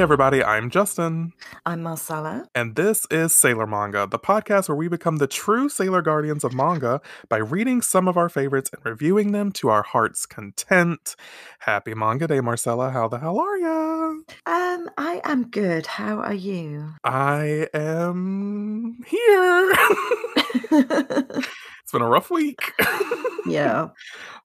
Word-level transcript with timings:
Hey, 0.00 0.04
everybody, 0.04 0.42
I'm 0.42 0.70
Justin. 0.70 1.34
I'm 1.66 1.82
Marcella. 1.82 2.48
And 2.54 2.74
this 2.74 3.06
is 3.10 3.34
Sailor 3.34 3.66
Manga, 3.66 4.08
the 4.10 4.18
podcast 4.18 4.66
where 4.66 4.74
we 4.74 4.88
become 4.88 5.18
the 5.18 5.26
true 5.26 5.68
Sailor 5.68 6.00
Guardians 6.00 6.42
of 6.42 6.54
manga 6.54 7.02
by 7.28 7.36
reading 7.36 7.82
some 7.82 8.08
of 8.08 8.16
our 8.16 8.30
favorites 8.30 8.70
and 8.72 8.82
reviewing 8.82 9.32
them 9.32 9.52
to 9.52 9.68
our 9.68 9.82
heart's 9.82 10.24
content. 10.24 11.16
Happy 11.58 11.92
Manga 11.92 12.26
Day, 12.26 12.40
Marcella. 12.40 12.88
How 12.88 13.08
the 13.08 13.18
hell 13.18 13.38
are 13.38 13.58
ya? 13.58 14.06
Um, 14.46 14.90
I 14.96 15.20
am 15.22 15.48
good. 15.48 15.86
How 15.86 16.16
are 16.20 16.32
you? 16.32 16.94
I 17.04 17.68
am 17.74 19.04
here. 19.06 19.74
it's 21.90 21.98
been 21.98 22.02
a 22.02 22.08
rough 22.08 22.30
week. 22.30 22.72
yeah. 23.46 23.88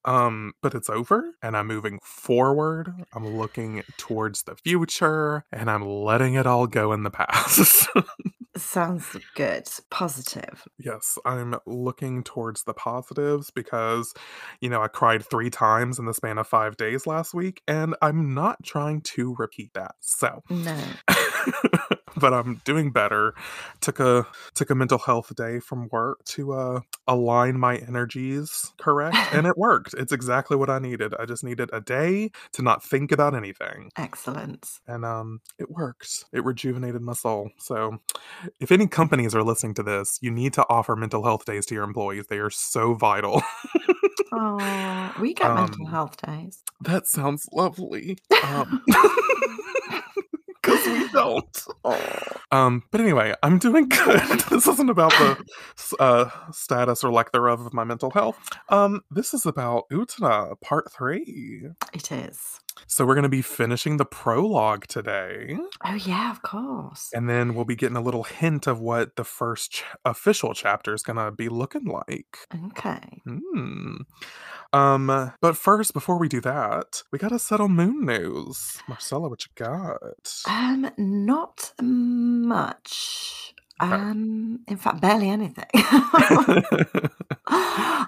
Um, 0.07 0.53
but 0.61 0.75
it's 0.75 0.87
over 0.87 1.31
and 1.41 1.57
I'm 1.57 1.65
moving 1.65 1.97
forward. 2.03 2.93
I'm 3.15 3.25
looking 3.27 3.81
towards 3.97 4.43
the 4.43 4.55
future 4.55 5.43
and 5.51 5.67
I'm 5.67 5.81
letting 5.83 6.35
it 6.35 6.45
all 6.45 6.67
go 6.67 6.93
in 6.93 7.01
the 7.01 7.09
past. 7.09 7.87
Sounds 8.55 9.17
good. 9.33 9.67
Positive. 9.89 10.67
yes, 10.77 11.17
I'm 11.25 11.55
looking 11.65 12.23
towards 12.23 12.65
the 12.65 12.75
positives 12.75 13.49
because, 13.49 14.13
you 14.61 14.69
know, 14.69 14.83
I 14.83 14.89
cried 14.89 15.25
three 15.25 15.49
times 15.49 15.97
in 15.97 16.05
the 16.05 16.13
span 16.13 16.37
of 16.37 16.45
five 16.47 16.77
days 16.77 17.07
last 17.07 17.33
week 17.33 17.63
and 17.67 17.95
I'm 17.99 18.35
not 18.35 18.63
trying 18.63 19.01
to 19.01 19.35
repeat 19.39 19.73
that. 19.73 19.95
So, 20.01 20.43
No. 20.51 20.79
but 22.17 22.33
I'm 22.33 22.61
doing 22.65 22.91
better. 22.91 23.33
Took 23.81 23.99
a 23.99 24.25
took 24.53 24.69
a 24.69 24.75
mental 24.75 24.97
health 24.97 25.35
day 25.35 25.59
from 25.59 25.87
work 25.91 26.23
to 26.25 26.53
uh 26.53 26.79
align 27.07 27.59
my 27.59 27.77
energies 27.77 28.71
correct 28.79 29.17
and 29.33 29.45
it 29.47 29.57
worked. 29.57 29.93
It's 29.97 30.11
exactly 30.13 30.57
what 30.57 30.69
I 30.69 30.79
needed. 30.79 31.13
I 31.19 31.25
just 31.25 31.43
needed 31.43 31.69
a 31.73 31.81
day 31.81 32.31
to 32.53 32.61
not 32.61 32.83
think 32.83 33.11
about 33.11 33.35
anything. 33.35 33.91
Excellent. 33.97 34.67
And 34.87 35.05
um 35.05 35.41
it 35.59 35.69
worked. 35.69 36.25
It 36.33 36.43
rejuvenated 36.43 37.01
my 37.01 37.13
soul. 37.13 37.49
So 37.59 37.97
if 38.59 38.71
any 38.71 38.87
companies 38.87 39.35
are 39.35 39.43
listening 39.43 39.73
to 39.75 39.83
this, 39.83 40.17
you 40.21 40.31
need 40.31 40.53
to 40.53 40.65
offer 40.69 40.95
mental 40.95 41.23
health 41.23 41.45
days 41.45 41.65
to 41.67 41.75
your 41.75 41.83
employees. 41.83 42.27
They 42.27 42.39
are 42.39 42.49
so 42.49 42.93
vital. 42.93 43.41
Oh, 44.31 45.13
we 45.21 45.33
get 45.35 45.53
mental 45.53 45.85
Um, 45.85 45.91
health 45.91 46.17
days. 46.25 46.63
that 46.81 47.07
sounds 47.07 47.47
lovely. 47.53 48.17
Um 48.43 48.83
don't. 51.15 51.65
Um, 52.51 52.83
but 52.91 53.01
anyway, 53.01 53.33
I'm 53.43 53.57
doing 53.57 53.89
good. 53.89 54.39
this 54.49 54.67
isn't 54.67 54.89
about 54.89 55.11
the 55.11 55.43
uh, 55.99 56.29
status 56.51 57.03
or 57.03 57.11
lack 57.11 57.31
thereof 57.31 57.65
of 57.65 57.73
my 57.73 57.83
mental 57.83 58.11
health. 58.11 58.37
Um, 58.69 59.01
this 59.09 59.33
is 59.33 59.45
about 59.45 59.85
Utena 59.91 60.59
Part 60.61 60.91
3. 60.91 61.69
It 61.93 62.11
is. 62.11 62.59
So 62.87 63.05
we're 63.05 63.15
going 63.15 63.23
to 63.23 63.29
be 63.29 63.41
finishing 63.41 63.97
the 63.97 64.05
prologue 64.05 64.85
today, 64.87 65.57
Oh, 65.85 65.93
yeah, 65.95 66.29
of 66.31 66.41
course. 66.41 67.09
and 67.13 67.29
then 67.29 67.55
we'll 67.55 67.65
be 67.65 67.75
getting 67.75 67.95
a 67.97 68.01
little 68.01 68.23
hint 68.23 68.67
of 68.67 68.79
what 68.79 69.15
the 69.15 69.23
first 69.23 69.71
ch- 69.73 69.83
official 70.03 70.53
chapter 70.53 70.93
is 70.93 71.01
going 71.01 71.17
to 71.17 71.31
be 71.31 71.49
looking 71.49 71.85
like. 71.85 72.37
Okay. 72.67 73.21
Hmm. 73.25 73.95
Um, 74.73 75.31
but 75.41 75.55
first, 75.57 75.93
before 75.93 76.19
we 76.19 76.27
do 76.27 76.41
that, 76.41 77.01
we 77.11 77.17
got 77.19 77.29
to 77.29 77.39
settle 77.39 77.69
moon 77.69 78.05
news. 78.05 78.79
Marcella, 78.89 79.29
what 79.29 79.45
you 79.45 79.51
got? 79.55 80.41
Um, 80.47 80.91
not 80.97 81.71
much. 81.81 83.53
Um, 83.79 84.59
in 84.67 84.77
fact, 84.77 85.01
barely 85.01 85.29
anything. 85.29 85.65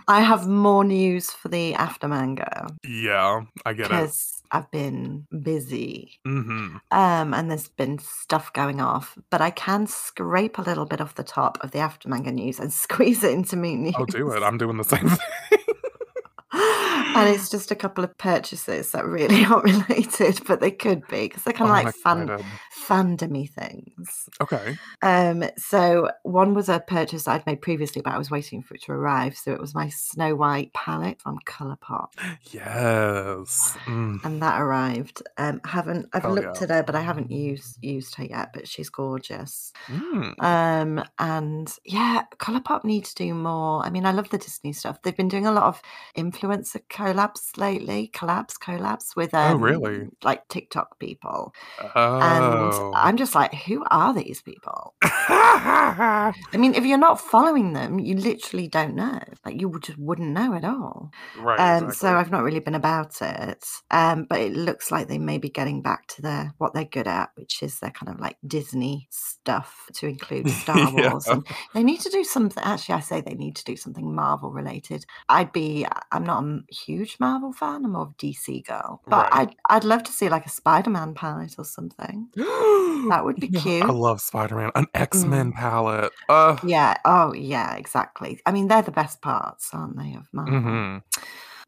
I 0.10 0.22
have 0.22 0.48
more 0.48 0.84
news 0.84 1.32
for 1.32 1.50
the 1.50 1.74
after 1.74 2.08
manga 2.08 2.68
yeah, 2.88 3.42
I 3.66 3.74
get 3.74 3.88
it. 3.88 3.90
because 3.90 4.42
I've 4.52 4.72
been 4.72 5.28
busy. 5.42 6.20
Mm-hmm. 6.26 6.78
Um, 6.92 7.34
and 7.34 7.52
there's 7.52 7.68
been 7.68 8.00
stuff 8.00 8.54
going 8.54 8.80
off, 8.80 9.18
but 9.30 9.42
I 9.42 9.50
can 9.50 9.88
scrape 9.88 10.58
a 10.58 10.62
little 10.62 10.86
bit 10.86 11.02
off 11.02 11.16
the 11.16 11.24
top 11.24 11.58
of 11.62 11.72
the 11.72 11.80
after 11.80 12.08
manga 12.10 12.32
news 12.32 12.60
and 12.60 12.72
squeeze 12.86 13.24
it 13.24 13.34
into 13.34 13.56
me 13.56 13.76
news. 13.76 13.96
I'll 13.98 14.06
do 14.06 14.32
it. 14.32 14.44
I'm 14.44 14.58
doing 14.58 14.78
the 14.78 14.84
same 14.84 15.10
thing. 15.10 15.60
And 17.18 17.30
it's 17.36 17.50
just 17.50 17.72
a 17.72 17.76
couple 17.76 18.04
of 18.04 18.18
purchases 18.18 18.92
that 18.92 19.06
really 19.06 19.44
aren't 19.50 19.66
related, 19.90 20.42
but 20.48 20.60
they 20.60 20.72
could 20.72 21.08
be 21.08 21.28
because 21.28 21.44
they're 21.44 21.54
kind 21.54 21.70
Oh, 21.70 21.74
of 21.74 21.80
I'm 21.80 21.86
like 21.86 21.96
fun, 21.96 22.22
excited. 22.24 22.46
fandomy 22.88 23.50
things. 23.50 24.30
Okay. 24.42 24.78
Um, 25.02 25.44
so 25.58 26.10
one 26.24 26.54
was 26.54 26.70
a 26.70 26.80
purchase 26.80 27.28
I'd 27.28 27.46
made 27.46 27.62
previously, 27.62 28.02
but 28.02 28.14
I 28.14 28.18
was 28.18 28.32
waiting 28.32 28.62
for 28.64 28.76
it 28.76 28.84
to 28.84 28.92
arrive. 28.94 29.36
So 29.38 29.52
it 29.54 29.60
was 29.60 29.76
my 29.76 29.90
Snow 29.90 30.36
White 30.36 30.74
palette 30.74 31.22
from 31.22 31.40
Colourpop, 31.46 32.10
Yes. 32.52 33.76
Mm. 33.86 34.24
and 34.24 34.42
that 34.42 34.62
arrived. 34.62 35.24
Um, 35.38 35.62
haven't 35.66 36.08
I've 36.14 36.26
looked 36.26 36.58
yeah. 36.58 36.64
at 36.64 36.70
her, 36.70 36.84
but 36.84 36.96
I 36.96 37.02
haven't 37.02 37.32
used 37.32 37.78
used 37.84 38.16
her 38.16 38.24
yet. 38.26 38.52
But 38.54 38.68
she's 38.68 38.90
gorgeous. 38.90 39.72
Mm. 39.88 40.42
Um, 40.44 41.04
and 41.20 41.74
yeah, 41.86 42.24
Colourpop 42.38 42.84
need 42.84 43.06
to 43.06 43.16
do 43.16 43.34
more. 43.34 43.86
I 43.86 43.90
mean, 43.90 44.06
I 44.06 44.12
love 44.12 44.30
the 44.30 44.38
Disney 44.38 44.74
stuff. 44.74 45.02
They've 45.02 45.16
been 45.16 45.28
doing 45.28 45.46
a 45.48 45.52
lot 45.52 45.64
of 45.64 45.82
influencer 46.18 46.82
collabs 47.14 47.58
lately, 47.58 48.12
collabs, 48.14 48.54
collabs 48.58 49.16
with 49.16 49.32
Oh, 49.34 49.38
um, 49.56 49.62
really? 49.64 50.08
like 50.24 50.48
TikTok 50.48 51.00
people. 51.00 51.54
Oh. 51.96 52.20
And 52.22 52.96
I'm 52.96 53.18
just 53.18 53.36
like, 53.36 53.54
who 53.54 53.84
are 53.92 54.14
these 54.14 54.42
people? 54.42 54.94
I 55.04 56.34
mean, 56.58 56.74
if 56.76 56.86
you're 56.86 56.98
not 56.98 57.20
following 57.20 57.74
them, 57.74 58.00
you 58.00 58.16
literally 58.16 58.68
don't 58.68 58.96
know. 58.96 59.20
Like 59.46 59.60
you 59.60 59.78
just 59.82 59.98
wouldn't 59.98 60.30
know 60.32 60.54
at 60.54 60.64
all. 60.66 61.12
right. 61.40 61.60
Um, 61.60 61.86
exactly. 61.86 61.96
so 61.96 62.16
I've 62.16 62.32
not 62.32 62.44
really 62.44 62.60
been 62.60 62.76
about 62.76 63.22
it. 63.22 63.66
Um, 63.92 64.26
but 64.30 64.40
it 64.40 64.54
looks 64.54 64.92
like 64.92 65.08
they 65.08 65.18
may 65.18 65.38
be 65.38 65.50
getting 65.50 65.82
back 65.82 66.08
to 66.08 66.22
their 66.22 66.54
what 66.58 66.74
they're 66.74 66.86
good 66.86 67.08
at, 67.08 67.30
which 67.36 67.62
is 67.64 67.80
their 67.80 67.92
kind 67.92 68.12
of 68.14 68.20
like 68.20 68.38
Disney 68.46 69.08
stuff 69.12 69.86
to 69.96 70.08
include 70.08 70.50
Star 70.62 70.78
Yeah. 70.78 71.12
Wars. 71.12 71.28
And 71.28 71.46
they 71.74 71.84
need 71.84 72.02
to 72.02 72.10
do 72.10 72.24
something. 72.24 72.64
Actually, 72.64 72.96
I 72.96 73.00
say 73.02 73.22
they 73.22 73.34
need 73.36 73.56
to 73.58 73.64
do 73.64 73.76
something 73.76 74.14
Marvel 74.14 74.52
related. 74.52 75.06
I'd 75.30 75.52
be. 75.52 75.86
I'm 76.12 76.24
not 76.24 76.44
a 76.44 76.46
m- 76.48 76.66
huge 76.98 77.18
Marvel 77.20 77.54
fan. 77.54 77.86
I'm 77.86 77.92
more 77.92 78.04
of 78.04 78.18
DC 78.18 78.66
girl. 78.66 79.02
But 79.08 79.30
Right. 79.32 79.50
I'd 79.50 79.56
I'd 79.70 79.84
love 79.84 80.04
to 80.04 80.12
see 80.12 80.30
like 80.30 80.46
a 80.46 80.50
Spider-Man 80.50 81.14
palette 81.14 81.56
or 81.58 81.66
something. 81.66 82.30
That 83.10 83.24
would 83.24 83.36
be 83.40 83.48
cute. 83.50 83.84
I 83.84 83.92
love 83.92 84.20
Spider 84.22 84.56
Man. 84.56 84.72
An 84.76 84.88
X 84.96 85.24
Men 85.24 85.52
palette. 85.52 86.12
Uh, 86.28 86.58
Yeah. 86.64 86.98
Oh, 87.06 87.32
yeah. 87.34 87.76
Exactly. 87.76 88.42
I 88.46 88.52
mean, 88.52 88.68
they're 88.68 88.82
the 88.82 88.92
best 88.92 89.22
parts, 89.22 89.70
aren't 89.72 89.98
they, 89.98 90.16
of 90.16 90.28
Marvel? 90.34 90.60
mhm. 90.60 91.04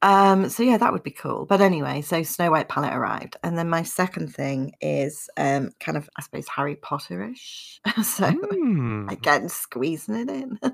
Um, 0.02 0.48
so 0.50 0.64
yeah, 0.64 0.78
that 0.78 0.94
would 0.94 1.04
be 1.04 1.12
cool. 1.12 1.46
But 1.46 1.60
anyway, 1.62 2.02
so 2.02 2.24
Snow 2.24 2.52
White 2.52 2.70
palette 2.70 2.94
arrived, 2.94 3.36
and 3.44 3.58
then 3.58 3.70
my 3.70 3.84
second 3.84 4.34
thing 4.34 4.74
is 4.82 5.30
um 5.38 5.72
kind 5.80 5.98
of 5.98 6.10
I 6.18 6.22
suppose 6.22 6.48
Harry 6.48 6.76
Potterish. 6.78 7.80
so 8.04 8.32
Mm. 8.32 9.12
again, 9.12 9.50
squeezing 9.50 10.16
it 10.16 10.30
in. 10.30 10.60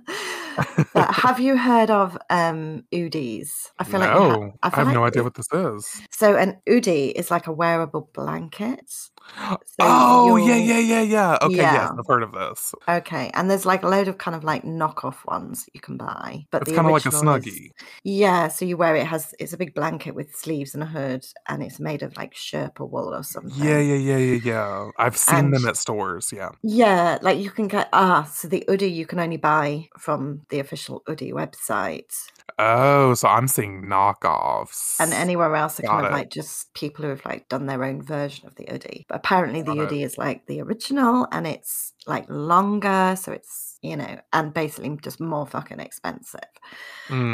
but 0.93 1.11
have 1.13 1.39
you 1.39 1.57
heard 1.57 1.89
of 1.89 2.17
um 2.29 2.83
Oodies? 2.93 3.71
I 3.79 3.83
feel 3.83 3.99
like 3.99 4.09
ha- 4.09 4.19
no, 4.19 4.53
I 4.63 4.67
I, 4.67 4.69
feel 4.69 4.85
have 4.85 4.93
no 4.93 5.03
idea 5.05 5.23
what 5.23 5.33
this 5.33 5.47
is. 5.51 6.01
So 6.11 6.35
an 6.37 6.57
Oodie 6.69 7.11
is 7.15 7.31
like 7.31 7.47
a 7.47 7.51
wearable 7.51 8.09
blanket. 8.13 8.89
So 9.41 9.55
oh, 9.81 10.35
yeah, 10.37 10.55
yeah, 10.55 10.77
yeah, 10.79 11.01
yeah. 11.01 11.37
Okay, 11.41 11.55
yes, 11.55 11.73
Yeah. 11.73 11.89
I've 11.97 12.05
heard 12.07 12.21
of 12.21 12.31
this. 12.31 12.73
Okay, 12.87 13.31
and 13.33 13.49
there's 13.49 13.65
like 13.65 13.81
a 13.83 13.87
load 13.87 14.07
of 14.07 14.19
kind 14.19 14.35
of 14.35 14.43
like 14.43 14.61
knockoff 14.63 15.25
ones 15.25 15.67
you 15.73 15.81
can 15.81 15.97
buy, 15.97 16.45
but 16.51 16.61
It's 16.61 16.71
kind 16.71 16.85
of 16.87 16.93
like 16.93 17.05
a 17.05 17.09
original 17.09 17.35
is- 17.35 17.43
snuggie. 17.45 17.69
Yeah, 18.03 18.47
so 18.49 18.65
you 18.65 18.77
wear 18.77 18.95
it 18.95 19.05
has 19.15 19.33
it's 19.39 19.53
a 19.53 19.57
big 19.57 19.73
blanket 19.73 20.13
with 20.15 20.35
sleeves 20.35 20.73
and 20.73 20.83
a 20.83 20.85
hood, 20.85 21.25
and 21.47 21.63
it's 21.63 21.79
made 21.79 22.03
of 22.03 22.15
like 22.17 22.33
Sherpa 22.33 22.89
wool 22.89 23.13
or 23.13 23.23
something. 23.23 23.53
Yeah, 23.55 23.79
yeah, 23.79 23.95
yeah, 23.95 24.17
yeah, 24.17 24.39
yeah. 24.51 24.89
I've 24.97 25.17
seen 25.17 25.45
And- 25.45 25.53
them 25.53 25.67
at 25.67 25.77
stores. 25.77 26.31
Yeah. 26.31 26.49
Yeah, 26.61 27.17
like 27.21 27.39
you 27.39 27.51
can 27.51 27.67
get 27.67 27.89
ah, 27.93 28.23
so 28.23 28.47
the 28.47 28.63
Oodie 28.69 28.93
you 28.93 29.05
can 29.05 29.19
only 29.19 29.37
buy 29.37 29.87
from 29.97 30.41
the 30.49 30.59
official 30.59 31.01
Oodie 31.09 31.33
website, 31.33 32.11
Oh, 32.59 33.13
so 33.15 33.27
I'm 33.27 33.47
seeing 33.47 33.83
knockoffs. 33.85 34.95
and 34.99 35.11
anywhere 35.13 35.55
else 35.55 35.79
are 35.79 35.83
kind 35.83 36.01
Got 36.03 36.11
of 36.11 36.17
like 36.19 36.29
just 36.29 36.73
people 36.73 37.03
who 37.03 37.09
have 37.09 37.25
like 37.25 37.49
done 37.49 37.65
their 37.65 37.83
own 37.83 38.01
version 38.01 38.47
of 38.47 38.55
the 38.55 38.65
Oodie. 38.65 39.05
But 39.09 39.15
apparently 39.17 39.61
the 39.61 39.71
it. 39.73 39.77
Oodie 39.89 40.03
is 40.03 40.17
like 40.17 40.45
the 40.47 40.61
original, 40.61 41.27
and 41.31 41.47
it's 41.47 41.93
like 42.07 42.25
longer, 42.29 43.15
so 43.19 43.31
it's 43.31 43.74
you 43.85 43.97
know, 43.97 44.19
and 44.33 44.53
basically 44.53 44.97
just 45.01 45.19
more 45.19 45.45
fucking 45.47 45.79
expensive. 45.79 46.41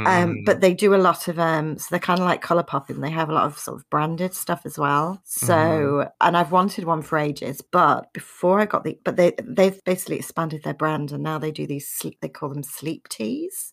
Um, 0.03 0.39
Mm. 0.39 0.45
but 0.45 0.61
they 0.61 0.73
do 0.73 0.95
a 0.95 0.97
lot 0.97 1.27
of 1.27 1.37
um, 1.37 1.77
so 1.77 1.87
they're 1.91 1.99
kind 1.99 2.19
of 2.19 2.25
like 2.25 2.41
color 2.41 2.63
popping. 2.63 3.01
They 3.01 3.11
have 3.11 3.29
a 3.29 3.33
lot 3.33 3.45
of 3.45 3.59
sort 3.59 3.77
of 3.79 3.89
branded 3.91 4.33
stuff 4.33 4.63
as 4.65 4.77
well. 4.79 5.21
So, 5.25 6.07
Mm-hmm. 6.07 6.07
and 6.21 6.35
I've 6.35 6.51
wanted 6.51 6.85
one 6.85 7.03
for 7.03 7.19
ages, 7.19 7.61
but 7.61 8.11
before 8.13 8.59
I 8.59 8.65
got 8.65 8.83
the, 8.83 8.97
but 9.03 9.15
they 9.15 9.33
they've 9.43 9.79
basically 9.85 10.15
expanded 10.17 10.63
their 10.63 10.73
brand, 10.73 11.11
and 11.11 11.21
now 11.23 11.37
they 11.37 11.51
do 11.51 11.67
these 11.67 11.87
sleep. 11.87 12.17
They 12.21 12.29
call 12.29 12.49
them 12.49 12.63
sleep 12.63 13.09
tees, 13.09 13.71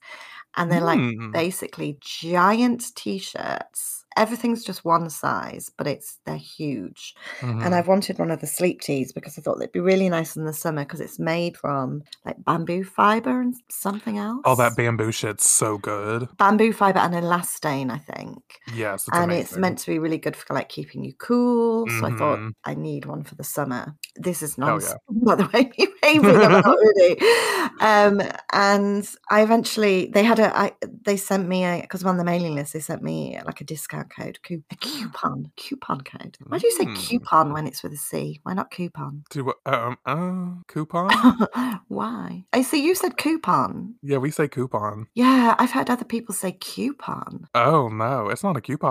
and 0.57 0.71
they're 0.71 0.81
like 0.83 1.01
Mm. 1.01 1.33
basically 1.33 1.99
giant 2.01 2.95
t-shirts 2.95 4.05
everything's 4.19 4.65
just 4.65 4.85
one 4.85 5.09
size, 5.11 5.71
but 5.79 5.87
it's 5.87 6.19
they're 6.27 6.37
huge. 6.37 7.15
Mhm. 7.41 7.65
And 7.65 7.75
I've 7.75 7.89
wanted 7.89 8.19
one 8.19 8.31
of 8.31 8.41
the 8.41 8.47
sleep 8.47 8.81
tees 8.81 9.13
because 9.13 9.39
I 9.39 9.43
thought 9.43 9.59
they'd 9.59 9.73
be 9.73 9.81
really 9.81 10.09
nice 10.09 10.37
in 10.37 10.45
the 10.45 10.53
summer 10.53 10.85
because 10.85 11.01
it's 11.01 11.19
made 11.19 11.57
from 11.57 12.03
like 12.25 12.37
bamboo 12.45 12.85
fiber 12.85 13.41
and 13.41 13.55
something 13.71 14.19
else. 14.19 14.43
Oh, 14.45 14.57
that 14.57 14.77
bamboo 14.77 15.13
shit's 15.13 15.49
so 15.49 15.79
good. 15.79 16.29
bamboo 16.37 16.73
fiber 16.73 16.99
and 16.99 17.15
elastane, 17.15 17.91
I 17.91 17.99
think. 17.99 18.43
Yes, 18.75 19.09
it's 19.09 19.17
and 19.17 19.33
it's 19.33 19.57
meant 19.57 19.79
to 19.79 19.87
be 19.91 19.99
really 19.99 20.19
good 20.19 20.37
for 20.37 20.53
like 20.55 20.69
keeping 20.69 21.05
you 21.05 21.13
cool. 21.15 21.89
So 21.89 22.07
I 22.07 22.11
thought 22.11 22.39
Mhm. 22.41 22.53
I 22.65 22.75
need 22.75 23.07
one 23.07 23.23
for 23.25 23.35
the 23.37 23.45
summer. 23.45 23.95
This 24.17 24.43
is 24.43 24.59
not, 24.59 24.83
yeah. 24.83 24.95
by 25.11 25.35
the 25.37 25.49
way, 25.53 25.71
you 25.79 25.95
made 26.03 26.25
about 26.25 26.65
Oodie. 26.65 27.17
Um, 27.81 28.21
and 28.53 29.09
I 29.31 29.43
eventually 29.43 30.07
they 30.13 30.25
had 30.25 30.39
a 30.39 30.57
I, 30.57 30.73
they 31.03 31.17
sent 31.17 31.49
me 31.49 31.65
a 31.65 31.81
because 31.81 32.03
I'm 32.03 32.09
on 32.09 32.17
the 32.17 32.25
mailing 32.25 32.55
list. 32.57 32.73
They 32.73 32.81
sent 32.81 33.03
me 33.03 33.39
like 33.45 33.61
a 33.61 33.65
discount 33.65 34.08
code, 34.09 34.39
coup- 34.43 34.63
a 34.71 34.77
coupon, 34.77 35.51
coupon 35.57 36.01
code. 36.03 36.37
Why 36.47 36.59
do 36.59 36.67
you 36.67 36.73
say 36.73 36.85
Mm. 36.87 36.97
coupon 36.97 37.53
when 37.53 37.67
it's 37.67 37.83
with 37.83 37.93
a 37.93 37.97
C? 37.97 38.41
Why 38.43 38.55
not 38.55 38.71
coupon? 38.71 39.25
Do? 39.31 39.53
Um, 39.67 39.99
uh, 40.07 40.63
coupon? 40.67 41.11
Why? 41.89 42.45
I 42.53 42.63
see 42.63 42.85
you 42.85 42.95
said 42.95 43.17
coupon. 43.17 43.95
yeah, 44.03 44.19
we 44.19 44.31
say 44.31 44.49
coupon. 44.49 45.07
Yeah, 45.15 45.55
I've 45.59 45.71
heard 45.73 45.91
other 45.91 46.05
people 46.05 46.35
say 46.35 46.53
coupon. 46.53 47.47
Oh 47.55 47.89
no, 47.89 48.29
it's 48.29 48.43
not 48.43 48.57
a 48.57 48.61
coupon. 48.61 48.89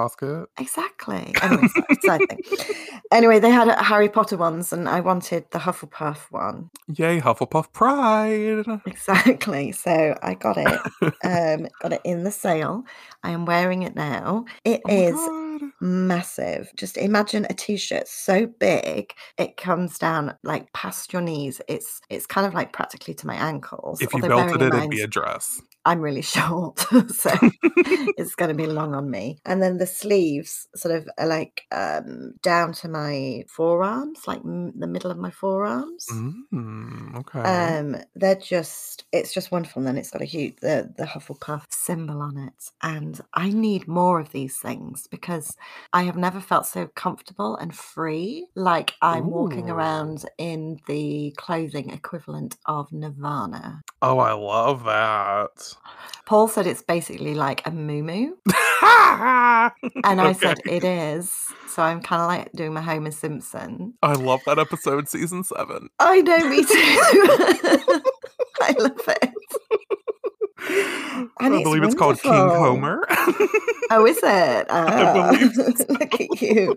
Exactly. 0.59 1.33
Anyway, 1.41 1.67
sorry, 1.67 1.97
side 2.19 2.29
thing. 2.29 2.39
Anyway, 3.09 3.39
they 3.39 3.49
had 3.49 3.69
Harry 3.79 4.09
Potter 4.09 4.35
ones, 4.35 4.73
and 4.73 4.89
I 4.89 4.99
wanted 4.99 5.45
the 5.51 5.59
Hufflepuff 5.59 6.29
one. 6.29 6.69
Yay, 6.93 7.21
Hufflepuff 7.21 7.71
Pride! 7.71 8.65
Exactly. 8.85 9.71
So 9.71 10.17
I 10.21 10.33
got 10.33 10.57
it. 10.57 10.81
um, 11.23 11.67
got 11.81 11.93
it 11.93 12.01
in 12.03 12.23
the 12.23 12.31
sale. 12.31 12.83
I 13.23 13.31
am 13.31 13.45
wearing 13.45 13.83
it 13.83 13.95
now. 13.95 14.43
It 14.65 14.81
Oh 14.85 14.89
my 14.89 14.93
is 15.07 15.15
God. 15.15 15.61
massive. 15.81 16.71
Just 16.75 16.97
imagine 16.97 17.45
a 17.49 17.53
t-shirt 17.53 18.07
so 18.07 18.45
big 18.45 19.13
it 19.37 19.57
comes 19.57 19.97
down 19.97 20.35
like 20.43 20.71
past 20.73 21.13
your 21.13 21.21
knees. 21.21 21.61
It's 21.67 22.01
it's 22.09 22.25
kind 22.25 22.47
of 22.47 22.53
like 22.53 22.73
practically 22.73 23.13
to 23.15 23.27
my 23.27 23.35
ankles. 23.35 24.01
If 24.01 24.13
you 24.13 24.21
although 24.23 24.47
belted 24.47 24.61
it, 24.61 24.73
it'd 24.73 24.89
be 24.89 25.01
a 25.01 25.07
dress. 25.07 25.61
I'm 25.87 26.01
really 26.01 26.21
short, 26.35 26.79
so 27.09 27.31
it's 28.17 28.35
going 28.35 28.49
to 28.49 28.55
be 28.55 28.67
long 28.67 28.93
on 28.93 29.09
me. 29.09 29.39
And 29.45 29.63
then 29.63 29.77
the 29.77 29.87
sleeves 29.87 30.67
sort 30.75 30.93
of 30.95 31.07
are 31.17 31.27
like 31.27 31.63
um, 31.71 32.33
down 32.43 32.73
to 32.73 32.89
my 32.89 33.45
forearms, 33.47 34.27
like 34.27 34.39
m- 34.39 34.77
the 34.77 34.85
middle 34.87 35.11
of 35.11 35.17
my 35.17 35.31
forearms. 35.31 36.05
Mm, 36.11 37.17
okay. 37.19 37.39
Um, 37.49 37.95
they're 38.15 38.35
just 38.35 39.05
it's 39.13 39.33
just 39.33 39.51
wonderful. 39.51 39.79
And 39.79 39.87
then 39.87 39.97
it's 39.97 40.11
got 40.11 40.21
a 40.21 40.25
huge 40.25 40.57
the 40.61 40.93
the 40.97 41.05
Hufflepuff 41.05 41.63
symbol 41.69 42.21
on 42.21 42.37
it. 42.37 42.69
And 42.83 43.21
I 43.33 43.49
need 43.49 43.87
more 43.87 44.19
of 44.19 44.31
these 44.33 44.57
things 44.57 45.07
because 45.07 45.55
I 45.93 46.03
have 46.03 46.17
never 46.17 46.41
felt 46.41 46.65
so 46.65 46.87
comfortable 46.95 47.55
and 47.55 47.73
free 47.73 48.47
like 48.55 48.93
I'm 49.01 49.29
walking 49.29 49.69
around 49.69 50.25
in 50.37 50.79
the 50.87 51.33
clothing 51.37 51.91
equivalent 51.91 52.57
of 52.65 52.91
Nirvana. 52.91 53.83
Oh, 54.01 54.19
I 54.19 54.33
love 54.33 54.83
that. 54.85 55.75
Paul 56.25 56.49
said 56.49 56.67
it's 56.67 56.81
basically 56.81 57.35
like 57.35 57.65
a 57.65 57.71
moo 57.71 58.03
And 60.03 60.21
I 60.21 60.35
said 60.37 60.59
it 60.65 60.83
is. 60.83 61.53
So 61.69 61.81
I'm 61.81 62.01
kind 62.01 62.21
of 62.21 62.27
like 62.27 62.51
doing 62.51 62.73
my 62.73 62.81
Homer 62.81 63.11
Simpson. 63.11 63.93
I 64.03 64.13
love 64.13 64.41
that 64.45 64.59
episode, 64.59 65.07
season 65.07 65.43
seven. 65.43 65.89
I 65.99 66.21
know, 66.21 66.49
me 66.49 66.65
too. 66.65 66.67
I 68.61 68.75
love 68.77 69.07
it. 69.07 69.33
And 71.39 71.53
I 71.53 71.57
it's 71.57 71.63
believe 71.63 71.83
it's 71.83 71.95
called 71.95 72.21
King. 72.21 72.33
Homer. 72.33 73.07
Oh, 73.89 74.05
is 74.05 74.17
it? 74.17 74.67
Believe 74.67 74.67
ah. 74.69 75.71
so. 75.75 75.85
look 75.89 76.19
at 76.19 76.41
you. 76.41 76.75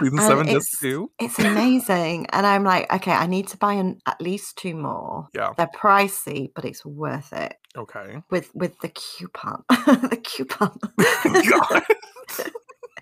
season 0.00 0.18
And 0.18 0.20
seven, 0.20 0.48
it's, 0.48 0.68
disc 0.68 0.80
two. 0.80 1.10
it's 1.20 1.38
amazing. 1.38 2.26
And 2.32 2.46
I'm 2.46 2.64
like, 2.64 2.92
okay, 2.92 3.12
I 3.12 3.26
need 3.26 3.46
to 3.48 3.56
buy 3.56 3.74
an, 3.74 4.00
at 4.06 4.20
least 4.20 4.56
two 4.56 4.74
more. 4.74 5.28
Yeah. 5.34 5.52
They're 5.56 5.68
pricey, 5.68 6.50
but 6.52 6.64
it's 6.64 6.84
worth 6.84 7.32
it. 7.32 7.54
Okay. 7.76 8.22
With 8.30 8.50
with 8.54 8.76
the 8.80 8.88
coupon. 8.88 9.62
the 9.68 10.20
coupon. 10.20 10.78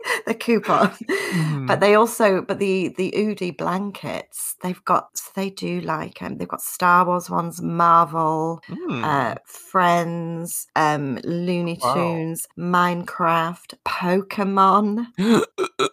The 0.26 0.34
coupon. 0.34 0.90
Mhm. 0.90 1.66
But 1.66 1.80
they 1.80 1.94
also, 1.94 2.42
but 2.42 2.58
the 2.58 2.88
the 2.96 3.12
Oodie 3.16 3.56
blankets, 3.56 4.56
they've 4.62 4.84
got 4.84 5.10
they 5.34 5.50
do 5.50 5.80
like 5.80 6.20
um 6.22 6.36
they've 6.38 6.48
got 6.48 6.60
Star 6.62 7.04
Wars 7.06 7.28
ones, 7.30 7.60
Marvel, 7.62 8.60
Mm. 8.68 9.04
uh 9.04 9.34
Friends, 9.46 10.66
um 10.76 11.18
Looney 11.24 11.78
Wow. 11.82 11.94
Tunes, 11.94 12.46
Minecraft, 12.58 13.74
Pokemon. 13.86 15.06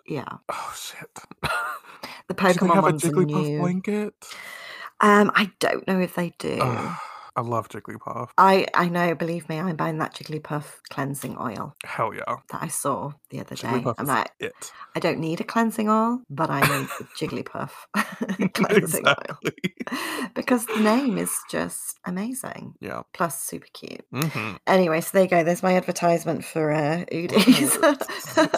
Yeah, 0.07 0.25
oh 0.49 0.73
shit. 0.77 1.09
the 2.27 2.33
Do 2.33 2.33
they 2.35 2.35
Pokemon 2.53 2.75
have 2.75 2.83
ones 2.83 3.03
are 3.03 3.09
Jigglypuff 3.11 3.45
new. 3.47 3.59
blanket? 3.59 4.13
Um, 4.99 5.31
I 5.35 5.51
don't 5.59 5.87
know 5.87 5.99
if 5.99 6.15
they 6.15 6.31
do. 6.37 6.59
Ugh, 6.61 6.97
I 7.35 7.41
love 7.41 7.67
Jigglypuff. 7.69 8.29
I 8.37 8.65
I 8.73 8.87
know. 8.89 9.13
Believe 9.15 9.49
me, 9.49 9.59
I'm 9.59 9.75
buying 9.75 9.97
that 9.99 10.13
Jigglypuff 10.15 10.65
cleansing 10.89 11.37
oil 11.39 11.75
Hell 11.83 12.13
yeah. 12.13 12.37
that 12.51 12.63
I 12.63 12.67
saw 12.67 13.11
the 13.29 13.39
other 13.41 13.55
day. 13.55 13.83
I'm 13.97 14.05
like, 14.05 14.31
it. 14.39 14.53
I 14.95 14.99
don't 14.99 15.19
need 15.19 15.41
a 15.41 15.43
cleansing 15.43 15.89
oil, 15.89 16.21
but 16.29 16.49
I 16.49 16.61
need 16.61 16.87
Jigglypuff 17.19 17.71
cleansing 18.53 19.05
oil. 19.07 19.39
because 20.33 20.65
the 20.65 20.79
name 20.79 21.17
is 21.17 21.31
just 21.49 21.99
amazing. 22.05 22.75
Yeah. 22.79 23.01
Plus, 23.13 23.41
super 23.43 23.67
cute. 23.73 24.05
hmm 24.13 24.53
Anyway, 24.67 25.01
so 25.01 25.09
there 25.13 25.23
you 25.23 25.29
go. 25.29 25.43
There's 25.43 25.63
my 25.63 25.75
advertisement 25.75 26.43
for 26.45 26.71
uh, 26.71 27.05
Oodies. 27.11 27.71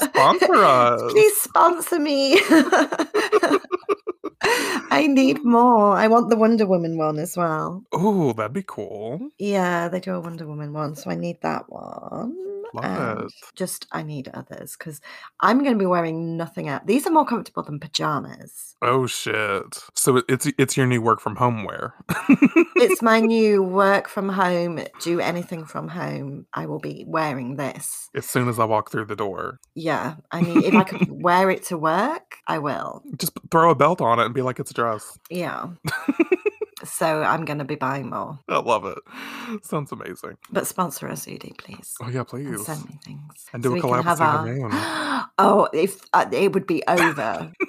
Sponsor 0.04 0.56
us. 0.56 1.02
Please 1.12 1.38
sponsor 1.38 2.00
me. 2.00 2.40
I 4.90 5.08
need 5.08 5.44
more. 5.44 5.98
I 5.98 6.08
want 6.08 6.30
the 6.30 6.36
Wonder 6.36 6.66
Woman 6.66 6.98
one 6.98 7.20
as 7.20 7.38
well. 7.38 7.84
Oh, 7.92 8.34
that'd 8.34 8.54
be 8.54 8.64
cool. 8.66 9.30
Yeah, 9.38 9.88
they 9.88 10.00
do 10.00 10.16
a 10.16 10.20
Wonder 10.20 10.48
Woman 10.48 10.74
one, 10.74 10.96
so 10.96 11.10
I 11.10 11.16
need 11.16 11.42
that 11.42 11.70
one. 11.70 12.36
Love 12.74 13.32
just 13.56 13.88
I 13.92 14.04
need 14.04 14.30
others 14.34 14.76
because 14.78 15.02
I'm 15.42 15.60
going 15.60 15.74
to 15.74 15.80
be 15.80 15.86
wearing 15.86 16.38
nothing 16.38 16.68
out. 16.68 16.88
These 16.88 17.06
are 17.08 17.12
more 17.12 17.26
comfortable 17.26 17.64
than 17.64 17.80
pajamas. 17.80 18.76
Oh 18.82 19.08
shit. 19.08 19.84
So 19.96 20.22
it's 20.30 20.48
it's 20.58 20.78
your 20.78 20.86
new 20.86 21.02
work 21.02 21.20
from 21.20 21.36
home 21.36 21.64
wear. 21.64 21.94
it's 22.76 23.02
my 23.02 23.20
new 23.36 23.64
work 23.64 24.08
from 24.08 24.30
home, 24.30 24.80
do 25.02 25.20
anything 25.20 25.66
from 25.66 25.88
home. 25.88 26.46
I 26.54 26.66
will 26.66 26.80
be 26.80 27.04
wearing 27.08 27.56
this. 27.56 28.10
as 28.16 28.26
soon 28.26 28.48
as 28.48 28.60
I 28.60 28.66
walk 28.66 28.92
through 28.92 29.06
the 29.06 29.16
door. 29.16 29.60
Yeah, 29.76 30.16
I 30.32 30.42
mean, 30.42 30.64
if 30.64 30.74
I 30.74 30.84
could 30.84 31.08
wear 31.10 31.50
it 31.50 31.64
to 31.66 31.78
work, 31.78 32.38
I 32.48 32.60
will. 32.60 33.04
Just 33.18 33.34
throw 33.52 33.72
a 33.72 33.76
belt 33.76 34.02
on 34.02 34.20
it 34.20 34.26
and 34.26 34.34
be 34.34 34.42
like 34.42 34.60
it's 34.60 34.72
a 34.72 34.74
dress. 34.74 35.18
Yeah. 35.30 35.68
so 36.88 37.22
I'm 37.24 37.46
going 37.46 37.60
to 37.60 37.66
be 37.66 37.76
buying 37.76 38.10
more. 38.10 38.40
I 38.50 38.60
love 38.60 38.86
it. 38.86 38.98
Sounds 39.66 39.92
amazing. 39.92 40.38
But 40.52 40.66
sponsor 40.68 41.08
us, 41.10 41.26
Oodie, 41.28 41.54
please. 41.58 41.96
Oh 42.02 42.08
yeah, 42.10 42.20
And 42.20 42.28
please. 42.28 42.66
send 42.66 42.86
me 42.90 42.98
things. 43.04 43.46
And 43.54 43.62
do 43.64 43.70
a 43.70 43.74
we 43.74 43.82
can 43.82 43.90
collab 43.90 44.10
with 44.10 44.22
our- 44.74 45.30
oh, 45.38 45.68
if 45.74 46.02
uh, 46.14 46.26
it 46.32 46.54
would 46.54 46.68
be 46.68 46.84
over. 46.88 47.52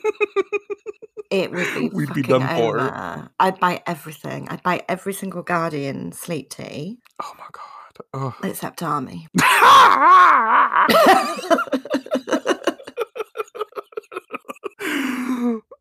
It 1.30 1.50
would 1.52 1.74
be 1.74 1.88
We'd 1.90 2.14
be 2.14 2.22
done 2.22 2.40
for. 2.56 2.80
over. 2.80 3.28
I'd 3.38 3.60
buy 3.60 3.82
everything. 3.86 4.48
I'd 4.48 4.62
buy 4.62 4.82
every 4.88 5.12
single 5.12 5.42
Guardian 5.42 6.10
sleep 6.12 6.48
tee 6.48 7.00
Oh 7.22 7.34
my 7.36 7.44
god. 7.52 8.06
Ugh. 8.14 8.34
except 8.44 8.82
Army. 8.82 9.28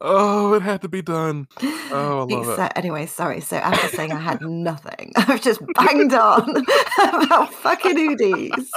oh, 0.01 0.53
it 0.53 0.61
had 0.61 0.81
to 0.81 0.89
be 0.89 1.01
done. 1.01 1.47
Oh, 1.89 2.27
I 2.29 2.33
love 2.35 2.59
it. 2.59 2.71
Anyway, 2.75 3.05
sorry. 3.05 3.39
So 3.39 3.55
after 3.55 3.87
saying 3.95 4.11
I 4.11 4.19
had 4.19 4.41
nothing, 4.45 5.13
I've 5.15 5.41
just 5.41 5.61
banged 5.73 6.13
on 6.13 6.49
about 6.99 7.53
fucking 7.53 7.95
Oodies. 7.95 8.67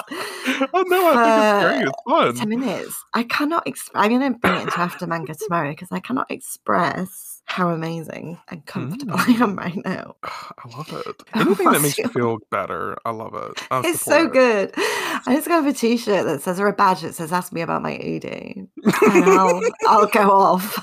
Oh 0.73 0.85
no, 0.87 1.13
I 1.13 1.75
think 1.75 1.85
it's 1.85 2.03
great. 2.07 2.29
It's 2.29 2.39
Ten 2.39 2.49
minutes. 2.49 3.05
I 3.13 3.25
cannot. 3.25 3.67
Exp- 3.67 3.91
I'm 3.97 4.11
going 4.11 4.33
to 4.33 4.39
bring 4.39 4.55
it 4.55 4.63
into 4.63 4.79
after 4.79 5.09
manga 5.09 5.35
tomorrow 5.35 5.71
because 5.71 5.89
I 5.91 5.99
cannot 5.99 6.31
express 6.31 7.40
how 7.51 7.71
amazing 7.71 8.39
and 8.49 8.65
comfortable 8.67 9.15
I 9.19 9.25
Mm. 9.35 9.41
am 9.43 9.57
right 9.57 9.85
now. 9.85 10.15
I 10.23 10.69
love 10.77 10.93
it. 11.07 11.23
Anything 11.35 11.73
that 11.73 11.83
makes 11.83 11.99
you 11.99 12.07
feel 12.09 12.39
better, 12.51 12.97
I 13.05 13.11
love 13.11 13.35
it. 13.35 13.61
I 13.73 13.83
It's 13.85 14.01
so 14.03 14.27
it. 14.27 14.33
good. 14.33 14.71
I 14.77 15.23
just 15.35 15.49
got 15.49 15.67
a 15.67 15.73
T-shirt 15.73 16.25
that 16.27 16.43
says, 16.43 16.61
or 16.61 16.69
a 16.69 16.73
badge 16.73 17.01
that 17.01 17.15
says, 17.15 17.33
"Ask 17.33 17.53
me 17.53 17.61
about 17.61 17.83
my 17.83 17.97
Oodie," 17.99 18.69
and 19.03 19.25
I'll 19.25 19.61
I'll 19.89 20.07
go 20.07 20.31
off. 20.31 20.79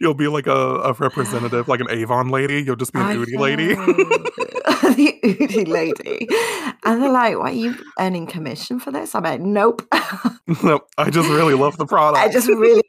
You'll 0.00 0.14
be 0.14 0.28
like 0.28 0.46
a, 0.46 0.52
a 0.80 0.92
representative, 0.92 1.66
like 1.66 1.80
an 1.80 1.90
Avon 1.90 2.28
lady. 2.28 2.62
You'll 2.62 2.76
just 2.76 2.92
be 2.92 3.00
an 3.00 3.06
I 3.06 3.14
Oodie 3.16 3.36
lady. 3.38 3.74
the 3.74 5.18
Oodie 5.24 5.66
lady, 5.66 6.28
and 6.84 7.02
they're 7.02 7.10
like, 7.10 7.36
"What 7.36 7.48
are 7.52 7.56
you 7.56 7.74
earning 7.98 8.26
commission 8.28 8.78
for 8.78 8.92
this?" 8.92 9.14
I'm 9.16 9.24
like, 9.24 9.40
"Nope." 9.40 9.82
nope. 10.62 10.88
I 10.96 11.10
just 11.10 11.28
really 11.28 11.54
love 11.54 11.76
the 11.78 11.86
product. 11.86 12.24
I 12.24 12.30
just 12.32 12.46
really. 12.48 12.82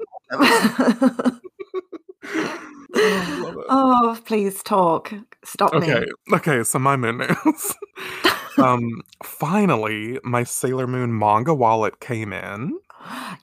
It. 2.34 3.66
oh, 3.70 4.20
please 4.26 4.64
talk. 4.64 5.14
Stop 5.44 5.74
Okay, 5.74 6.02
me. 6.02 6.06
okay. 6.34 6.64
So 6.64 6.80
my 6.80 6.96
moon 6.98 7.18
news. 7.20 7.74
um, 8.58 9.02
finally, 9.24 10.20
my 10.24 10.44
Sailor 10.44 10.88
Moon 10.88 11.18
manga 11.18 11.54
wallet 11.54 12.00
came 12.00 12.34
in 12.34 12.74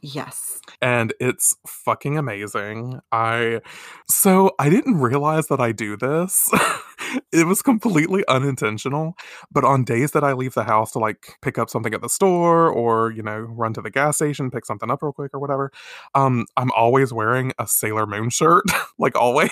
yes. 0.02 0.60
and 0.82 1.14
it's 1.20 1.56
fucking 1.66 2.18
amazing. 2.18 3.00
I 3.12 3.60
so 4.08 4.52
I 4.58 4.68
didn't 4.68 4.98
realize 5.00 5.46
that 5.48 5.60
I 5.60 5.72
do 5.72 5.96
this. 5.96 6.50
it 7.32 7.46
was 7.46 7.62
completely 7.62 8.24
unintentional, 8.28 9.14
but 9.50 9.64
on 9.64 9.84
days 9.84 10.12
that 10.12 10.24
I 10.24 10.32
leave 10.32 10.54
the 10.54 10.64
house 10.64 10.92
to 10.92 10.98
like 10.98 11.36
pick 11.42 11.58
up 11.58 11.70
something 11.70 11.94
at 11.94 12.00
the 12.00 12.08
store 12.08 12.68
or, 12.68 13.10
you 13.10 13.22
know, 13.22 13.40
run 13.40 13.72
to 13.74 13.82
the 13.82 13.90
gas 13.90 14.16
station, 14.16 14.50
pick 14.50 14.64
something 14.64 14.90
up 14.90 15.02
real 15.02 15.12
quick 15.12 15.32
or 15.34 15.40
whatever, 15.40 15.70
um 16.14 16.46
I'm 16.56 16.70
always 16.72 17.12
wearing 17.12 17.52
a 17.58 17.66
Sailor 17.66 18.06
Moon 18.06 18.30
shirt, 18.30 18.64
like 18.98 19.16
always. 19.16 19.50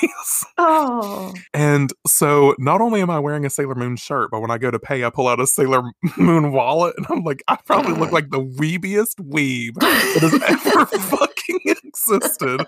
Oh. 0.58 1.34
And 1.52 1.92
so 2.06 2.54
not 2.58 2.80
only 2.80 3.00
am 3.00 3.11
I 3.11 3.18
wearing 3.18 3.44
a 3.44 3.50
Sailor 3.50 3.75
Moon 3.75 3.96
shirt, 3.96 4.30
but 4.30 4.40
when 4.40 4.50
I 4.50 4.58
go 4.58 4.70
to 4.70 4.78
pay, 4.78 5.04
I 5.04 5.11
pull 5.11 5.28
out 5.28 5.40
a 5.40 5.46
Sailor 5.46 5.82
Moon 6.16 6.52
wallet 6.52 6.94
and 6.96 7.06
I'm 7.11 7.23
like, 7.23 7.42
I 7.49 7.56
probably 7.64 7.94
look 7.94 8.12
like 8.12 8.30
the 8.30 8.44
weebiest 8.44 9.16
weeb 9.16 9.75
that 9.75 10.20
has 10.23 10.66
ever 10.66 10.87
fucking 10.87 11.74
existed 12.11 12.64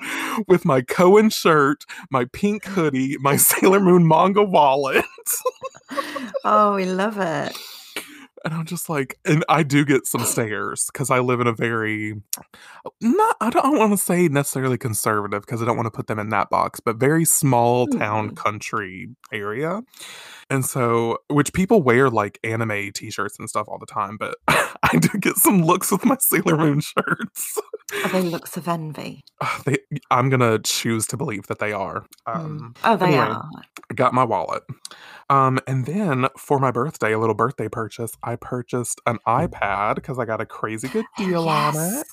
with 0.47 0.65
my 0.65 0.83
Cohen 0.83 1.31
shirt, 1.31 1.85
my 2.11 2.25
pink 2.27 2.65
hoodie, 2.65 3.17
my 3.21 3.37
Sailor 3.37 3.81
Moon 3.81 4.07
manga 4.07 4.43
wallet. 4.43 5.05
Oh, 6.45 6.75
we 6.75 6.85
love 6.85 7.19
it. 7.19 7.57
And 8.45 8.55
I'm 8.55 8.65
just 8.67 8.89
like, 8.89 9.19
and 9.25 9.45
I 9.49 9.63
do 9.63 9.85
get 9.85 10.07
some 10.07 10.25
stares 10.25 10.89
because 10.93 11.11
I 11.11 11.19
live 11.21 11.41
in 11.41 11.47
a 11.47 11.53
very, 11.53 12.15
not, 13.01 13.37
I 13.41 13.51
don't 13.51 13.79
want 13.79 13.93
to 13.93 13.97
say 13.97 14.29
necessarily 14.29 14.79
conservative 14.79 15.43
because 15.43 15.63
I 15.63 15.65
don't 15.65 15.77
want 15.77 15.87
to 15.87 15.91
put 15.91 16.07
them 16.07 16.19
in 16.19 16.29
that 16.31 16.51
box, 16.51 16.79
but 16.81 16.97
very 16.97 17.25
small 17.25 17.87
town 17.87 18.31
Mm. 18.31 18.37
country 18.37 19.09
area. 19.33 19.83
And 20.49 20.65
so, 20.65 21.19
which 21.29 21.53
people 21.53 21.83
wear 21.83 22.09
like 22.09 22.39
anime 22.45 22.93
t 22.95 23.11
shirts 23.11 23.37
and 23.39 23.49
stuff 23.49 23.67
all 23.69 23.79
the 23.79 23.87
time, 23.87 24.17
but 24.17 24.37
I 24.49 24.99
do 24.99 25.09
get 25.19 25.37
some 25.37 25.63
looks 25.63 25.91
with 25.91 26.05
my 26.05 26.17
Sailor 26.21 26.57
Moon 26.57 26.81
shirts. 26.81 27.59
Are 28.05 28.09
they 28.11 28.23
looks 28.23 28.57
of 28.57 28.69
envy? 28.69 29.23
They, 29.65 29.79
I'm 30.11 30.29
gonna 30.31 30.59
choose 30.61 31.07
to 31.09 31.17
believe 31.17 31.47
that 31.49 31.59
they 31.59 31.73
are. 31.73 32.05
Mm. 32.29 32.35
Um, 32.37 32.75
Oh, 32.85 32.97
they 32.97 33.07
anyway. 33.07 33.23
are. 33.23 33.49
I 33.91 33.95
got 33.95 34.15
my 34.15 34.25
wallet. 34.25 34.63
Um, 35.29 35.59
and 35.67 35.87
then 35.87 36.27
for 36.37 36.59
my 36.59 36.71
birthday, 36.71 37.13
a 37.13 37.19
little 37.19 37.35
birthday 37.35 37.69
purchase, 37.69 38.13
I 38.23 38.37
purchased 38.37 39.01
an 39.07 39.19
iPad 39.27 39.97
because 39.97 40.19
I 40.19 40.25
got 40.25 40.41
a 40.41 40.47
crazy 40.47 40.89
good 40.89 41.07
deal 41.17 41.49
on 41.49 41.75
it. 41.77 42.07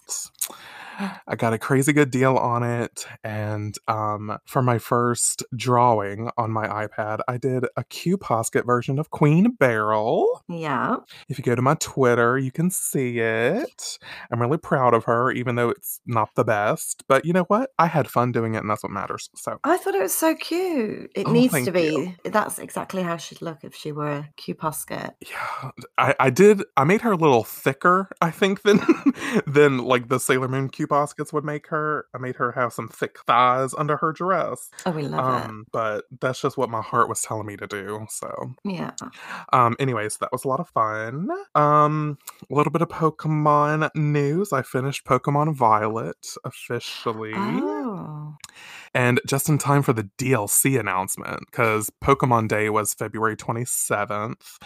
I 1.28 1.36
got 1.36 1.54
a 1.54 1.58
crazy 1.58 1.94
good 1.94 2.12
deal 2.12 2.38
on 2.38 2.64
it. 2.64 3.06
And 3.24 3.76
um, 3.88 4.38
for 4.46 4.62
my 4.62 4.78
first 4.78 5.44
drawing 5.56 6.30
on 6.38 6.52
my 6.52 6.68
iPad, 6.68 7.20
I 7.28 7.38
did 7.38 7.66
a 7.78 7.84
Q 7.86 8.18
Posket 8.18 8.66
version 8.66 9.00
of 9.00 9.10
Queen 9.10 9.52
Beryl. 9.52 10.44
Yeah. 10.50 10.98
If 11.30 11.38
you 11.38 11.44
go 11.44 11.56
to 11.56 11.62
my 11.62 11.76
Twitter, 11.76 12.38
you 12.38 12.52
can 12.52 12.70
see 12.70 13.20
it. 13.20 13.98
I'm 14.32 14.42
really 14.42 14.58
proud 14.58 14.94
of 14.94 15.06
her, 15.06 15.32
even 15.32 15.56
though 15.56 15.70
it's 15.70 16.00
not 16.06 16.30
the 16.36 16.44
best. 16.44 17.04
But 17.08 17.26
you 17.26 17.34
know 17.34 17.44
what? 17.44 17.72
I 17.80 17.88
had 17.88 18.08
fun 18.10 18.32
doing 18.32 18.56
it, 18.56 18.60
and 18.60 18.70
that's 18.70 18.84
what 18.84 18.92
matters. 18.92 19.30
So 19.36 19.60
I 19.64 19.78
thought 19.78 19.96
it 19.96 20.02
was 20.02 20.14
so 20.14 20.36
cute. 20.36 21.12
It 21.16 21.28
Oh, 21.28 21.32
needs 21.32 21.54
to 21.54 21.62
you. 21.66 21.72
be. 21.72 22.16
That's 22.30 22.60
exactly 22.60 23.02
how 23.04 23.18
she'd 23.18 23.42
look 23.42 23.60
if 23.64 23.74
she 23.76 23.92
were 23.92 24.10
a 24.12 24.30
Q 24.38 24.56
Posket. 24.56 25.12
Yeah, 25.22 25.72
I, 25.98 26.16
I 26.20 26.30
did. 26.30 26.64
I 26.78 26.84
made 26.84 27.02
her 27.02 27.12
a 27.12 27.18
little 27.18 27.44
thicker, 27.44 28.10
I 28.22 28.32
think, 28.32 28.62
than 28.64 28.80
than 29.48 29.78
like 29.80 30.10
the 30.10 30.20
Sailor 30.20 30.48
Moon 30.48 30.70
Q 30.70 30.83
Poskets 30.88 31.32
would 31.34 31.44
make 31.44 31.68
her. 31.68 32.06
I 32.14 32.18
made 32.18 32.36
her 32.38 32.52
have 32.54 32.74
some 32.74 32.88
thick 32.88 33.18
thighs 33.26 33.74
under 33.78 33.98
her 33.98 34.12
dress. 34.12 34.70
Oh, 34.86 34.92
we 34.92 35.04
love 35.08 35.44
Um, 35.46 35.66
but 35.72 36.06
that's 36.22 36.42
just 36.42 36.58
what 36.58 36.70
my 36.70 36.82
heart 36.82 37.10
was 37.10 37.22
telling 37.22 37.46
me 37.46 37.56
to 37.58 37.68
do. 37.68 38.06
So. 38.10 38.56
Yeah. 38.64 38.92
um, 39.52 39.76
anyways, 39.80 40.18
that 40.18 40.32
was 40.32 40.46
a 40.46 40.48
lot 40.48 40.60
of 40.60 40.70
fun. 40.70 41.30
Um, 41.56 42.18
a 42.50 42.54
little 42.54 42.72
bit 42.72 42.82
of 42.82 42.90
Pokemon 42.90 43.90
news. 43.96 44.52
I 44.54 44.62
finished 44.62 45.06
Pokemon 45.06 45.56
Violet 45.56 46.28
officially 46.44 47.34
Oh. 47.36 47.83
And 48.94 49.20
just 49.28 49.50
in 49.50 49.58
time 49.58 49.82
for 49.82 49.94
the 49.94 50.10
DLC 50.18 50.80
announcement 50.80 51.42
because 51.52 51.90
Pokemon 52.04 52.48
Day 52.48 52.70
was 52.70 52.94
February 52.94 53.36
27th. 53.36 54.58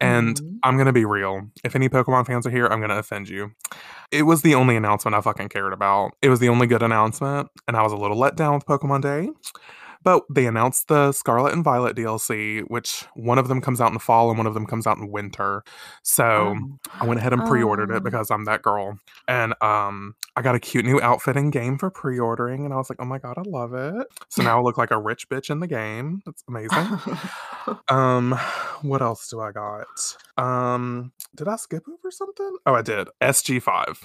And 0.00 0.36
Mhm. 0.36 0.58
I'm 0.62 0.76
going 0.76 0.86
to 0.86 0.92
be 0.92 1.04
real. 1.04 1.42
If 1.64 1.74
any 1.76 1.88
Pokemon 1.88 2.26
fans 2.26 2.46
are 2.46 2.50
here, 2.50 2.66
I'm 2.66 2.78
going 2.80 2.90
to 2.90 2.98
offend 2.98 3.28
you. 3.28 3.52
It 4.10 4.22
was 4.22 4.42
the 4.42 4.54
only 4.54 4.76
announcement 4.76 5.14
I 5.14 5.20
fucking 5.20 5.48
cared 5.48 5.72
about. 5.72 6.12
It 6.22 6.28
was 6.28 6.40
the 6.40 6.48
only 6.48 6.66
good 6.66 6.82
announcement, 6.82 7.48
and 7.66 7.76
I 7.76 7.82
was 7.82 7.92
a 7.92 7.96
little 7.96 8.18
let 8.18 8.36
down 8.36 8.54
with 8.54 8.66
Pokemon 8.66 9.02
Day. 9.02 9.30
But 10.02 10.22
they 10.32 10.46
announced 10.46 10.86
the 10.86 11.10
Scarlet 11.10 11.52
and 11.52 11.64
Violet 11.64 11.96
DLC, 11.96 12.60
which 12.68 13.06
one 13.14 13.38
of 13.38 13.48
them 13.48 13.60
comes 13.60 13.80
out 13.80 13.88
in 13.88 13.94
the 13.94 13.98
fall 13.98 14.28
and 14.28 14.38
one 14.38 14.46
of 14.46 14.54
them 14.54 14.64
comes 14.66 14.86
out 14.86 14.98
in 14.98 15.10
winter. 15.10 15.64
So 16.04 16.54
Oh. 16.56 16.78
I 17.00 17.04
went 17.06 17.18
ahead 17.18 17.32
and 17.32 17.44
pre-ordered 17.48 17.90
Oh. 17.90 17.96
it 17.96 18.04
because 18.04 18.30
I'm 18.30 18.44
that 18.44 18.62
girl. 18.62 18.98
And 19.26 19.54
um 19.62 20.14
I 20.36 20.42
got 20.42 20.54
a 20.54 20.60
cute 20.60 20.84
new 20.84 21.00
outfit 21.00 21.36
in 21.36 21.50
game 21.50 21.78
for 21.78 21.90
pre-ordering 21.90 22.64
and 22.64 22.74
I 22.74 22.76
was 22.76 22.90
like, 22.90 22.98
"Oh 23.00 23.06
my 23.06 23.18
god, 23.18 23.38
I 23.38 23.42
love 23.46 23.72
it." 23.72 24.06
So 24.28 24.42
now 24.42 24.58
I 24.58 24.62
look 24.62 24.76
like 24.76 24.90
a 24.90 24.98
rich 24.98 25.28
bitch 25.28 25.50
in 25.50 25.60
the 25.60 25.66
game. 25.66 26.22
It's 26.26 26.44
amazing. 26.46 26.98
um 27.88 28.38
what 28.82 29.00
else 29.00 29.28
do 29.28 29.40
I 29.40 29.52
got? 29.52 29.86
Um 30.36 31.12
did 31.34 31.48
I 31.48 31.56
skip 31.56 31.84
over 31.88 32.10
something? 32.10 32.56
Oh, 32.66 32.74
I 32.74 32.82
did. 32.82 33.08
SG5. 33.20 34.04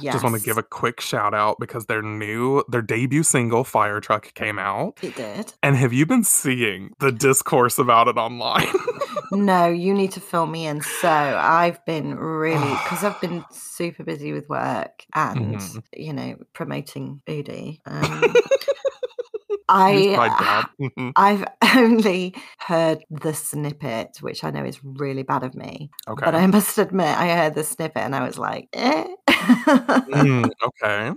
yes. 0.00 0.14
Just 0.14 0.24
want 0.24 0.36
to 0.36 0.42
give 0.42 0.58
a 0.58 0.62
quick 0.62 1.00
shout 1.00 1.34
out 1.34 1.56
because 1.58 1.86
their 1.86 2.02
new 2.02 2.62
their 2.68 2.82
debut 2.82 3.22
single 3.22 3.64
Fire 3.64 4.00
Truck 4.00 4.34
came 4.34 4.58
out. 4.58 4.98
It 5.02 5.16
did. 5.16 5.54
And 5.62 5.76
have 5.76 5.92
you 5.92 6.06
been 6.06 6.24
seeing 6.24 6.94
the 6.98 7.12
discourse 7.12 7.78
about 7.78 8.08
it 8.08 8.16
online? 8.16 8.68
No, 9.32 9.66
you 9.66 9.94
need 9.94 10.12
to 10.12 10.20
fill 10.20 10.46
me 10.46 10.66
in. 10.66 10.82
So 10.82 11.08
I've 11.08 11.84
been 11.86 12.16
really 12.16 12.68
because 12.84 13.02
I've 13.02 13.20
been 13.20 13.44
super 13.50 14.04
busy 14.04 14.32
with 14.32 14.48
work 14.48 15.04
and 15.14 15.56
Mhm. 15.58 15.82
you 15.96 16.12
know 16.12 16.36
promoting 16.52 17.22
Oodie. 17.28 17.80
Um, 17.86 18.34
I 19.68 20.14
dad. 20.38 20.66
Mhm. 20.80 21.12
I've 21.16 21.44
only 21.76 22.34
heard 22.58 23.04
the 23.10 23.32
snippet, 23.32 24.18
which 24.20 24.44
I 24.44 24.50
know 24.50 24.64
is 24.64 24.78
really 24.84 25.22
bad 25.22 25.44
of 25.44 25.54
me. 25.54 25.90
Okay. 26.08 26.24
But 26.24 26.34
I 26.34 26.46
must 26.46 26.76
admit, 26.78 27.16
I 27.16 27.34
heard 27.34 27.54
the 27.54 27.64
snippet 27.64 28.02
and 28.02 28.14
I 28.14 28.26
was 28.26 28.38
like, 28.38 28.68
eh. 28.74 29.06
Mm, 29.28 30.50
okay. 30.64 31.12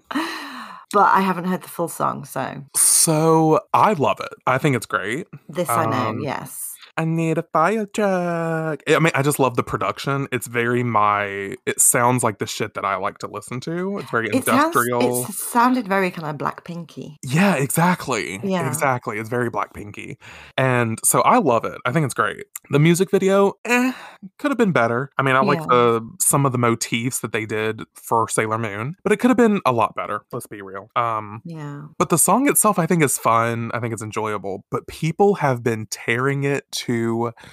but 0.91 1.13
I 1.13 1.19
haven't 1.21 1.45
heard 1.45 1.63
the 1.63 1.67
full 1.69 1.89
song, 1.89 2.23
so 2.23 2.63
So 2.77 3.59
I 3.73 3.93
love 3.93 4.19
it. 4.21 4.33
I 4.47 4.57
think 4.57 4.75
it's 4.77 4.85
great. 4.85 5.27
this 5.49 5.69
I 5.69 5.85
know. 5.85 6.09
Um, 6.09 6.19
Yes. 6.21 6.74
I 6.97 7.03
need 7.05 7.37
a 7.37 7.43
fire 7.43 7.85
truck. 7.85 8.81
I 8.87 8.99
mean, 8.99 9.11
I 9.13 9.21
just 9.21 9.37
love 9.39 9.55
the 9.57 9.63
production. 9.63 10.27
It's 10.31 10.47
very 10.47 10.83
my. 10.83 11.55
It 11.65 11.79
sounds 11.81 12.23
like 12.23 12.37
the 12.39 12.47
shit 12.47 12.73
that 12.75 12.85
I 12.85 12.95
like 12.95 13.17
to 13.19 13.27
listen 13.27 13.59
to. 13.61 13.99
It's 13.99 14.09
very 14.11 14.27
It 14.27 14.45
sounds. 14.45 14.75
industrial. 14.75 15.25
It 15.25 15.33
sounded 15.33 15.87
very 15.87 16.09
kind 16.11 16.27
of 16.27 16.37
Black 16.37 16.63
Pinky. 16.63 17.17
Yeah, 17.23 17.55
exactly. 17.55 18.39
Yeah. 18.43 18.67
Exactly. 18.67 19.17
It's 19.17 19.29
very 19.29 19.49
Black 19.49 19.73
Pinky. 19.73 20.17
And 20.57 20.99
so 21.03 21.21
I 21.21 21.39
love 21.39 21.65
it. 21.65 21.77
I 21.85 21.91
think 21.91 22.05
it's 22.05 22.13
great. 22.13 22.45
The 22.69 22.79
music 22.79 23.11
video, 23.11 23.53
eh, 23.65 23.91
could 24.39 24.51
have 24.51 24.57
been 24.57 24.71
better. 24.71 25.11
I 25.17 25.21
mean, 25.21 25.35
I 25.35 25.41
like 25.41 25.61
the 25.67 26.07
some 26.19 26.45
of 26.45 26.51
the 26.53 26.57
motifs 26.57 27.19
that 27.19 27.31
they 27.33 27.45
did 27.45 27.81
for 27.93 28.27
Sailor 28.29 28.57
Moon, 28.57 28.95
but 29.03 29.11
it 29.11 29.17
could 29.17 29.29
have 29.29 29.37
been 29.37 29.59
a 29.65 29.71
lot 29.71 29.95
better. 29.95 30.21
Let's 30.31 30.47
be 30.47 30.61
real. 30.61 30.89
Um, 30.95 31.41
Yeah. 31.45 31.83
but 31.99 32.09
the 32.09 32.17
song 32.17 32.47
itself, 32.49 32.79
I 32.79 32.85
think, 32.85 33.03
is 33.03 33.17
fun. 33.17 33.69
I 33.73 33.79
think 33.79 33.93
it's 33.93 34.01
enjoyable. 34.01 34.63
But 34.71 34.87
people 34.87 35.35
have 35.35 35.61
been 35.63 35.87
tearing 35.91 36.43
it 36.43 36.63
to 36.71 36.84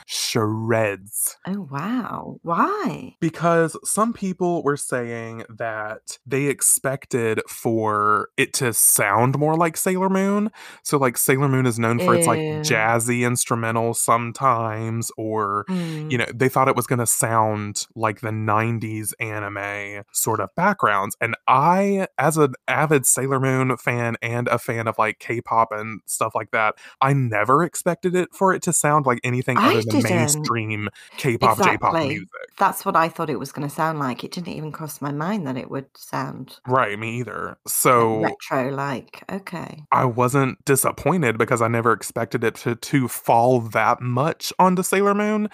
shreds 0.06 1.36
Oh 1.46 1.68
wow. 1.70 2.38
Why? 2.42 3.16
because 3.20 3.76
some 3.84 4.12
people 4.12 4.62
were 4.62 4.76
saying 4.76 5.44
that 5.48 6.18
they 6.26 6.44
expected 6.46 7.40
for 7.48 8.28
it 8.36 8.52
to 8.54 8.72
sound 8.72 9.38
more 9.38 9.56
like 9.56 9.76
Sailor 9.76 10.08
Moon. 10.08 10.50
So, 10.82 10.98
like, 10.98 11.16
Sailor 11.16 11.48
Moon 11.48 11.66
is 11.66 11.78
known 11.78 11.98
for 11.98 12.14
its 12.14 12.26
like 12.26 12.38
Ew. 12.40 12.60
jazzy 12.60 13.26
instrumental 13.26 13.94
sometimes, 13.94 15.10
or 15.16 15.64
Mm. 15.68 16.10
you 16.10 16.18
know, 16.18 16.26
they 16.34 16.48
thought 16.48 16.68
it 16.68 16.76
was 16.76 16.86
going 16.86 16.98
to 16.98 17.06
sound 17.06 17.86
like 17.94 18.20
the 18.20 18.30
90s 18.32 19.12
anime 19.20 20.02
sort 20.12 20.40
of 20.40 20.50
backgrounds. 20.56 21.16
And 21.20 21.36
I, 21.48 22.06
as 22.18 22.36
an 22.36 22.54
avid 22.68 23.06
Sailor 23.06 23.40
Moon 23.40 23.76
fan 23.76 24.16
and 24.22 24.48
a 24.48 24.58
fan 24.58 24.86
of 24.88 24.96
like 24.98 25.18
K 25.18 25.40
pop 25.40 25.68
and 25.72 26.00
stuff 26.06 26.34
like 26.34 26.50
that, 26.52 26.74
I 27.00 27.12
never 27.12 27.62
expected 27.62 28.14
it 28.16 28.30
for 28.34 28.52
it 28.54 28.62
to 28.62 28.72
sound 28.72 29.06
like 29.06 29.20
anything 29.24 29.58
I 29.58 29.70
other 29.70 29.82
than 29.82 30.00
didn't. 30.02 30.16
mainstream 30.16 30.88
K 31.16 31.38
pop, 31.38 31.58
J 31.62 31.76
pop 31.78 31.94
music. 31.94 32.28
That's 32.59 32.85
what 32.85 32.97
I 32.97 33.09
thought 33.09 33.30
it 33.30 33.38
was 33.38 33.52
going 33.52 33.68
to 33.68 33.75
sound 33.75 33.99
like. 33.99 34.25
It 34.25 34.32
didn't 34.32 34.49
even 34.54 34.73
cross 34.73 35.00
my 35.00 35.12
mind 35.12 35.47
that 35.47 35.56
it 35.56 35.71
would 35.71 35.87
sound 35.97 36.59
Right, 36.66 36.99
me 36.99 37.18
either. 37.21 37.56
So 37.66 38.21
retro 38.23 38.71
like. 38.71 39.23
Okay. 39.30 39.82
I 39.92 40.04
wasn't 40.04 40.64
disappointed 40.64 41.38
because 41.38 41.62
I 41.62 41.68
never 41.68 41.92
expected 41.92 42.44
it 42.44 42.54
to, 42.56 42.75
to 42.75 43.09
fall 43.09 43.61
that 43.61 44.00
much 44.00 44.52
onto 44.59 44.82
Sailor 44.82 45.14
Moon. 45.14 45.49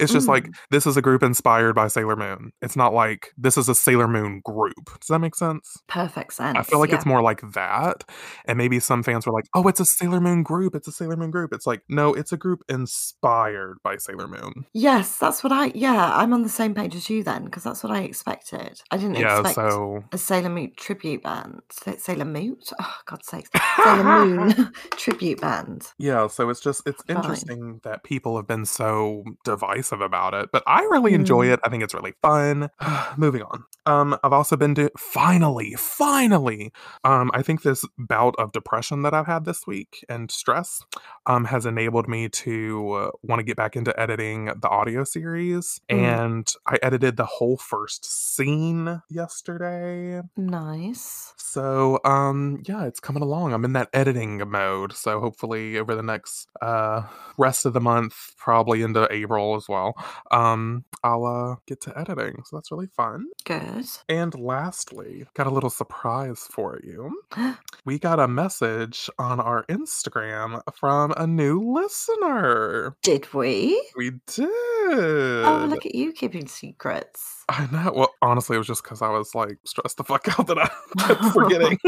It's 0.00 0.12
just 0.12 0.28
like 0.28 0.44
Mm. 0.44 0.54
this 0.70 0.86
is 0.86 0.96
a 0.96 1.02
group 1.02 1.22
inspired 1.22 1.74
by 1.74 1.88
Sailor 1.88 2.16
Moon. 2.16 2.52
It's 2.60 2.76
not 2.76 2.92
like 2.92 3.32
this 3.36 3.56
is 3.56 3.68
a 3.68 3.74
Sailor 3.74 4.08
Moon 4.08 4.40
group. 4.44 4.74
Does 5.00 5.08
that 5.08 5.18
make 5.20 5.34
sense? 5.34 5.76
Perfect 5.88 6.34
sense. 6.34 6.56
I 6.58 6.62
feel 6.62 6.78
like 6.78 6.90
yeah. 6.90 6.96
it's 6.96 7.06
more 7.06 7.22
like 7.22 7.40
that. 7.52 8.04
And 8.46 8.58
maybe 8.58 8.78
some 8.80 9.02
fans 9.02 9.26
were 9.26 9.32
like, 9.32 9.46
oh, 9.54 9.66
it's 9.68 9.80
a 9.80 9.84
Sailor 9.84 10.20
Moon 10.20 10.42
group. 10.42 10.74
It's 10.74 10.88
a 10.88 10.92
Sailor 10.92 11.16
Moon 11.16 11.30
group. 11.30 11.52
It's 11.52 11.66
like, 11.66 11.82
no, 11.88 12.12
it's 12.14 12.32
a 12.32 12.36
group 12.36 12.60
inspired 12.68 13.78
by 13.82 13.96
Sailor 13.96 14.28
Moon. 14.28 14.66
Yes, 14.72 15.16
that's 15.18 15.42
what 15.42 15.52
I. 15.52 15.72
Yeah, 15.74 16.12
I'm 16.14 16.32
on 16.32 16.42
the 16.44 16.48
same 16.48 16.74
page 16.74 16.94
as 16.94 17.10
you 17.10 17.22
then, 17.24 17.44
because 17.44 17.64
that's 17.64 17.82
what 17.82 17.92
I 17.92 18.02
expected. 18.02 18.80
I 18.90 18.96
didn't 18.96 19.16
Yeah, 19.16 19.40
expect 19.40 19.54
so 19.56 20.04
a 20.12 20.18
Sailor 20.18 20.50
Moon 20.50 20.72
tribute 20.76 21.22
band. 21.24 21.60
Sa- 21.70 21.96
Sailor 21.98 22.24
Moon? 22.24 22.56
Oh, 22.80 22.94
God's 23.06 23.26
sakes. 23.26 23.50
Sailor 23.82 24.04
Moon 24.04 24.72
tribute 24.92 25.40
band. 25.40 25.88
yeah, 25.98 26.26
so 26.28 26.48
it's 26.50 26.60
just 26.60 26.82
it's 26.86 27.02
Fine. 27.02 27.16
interesting 27.16 27.80
that 27.82 28.04
people 28.04 28.36
have 28.36 28.46
been 28.46 28.64
so 28.64 29.24
divisive 29.44 30.00
about 30.00 30.34
it, 30.34 30.50
but 30.52 30.62
I 30.66 30.82
really 30.82 31.14
enjoy 31.14 31.46
Mm. 31.46 31.54
it. 31.54 31.60
I 31.64 31.68
think 31.70 31.82
it's 31.82 31.94
really 31.94 32.14
fun. 32.22 32.68
Moving 33.16 33.42
on. 33.42 33.64
Um, 33.86 34.16
I've 34.22 34.32
also 34.32 34.56
been 34.56 34.74
to 34.76 34.90
finally, 34.96 35.74
finally. 35.78 36.72
Um, 37.04 37.30
I 37.34 37.42
think 37.42 37.62
this 37.62 37.84
bout 37.98 38.34
of 38.38 38.52
depression 38.52 39.02
that 39.02 39.12
I've 39.14 39.26
had 39.26 39.44
this 39.44 39.66
week 39.66 40.04
and 40.08 40.30
stress 40.30 40.82
um 41.26 41.44
has 41.46 41.66
enabled 41.66 42.08
me 42.08 42.28
to 42.28 42.92
uh, 42.92 43.10
want 43.22 43.40
to 43.40 43.44
get 43.44 43.56
back 43.56 43.76
into 43.76 43.98
editing 43.98 44.46
the 44.46 44.68
audio 44.68 45.04
series, 45.04 45.80
Mm. 45.90 45.96
and 45.98 46.33
I 46.66 46.78
edited 46.82 47.16
the 47.16 47.26
whole 47.26 47.56
first 47.56 48.04
scene 48.04 49.02
yesterday. 49.08 50.22
Nice. 50.36 51.32
So 51.36 52.00
um 52.04 52.62
yeah, 52.66 52.84
it's 52.86 53.00
coming 53.00 53.22
along. 53.22 53.52
I'm 53.52 53.64
in 53.64 53.72
that 53.74 53.88
editing 53.92 54.42
mode. 54.48 54.92
So 54.92 55.20
hopefully 55.20 55.78
over 55.78 55.94
the 55.94 56.02
next 56.02 56.48
uh 56.60 57.02
rest 57.38 57.66
of 57.66 57.72
the 57.72 57.80
month, 57.80 58.14
probably 58.36 58.82
into 58.82 59.06
April 59.10 59.54
as 59.56 59.68
well, 59.68 59.94
um 60.30 60.84
I'll 61.02 61.24
uh 61.26 61.56
get 61.66 61.80
to 61.82 61.98
editing. 61.98 62.42
So 62.44 62.56
that's 62.56 62.70
really 62.72 62.88
fun. 62.88 63.26
Good. 63.44 63.86
And 64.08 64.34
lastly, 64.38 65.26
got 65.34 65.46
a 65.46 65.50
little 65.50 65.70
surprise 65.70 66.48
for 66.50 66.80
you. 66.82 67.22
We 67.86 67.98
got 67.98 68.18
a 68.18 68.26
message 68.26 69.10
on 69.18 69.40
our 69.40 69.66
Instagram 69.66 70.62
from 70.74 71.12
a 71.18 71.26
new 71.26 71.60
listener. 71.60 72.96
Did 73.02 73.32
we? 73.34 73.78
We 73.94 74.12
did. 74.26 74.48
Oh, 74.92 75.66
look 75.68 75.86
at 75.86 75.94
you 75.94 76.12
keeping 76.12 76.46
secrets. 76.46 77.44
I 77.48 77.66
know. 77.70 77.92
Well, 77.94 78.14
honestly, 78.22 78.56
it 78.56 78.58
was 78.58 78.66
just 78.66 78.82
because 78.82 79.02
I 79.02 79.08
was 79.08 79.34
like 79.34 79.58
stressed 79.64 79.96
the 79.96 80.04
fuck 80.04 80.38
out 80.38 80.46
that 80.46 80.58
I 80.58 80.70
kept 80.98 81.24
forgetting. 81.32 81.78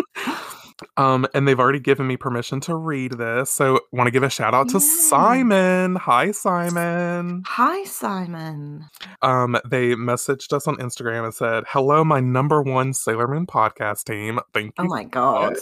um, 0.96 1.26
and 1.34 1.46
they've 1.46 1.58
already 1.58 1.80
given 1.80 2.06
me 2.06 2.16
permission 2.16 2.60
to 2.62 2.74
read 2.76 3.12
this. 3.12 3.50
So 3.50 3.80
want 3.92 4.06
to 4.06 4.10
give 4.10 4.22
a 4.22 4.30
shout 4.30 4.54
out 4.54 4.68
to. 4.70 4.80
Simon. 4.80 5.96
Hi, 5.96 6.30
Simon. 6.30 7.42
Hi, 7.46 7.84
Simon. 7.84 8.86
Um, 9.22 9.56
they 9.68 9.94
messaged 9.94 10.52
us 10.52 10.66
on 10.66 10.76
Instagram 10.76 11.24
and 11.24 11.34
said, 11.34 11.64
Hello, 11.68 12.04
my 12.04 12.20
number 12.20 12.62
one 12.62 12.92
Sailor 12.92 13.28
Moon 13.28 13.46
podcast 13.46 14.04
team. 14.04 14.40
Thank 14.52 14.74
you. 14.78 14.84
Oh 14.84 14.88
my 14.88 15.04
God. 15.04 15.56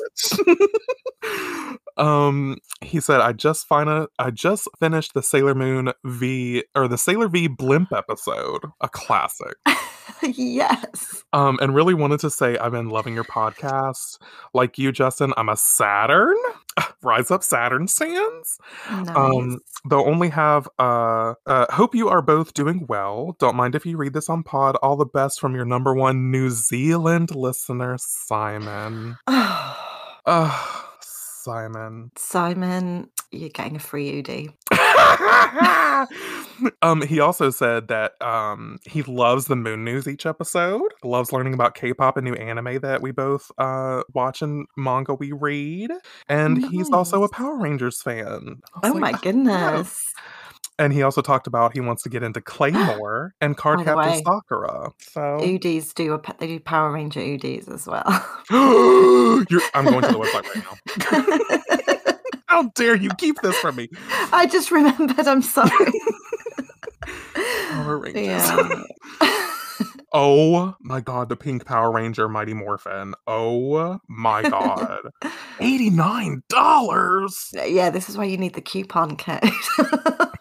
um 1.96 2.56
he 2.80 2.98
said 3.00 3.20
i 3.20 3.32
just 3.32 3.66
find 3.66 4.06
i 4.18 4.30
just 4.30 4.68
finished 4.80 5.14
the 5.14 5.22
sailor 5.22 5.54
moon 5.54 5.92
v 6.04 6.64
or 6.74 6.88
the 6.88 6.98
sailor 6.98 7.28
v 7.28 7.46
blimp 7.48 7.92
episode 7.92 8.62
a 8.80 8.88
classic. 8.88 9.54
Yes. 10.22 11.24
um 11.32 11.58
and 11.60 11.74
really 11.74 11.92
wanted 11.94 12.20
to 12.20 12.30
say 12.30 12.56
i've 12.58 12.72
been 12.72 12.88
loving 12.90 13.14
your 13.14 13.24
podcast. 13.24 14.18
Like 14.54 14.78
you 14.78 14.92
justin 14.92 15.32
i'm 15.36 15.48
a 15.48 15.56
saturn. 15.56 16.36
Rise 17.02 17.30
up 17.30 17.42
saturn 17.42 17.88
sands. 17.88 18.58
Nice. 18.90 19.08
um 19.16 19.60
they'll 19.88 20.00
only 20.00 20.28
have 20.30 20.68
uh 20.78 21.34
uh 21.46 21.66
hope 21.72 21.94
you 21.94 22.08
are 22.08 22.22
both 22.22 22.54
doing 22.54 22.86
well. 22.88 23.34
Don't 23.38 23.56
mind 23.56 23.74
if 23.74 23.84
you 23.86 23.96
read 23.96 24.12
this 24.14 24.28
on 24.30 24.42
pod. 24.42 24.76
All 24.76 24.96
the 24.96 25.04
best 25.06 25.40
from 25.40 25.54
your 25.54 25.64
number 25.64 25.94
one 25.94 26.30
new 26.30 26.48
zealand 26.50 27.34
listener 27.34 27.96
simon. 27.98 29.16
Uh 30.26 30.83
simon 31.44 32.10
Simon, 32.16 33.08
you're 33.30 33.50
getting 33.50 33.76
a 33.76 33.78
free 33.78 34.22
Oodie. 34.22 34.50
um 36.82 37.02
he 37.02 37.20
also 37.20 37.50
said 37.50 37.88
that 37.88 38.20
um 38.22 38.78
he 38.84 39.02
loves 39.02 39.46
the 39.46 39.57
moon 39.57 39.85
news 39.85 40.09
each 40.09 40.24
episode 40.24 40.92
loves 41.02 41.33
learning 41.33 41.54
about 41.54 41.74
k-pop 41.74 42.16
and 42.16 42.24
new 42.24 42.35
anime 42.35 42.80
that 42.80 43.02
we 43.02 43.11
both 43.11 43.50
uh 43.59 44.02
watch 44.14 44.40
and 44.40 44.66
manga 44.76 45.14
we 45.14 45.33
read 45.33 45.90
and 46.28 46.64
he's 46.66 46.90
also 46.90 47.22
a 47.22 47.28
power 47.28 47.59
rangers 47.59 48.00
fan 48.02 48.61
Oh 48.83 48.92
like, 48.92 49.00
my 49.00 49.12
"Ah, 49.14 49.18
goodness. 49.22 50.14
And 50.78 50.92
he 50.92 51.02
also 51.02 51.22
talked 51.22 51.46
about 51.46 51.72
he 51.72 51.80
wants 51.80 52.02
to 52.02 52.08
get 52.08 52.22
into 52.22 52.40
claymore 52.54 53.34
and 53.40 53.54
the 53.54 53.60
cardcaptor 53.60 54.22
sakura 54.24 54.90
so 54.98 55.20
Oodies 55.40 55.94
do 55.94 56.14
a 56.14 56.20
they 56.38 56.46
do 56.46 56.60
Power 56.60 56.90
Ranger 56.92 57.20
Oodies 57.20 57.72
as 57.72 57.87
well. 57.87 58.04
You're, 59.50 59.62
i'm 59.74 59.84
going 59.84 60.02
to 60.02 60.08
the 60.08 60.18
website 60.18 60.44
right 60.54 60.64
now 60.64 62.38
how 62.46 62.64
dare 62.74 62.94
you 62.96 63.10
keep 63.18 63.40
this 63.42 63.56
from 63.58 63.76
me 63.76 63.88
I 64.32 64.46
just 64.46 64.70
remembered. 64.70 65.26
I'm 65.26 65.42
sorry. 65.42 65.70
power 67.70 67.98
rangers 68.02 68.24
yeah. 68.24 68.82
Oh 70.16 70.76
my 70.80 71.00
god, 71.00 71.28
the 71.28 71.34
pink 71.34 71.64
Power 71.64 71.90
Ranger 71.90 72.28
Mighty 72.28 72.54
Morphin. 72.54 73.14
Oh 73.26 73.98
my 74.08 74.42
god. 74.48 75.00
$89? 75.58 77.52
yeah, 77.66 77.90
this 77.90 78.08
is 78.08 78.16
why 78.16 78.22
you 78.22 78.37
need 78.37 78.54
the 78.54 78.60
coupon 78.60 79.16
code. 79.16 79.40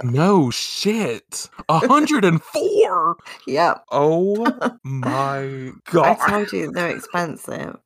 No 0.04 0.50
shit. 0.50 1.50
104. 1.68 3.16
yep. 3.48 3.84
Oh 3.92 4.46
my 4.84 5.72
god. 5.92 6.18
I 6.22 6.30
told 6.30 6.52
you 6.52 6.72
they're 6.72 6.96
expensive. 6.96 7.78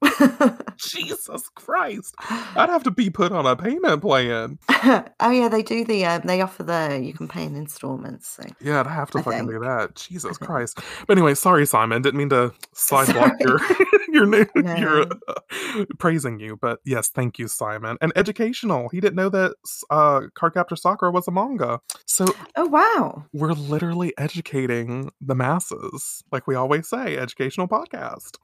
Jesus 0.78 1.50
Christ. 1.56 2.16
I'd 2.30 2.70
have 2.70 2.84
to 2.84 2.92
be 2.92 3.10
put 3.10 3.32
on 3.32 3.46
a 3.46 3.56
payment 3.56 4.02
plan. 4.02 4.60
oh 4.70 5.32
yeah, 5.32 5.50
they 5.50 5.64
do 5.64 5.84
the 5.86 6.06
um, 6.06 6.22
they 6.26 6.42
offer 6.42 6.64
the 6.64 7.00
you 7.04 7.14
can 7.14 7.28
pay 7.28 7.44
in 7.44 7.56
installments. 7.56 8.28
So. 8.30 8.44
Yeah, 8.62 8.80
I'd 8.82 8.88
have 8.88 9.12
to 9.12 9.20
I 9.20 9.22
fucking 9.24 9.40
think. 9.40 9.52
do 9.52 9.60
that. 9.60 9.96
Jesus. 9.96 10.38
Christ. 10.48 10.80
But 11.08 11.18
anyway, 11.18 11.34
sorry, 11.36 11.66
Simon. 11.66 12.02
Didn't 12.02 12.18
mean 12.18 12.30
to 12.30 12.54
side 12.74 13.14
block 13.14 13.34
your 13.40 13.60
your 14.10 14.26
new 14.26 14.46
your 14.56 15.06
No. 15.06 15.10
uh, 15.28 15.86
praising 16.00 16.40
you, 16.40 16.58
but 16.58 16.80
yes, 16.86 17.10
thank 17.10 17.40
you, 17.40 17.48
Simon. 17.48 17.98
And 18.02 18.12
educational. 18.16 18.90
He 18.90 19.00
didn't 19.00 19.16
know 19.16 19.30
that 19.30 19.56
uh 19.90 20.22
Cardcaptor 20.38 20.78
Sakura 20.78 21.12
was 21.12 21.28
a 21.28 21.32
manga. 21.32 21.80
So 22.06 22.26
Oh 22.56 22.66
wow. 22.66 23.26
we're 23.34 23.54
literally 23.54 24.14
educating 24.18 25.12
the 25.22 25.36
masses, 25.36 26.24
like 26.32 26.48
we 26.48 26.56
always 26.56 26.88
say, 26.90 27.18
educational 27.18 27.68
podcast. 27.68 28.38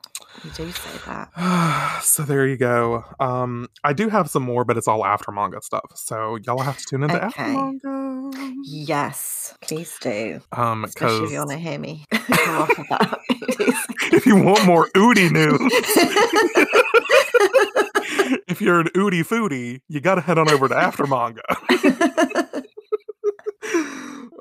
You 0.43 0.51
do 0.51 0.71
say 0.71 0.99
that. 1.05 2.01
so 2.03 2.23
there 2.23 2.47
you 2.47 2.57
go. 2.57 3.03
Um, 3.19 3.67
I 3.83 3.93
do 3.93 4.09
have 4.09 4.29
some 4.29 4.43
more, 4.43 4.65
but 4.65 4.77
it's 4.77 4.87
all 4.87 5.05
after 5.05 5.31
manga 5.31 5.61
stuff. 5.61 5.91
So 5.95 6.37
y'all 6.45 6.59
have 6.59 6.77
to 6.77 6.85
tune 6.85 7.03
into 7.03 7.23
after 7.23 7.41
manga. 7.41 8.53
Yes, 8.63 9.55
please 9.61 9.95
do. 10.01 10.41
Um, 10.51 10.83
Especially 10.83 11.25
if 11.25 11.31
you 11.31 11.37
want 11.37 11.51
to 11.51 11.57
hear 11.57 11.77
me 11.79 12.05
if 14.11 14.25
you 14.25 14.35
want 14.41 14.65
more 14.65 14.89
Oodie 14.95 15.29
news, 15.31 15.59
if 18.47 18.61
you're 18.61 18.79
an 18.79 18.87
Oodie 18.95 19.23
foodie, 19.23 19.81
you 19.87 19.99
got 19.99 20.15
to 20.15 20.21
head 20.21 20.37
on 20.37 20.49
over 20.49 20.67
to 20.67 20.75
After 20.75 21.05
Manga. 21.07 21.41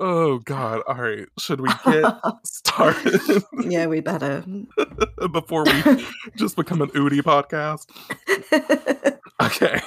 Oh 0.05 0.39
God! 0.39 0.83
All 0.89 0.97
right, 0.97 1.29
should 1.39 1.61
we 1.61 1.69
get 1.85 2.05
started 2.43 3.21
yeah, 3.61 3.87
we 3.87 4.01
better. 4.01 4.45
before 5.33 5.65
we 5.65 6.05
just 6.35 6.57
become 6.57 6.83
an 6.83 6.89
Oodie 6.97 7.23
podcast? 7.23 7.87
Okay, 9.43 9.81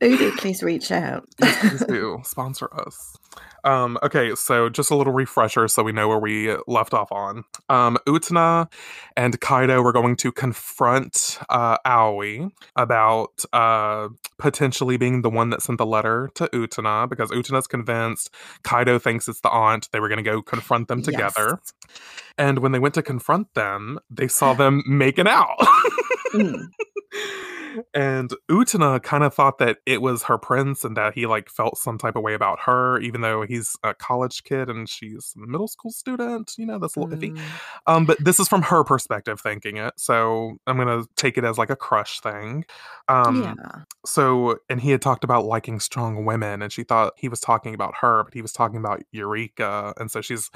Oodie, 0.00 0.36
please 0.36 0.62
reach 0.62 0.90
out. 0.92 1.26
yes, 1.40 1.60
please 1.60 1.84
do 1.86 2.20
sponsor 2.24 2.68
us. 2.72 3.16
Um, 3.64 3.98
okay, 4.02 4.34
so 4.34 4.68
just 4.68 4.90
a 4.90 4.94
little 4.94 5.12
refresher 5.12 5.66
so 5.68 5.82
we 5.82 5.92
know 5.92 6.06
where 6.06 6.18
we 6.18 6.54
left 6.66 6.92
off 6.92 7.10
on. 7.10 7.44
Um, 7.68 7.96
Utena 8.06 8.70
and 9.16 9.40
Kaido 9.40 9.82
were 9.82 9.92
going 9.92 10.16
to 10.16 10.30
confront 10.30 11.38
uh, 11.48 11.78
Aoi 11.84 12.50
about 12.76 13.44
uh, 13.52 14.08
potentially 14.38 14.98
being 14.98 15.22
the 15.22 15.30
one 15.30 15.50
that 15.50 15.62
sent 15.62 15.78
the 15.78 15.86
letter 15.86 16.30
to 16.34 16.46
Utena 16.48 17.08
because 17.08 17.30
Utena's 17.30 17.66
convinced 17.66 18.30
Kaido 18.62 18.98
thinks 18.98 19.26
it's 19.28 19.40
the 19.40 19.50
aunt. 19.50 19.88
They 19.92 20.00
were 20.00 20.08
going 20.08 20.22
to 20.22 20.30
go 20.30 20.42
confront 20.42 20.88
them 20.88 21.02
together. 21.02 21.58
Yes. 21.60 21.98
And 22.36 22.58
when 22.58 22.72
they 22.72 22.78
went 22.78 22.94
to 22.94 23.02
confront 23.02 23.54
them, 23.54 23.98
they 24.10 24.28
saw 24.28 24.52
them 24.52 24.82
making 24.86 25.26
out. 25.26 25.56
Mm. 26.34 26.68
and 27.94 28.30
Utena 28.50 29.02
kind 29.02 29.24
of 29.24 29.34
thought 29.34 29.58
that 29.58 29.78
it 29.86 30.02
was 30.02 30.24
her 30.24 30.38
prince 30.38 30.84
and 30.84 30.96
that 30.96 31.14
he 31.14 31.26
like 31.26 31.48
felt 31.48 31.78
some 31.78 31.98
type 31.98 32.16
of 32.16 32.22
way 32.22 32.34
about 32.34 32.60
her, 32.60 32.98
even 33.00 33.20
though 33.20 33.42
he's 33.42 33.76
a 33.82 33.94
college 33.94 34.44
kid 34.44 34.68
and 34.68 34.88
she's 34.88 35.34
a 35.36 35.46
middle 35.46 35.68
school 35.68 35.90
student. 35.90 36.52
You 36.56 36.66
know, 36.66 36.78
that's 36.78 36.96
a 36.96 37.00
little 37.00 37.16
iffy. 37.16 37.32
Mm, 37.32 37.40
Um, 37.86 38.06
but 38.06 38.22
this 38.22 38.38
is 38.38 38.48
from 38.48 38.62
her 38.62 38.84
perspective 38.84 39.40
thinking 39.40 39.76
it, 39.76 39.94
so 39.96 40.56
I'm 40.66 40.76
gonna 40.76 41.04
take 41.16 41.38
it 41.38 41.44
as 41.44 41.58
like 41.58 41.70
a 41.70 41.76
crush 41.76 42.20
thing. 42.20 42.64
Um, 43.08 43.42
yeah. 43.42 43.82
so 44.06 44.58
and 44.68 44.80
he 44.80 44.90
had 44.90 45.02
talked 45.02 45.24
about 45.24 45.44
liking 45.44 45.80
strong 45.80 46.24
women, 46.24 46.62
and 46.62 46.72
she 46.72 46.84
thought 46.84 47.14
he 47.16 47.28
was 47.28 47.40
talking 47.40 47.74
about 47.74 47.94
her, 48.00 48.24
but 48.24 48.34
he 48.34 48.42
was 48.42 48.52
talking 48.52 48.78
about 48.78 49.02
Eureka, 49.12 49.94
and 49.98 50.10
so 50.10 50.20
she's 50.20 50.50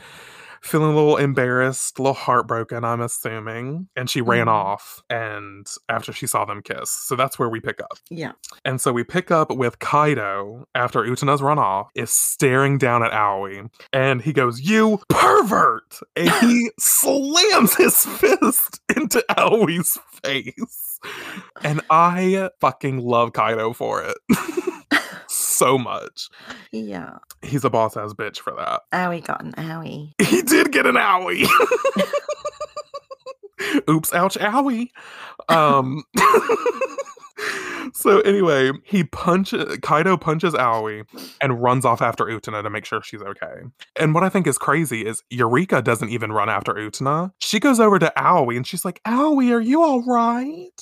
feeling 0.62 0.92
a 0.92 0.94
little 0.94 1.16
embarrassed, 1.16 1.98
a 1.98 2.02
little 2.02 2.14
heartbroken, 2.14 2.84
I'm 2.84 3.00
assuming, 3.00 3.88
and 3.96 4.08
she 4.10 4.20
ran 4.20 4.46
Mhm. 4.46 4.52
off. 4.52 5.02
And 5.10 5.66
after 5.88 6.12
she 6.12 6.26
saw 6.26 6.44
them 6.44 6.62
kiss, 6.62 6.90
so 6.90 7.16
that's 7.16 7.38
where 7.38 7.48
we 7.48 7.60
pick 7.60 7.80
up. 7.80 7.98
Yeah. 8.10 8.32
And 8.64 8.80
so 8.80 8.92
we 8.92 9.04
pick 9.04 9.30
up 9.30 9.50
with 9.50 9.78
Kaido 9.78 10.66
after 10.74 11.04
Utena's 11.04 11.42
run 11.42 11.58
off, 11.58 11.90
is 11.94 12.10
staring 12.10 12.78
down 12.78 13.02
at 13.02 13.12
Aoi, 13.12 13.68
and 13.92 14.22
he 14.22 14.32
goes, 14.32 14.60
You 14.60 15.00
pervert! 15.08 16.00
And 16.16 16.30
he 16.30 16.70
slams 16.78 17.74
his 17.76 18.04
fist 18.04 18.80
into 18.94 19.24
Aoi's 19.38 19.98
face. 20.24 20.98
And 21.62 21.80
I 21.90 22.50
fucking 22.60 22.98
love 22.98 23.32
Kaido 23.32 23.72
for 23.72 24.02
it. 24.02 24.16
so 25.58 25.78
much. 25.78 26.28
Yeah. 26.72 27.18
He's 27.42 27.64
a 27.64 27.70
boss 27.70 27.96
ass 27.96 28.12
bitch 28.12 28.38
for 28.38 28.54
that. 28.56 28.82
Owie 28.92 29.24
got 29.24 29.44
an 29.44 29.52
owie. 29.52 30.12
He 30.24 30.42
did 30.42 30.72
get 30.72 30.86
an 30.86 30.96
owie. 30.96 31.48
Oops, 33.90 34.12
ouch, 34.14 34.36
owie. 34.38 34.88
Um 35.48 36.04
So 37.94 38.20
anyway, 38.20 38.70
he 38.84 39.04
punches 39.04 39.78
Kaido 39.78 40.16
punches 40.16 40.54
Aoi 40.54 41.02
and 41.40 41.60
runs 41.62 41.84
off 41.84 42.00
after 42.02 42.24
Utena 42.26 42.62
to 42.62 42.70
make 42.70 42.84
sure 42.84 43.02
she's 43.02 43.22
okay. 43.22 43.62
And 43.98 44.14
what 44.14 44.22
I 44.22 44.28
think 44.28 44.46
is 44.46 44.58
crazy 44.58 45.06
is 45.06 45.22
Eureka 45.30 45.82
doesn't 45.82 46.08
even 46.10 46.30
run 46.32 46.48
after 46.48 46.74
Utena. 46.74 47.32
She 47.40 47.58
goes 47.58 47.80
over 47.80 47.98
to 47.98 48.12
Aoi 48.16 48.56
and 48.56 48.66
she's 48.66 48.84
like, 48.84 49.00
Aoi, 49.06 49.50
are 49.52 49.60
you 49.60 49.82
all 49.82 50.02
right? 50.02 50.80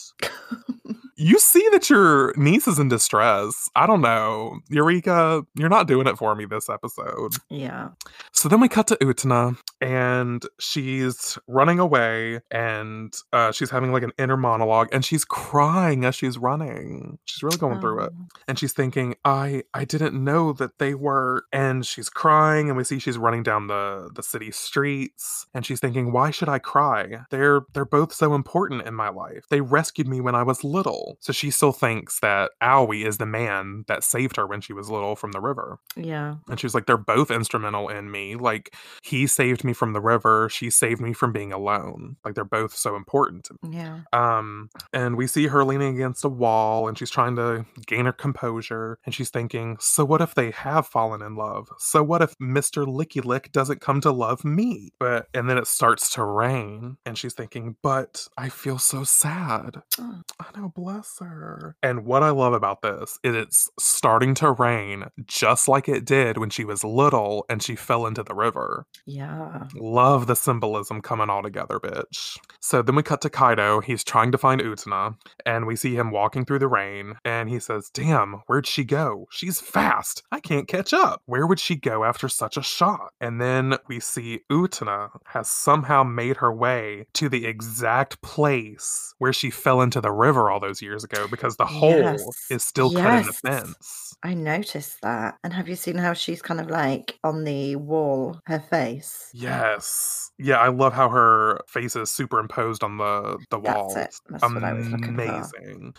You 1.16 1.38
see 1.38 1.66
that 1.72 1.88
your 1.88 2.34
niece 2.36 2.68
is 2.68 2.78
in 2.78 2.88
distress. 2.88 3.68
I 3.74 3.86
don't 3.86 4.00
know. 4.02 4.60
Eureka, 4.68 5.44
you're 5.54 5.68
not 5.68 5.86
doing 5.88 6.06
it 6.06 6.18
for 6.18 6.34
me 6.34 6.44
this 6.44 6.68
episode. 6.68 7.36
Yeah. 7.48 7.88
So 8.32 8.48
then 8.48 8.60
we 8.60 8.68
cut 8.68 8.86
to 8.88 8.96
Utena, 8.96 9.56
and 9.80 10.44
she's 10.60 11.38
running 11.46 11.78
away, 11.78 12.40
and 12.50 13.14
uh, 13.32 13.52
she's 13.52 13.70
having 13.70 13.92
like 13.92 14.02
an 14.02 14.12
inner 14.18 14.36
monologue, 14.36 14.88
and 14.92 15.04
she's 15.04 15.24
crying 15.24 16.04
as 16.04 16.14
she's 16.14 16.36
running. 16.38 17.18
She's 17.24 17.42
really 17.42 17.56
going 17.58 17.80
through 17.80 18.04
it, 18.04 18.12
Oh, 18.14 18.26
and 18.46 18.58
she's 18.58 18.72
thinking, 18.72 19.14
"I 19.24 19.62
I 19.72 19.84
didn't 19.84 20.22
know 20.22 20.52
that 20.52 20.78
they 20.78 20.94
were." 20.94 21.44
And 21.52 21.86
she's 21.86 22.08
crying, 22.10 22.68
and 22.68 22.76
we 22.76 22.84
see 22.84 22.98
she's 22.98 23.18
running 23.18 23.42
down 23.42 23.68
the 23.68 24.10
the 24.14 24.22
city 24.22 24.50
streets, 24.50 25.46
and 25.54 25.64
she's 25.64 25.80
thinking, 25.80 26.12
"Why 26.12 26.30
should 26.30 26.48
I 26.48 26.58
cry? 26.58 27.20
They're 27.30 27.62
they're 27.72 27.84
both 27.86 28.12
so 28.12 28.34
important 28.34 28.86
in 28.86 28.94
my 28.94 29.08
life. 29.08 29.46
They 29.48 29.60
rescued 29.62 30.08
me 30.08 30.20
when 30.20 30.34
I 30.34 30.42
was 30.42 30.62
little." 30.62 31.05
So 31.20 31.32
she 31.32 31.50
still 31.50 31.72
thinks 31.72 32.20
that 32.20 32.50
Aoi 32.60 33.04
is 33.06 33.18
the 33.18 33.26
man 33.26 33.84
that 33.88 34.04
saved 34.04 34.36
her 34.36 34.46
when 34.46 34.60
she 34.60 34.72
was 34.72 34.90
little 34.90 35.16
from 35.16 35.32
the 35.32 35.40
river. 35.40 35.78
Yeah. 35.96 36.36
And 36.48 36.58
she 36.58 36.66
was 36.66 36.74
like, 36.74 36.86
they're 36.86 36.96
both 36.96 37.30
instrumental 37.30 37.88
in 37.88 38.10
me. 38.10 38.36
Like, 38.36 38.74
he 39.02 39.26
saved 39.26 39.64
me 39.64 39.72
from 39.72 39.92
the 39.92 40.00
river. 40.00 40.48
She 40.48 40.70
saved 40.70 41.00
me 41.00 41.12
from 41.12 41.32
being 41.32 41.52
alone. 41.52 42.16
Like, 42.24 42.34
they're 42.34 42.44
both 42.44 42.74
so 42.74 42.96
important 42.96 43.44
to 43.44 43.56
me. 43.62 43.76
Yeah. 43.76 44.00
Um, 44.12 44.70
and 44.92 45.16
we 45.16 45.26
see 45.26 45.46
her 45.46 45.64
leaning 45.64 45.94
against 45.94 46.24
a 46.24 46.28
wall 46.28 46.88
and 46.88 46.98
she's 46.98 47.10
trying 47.10 47.36
to 47.36 47.64
gain 47.86 48.06
her 48.06 48.12
composure. 48.12 48.98
And 49.04 49.14
she's 49.14 49.30
thinking, 49.30 49.76
so 49.80 50.04
what 50.04 50.20
if 50.20 50.34
they 50.34 50.50
have 50.50 50.86
fallen 50.86 51.22
in 51.22 51.36
love? 51.36 51.68
So 51.78 52.02
what 52.02 52.22
if 52.22 52.34
Mr. 52.38 52.86
Licky 52.86 53.24
Lick 53.24 53.52
doesn't 53.52 53.80
come 53.80 54.00
to 54.02 54.10
love 54.10 54.44
me? 54.44 54.90
But, 54.98 55.28
and 55.34 55.48
then 55.48 55.58
it 55.58 55.66
starts 55.66 56.10
to 56.14 56.24
rain 56.24 56.96
and 57.04 57.16
she's 57.16 57.34
thinking, 57.34 57.76
but 57.82 58.26
I 58.36 58.48
feel 58.48 58.78
so 58.78 59.04
sad. 59.04 59.82
Oh, 60.00 60.22
I 60.40 60.58
know, 60.58 60.72
bless 60.74 60.95
her. 61.20 61.76
And 61.82 62.04
what 62.04 62.22
I 62.22 62.30
love 62.30 62.52
about 62.52 62.82
this 62.82 63.18
is 63.22 63.34
it's 63.34 63.70
starting 63.78 64.34
to 64.36 64.52
rain 64.52 65.04
just 65.26 65.68
like 65.68 65.88
it 65.88 66.04
did 66.04 66.38
when 66.38 66.50
she 66.50 66.64
was 66.64 66.84
little 66.84 67.44
and 67.48 67.62
she 67.62 67.76
fell 67.76 68.06
into 68.06 68.22
the 68.22 68.34
river. 68.34 68.86
yeah. 69.06 69.64
Love 69.74 70.26
the 70.26 70.36
symbolism 70.36 71.00
coming 71.00 71.30
all 71.30 71.42
together, 71.42 71.78
bitch. 71.78 72.38
So 72.60 72.82
then 72.82 72.94
we 72.96 73.02
cut 73.02 73.20
to 73.22 73.30
Kaido. 73.30 73.80
He's 73.80 74.04
trying 74.04 74.32
to 74.32 74.38
find 74.38 74.60
Utena, 74.60 75.16
and 75.44 75.66
we 75.66 75.76
see 75.76 75.94
him 75.94 76.10
walking 76.10 76.44
through 76.44 76.58
the 76.60 76.68
rain, 76.68 77.14
and 77.24 77.48
he 77.48 77.58
says, 77.58 77.90
Damn, 77.92 78.42
where'd 78.46 78.66
she 78.66 78.84
go? 78.84 79.26
She's 79.30 79.60
fast. 79.60 80.22
I 80.32 80.40
can't 80.40 80.68
catch 80.68 80.92
up. 80.92 81.22
Where 81.26 81.46
would 81.46 81.60
she 81.60 81.76
go 81.76 82.04
after 82.04 82.28
such 82.28 82.56
a 82.56 82.62
shot? 82.62 83.12
And 83.20 83.40
then 83.40 83.76
we 83.88 84.00
see 84.00 84.40
Utena 84.50 85.10
has 85.26 85.48
somehow 85.48 86.02
made 86.02 86.38
her 86.38 86.52
way 86.52 87.06
to 87.14 87.28
the 87.28 87.46
exact 87.46 88.20
place 88.22 89.14
where 89.18 89.32
she 89.32 89.50
fell 89.50 89.80
into 89.80 90.00
the 90.00 90.12
river 90.12 90.50
all 90.50 90.60
those 90.60 90.82
years 90.86 91.04
ago 91.04 91.26
because 91.28 91.56
the 91.56 91.66
hole 91.66 91.90
Yes. 91.90 92.24
is 92.50 92.64
still 92.64 92.90
cut 92.92 93.20
in 93.20 93.26
the 93.26 93.32
fence. 93.32 94.14
I 94.22 94.34
noticed 94.34 95.00
that. 95.02 95.36
And 95.44 95.52
have 95.52 95.68
you 95.68 95.76
seen 95.76 95.98
how 95.98 96.14
she's 96.14 96.40
kind 96.40 96.60
of 96.60 96.68
like 96.70 97.18
on 97.22 97.44
the 97.44 97.76
wall, 97.76 98.40
her 98.46 98.60
face? 98.60 99.30
Yes. 99.34 100.30
Yeah, 100.38 100.56
I 100.56 100.68
love 100.68 100.92
how 100.92 101.08
her 101.10 101.60
face 101.68 101.96
is 101.96 102.10
superimposed 102.10 102.82
on 102.82 102.96
the 102.98 103.38
the 103.50 103.58
wall. 103.58 103.92
That's 103.94 104.16
it. 104.16 104.22
That's 104.30 104.42
what 104.54 104.64
I 104.64 104.72
was 104.72 104.88
looking 104.88 105.16
for. 105.16 105.22
amazing. 105.22 105.94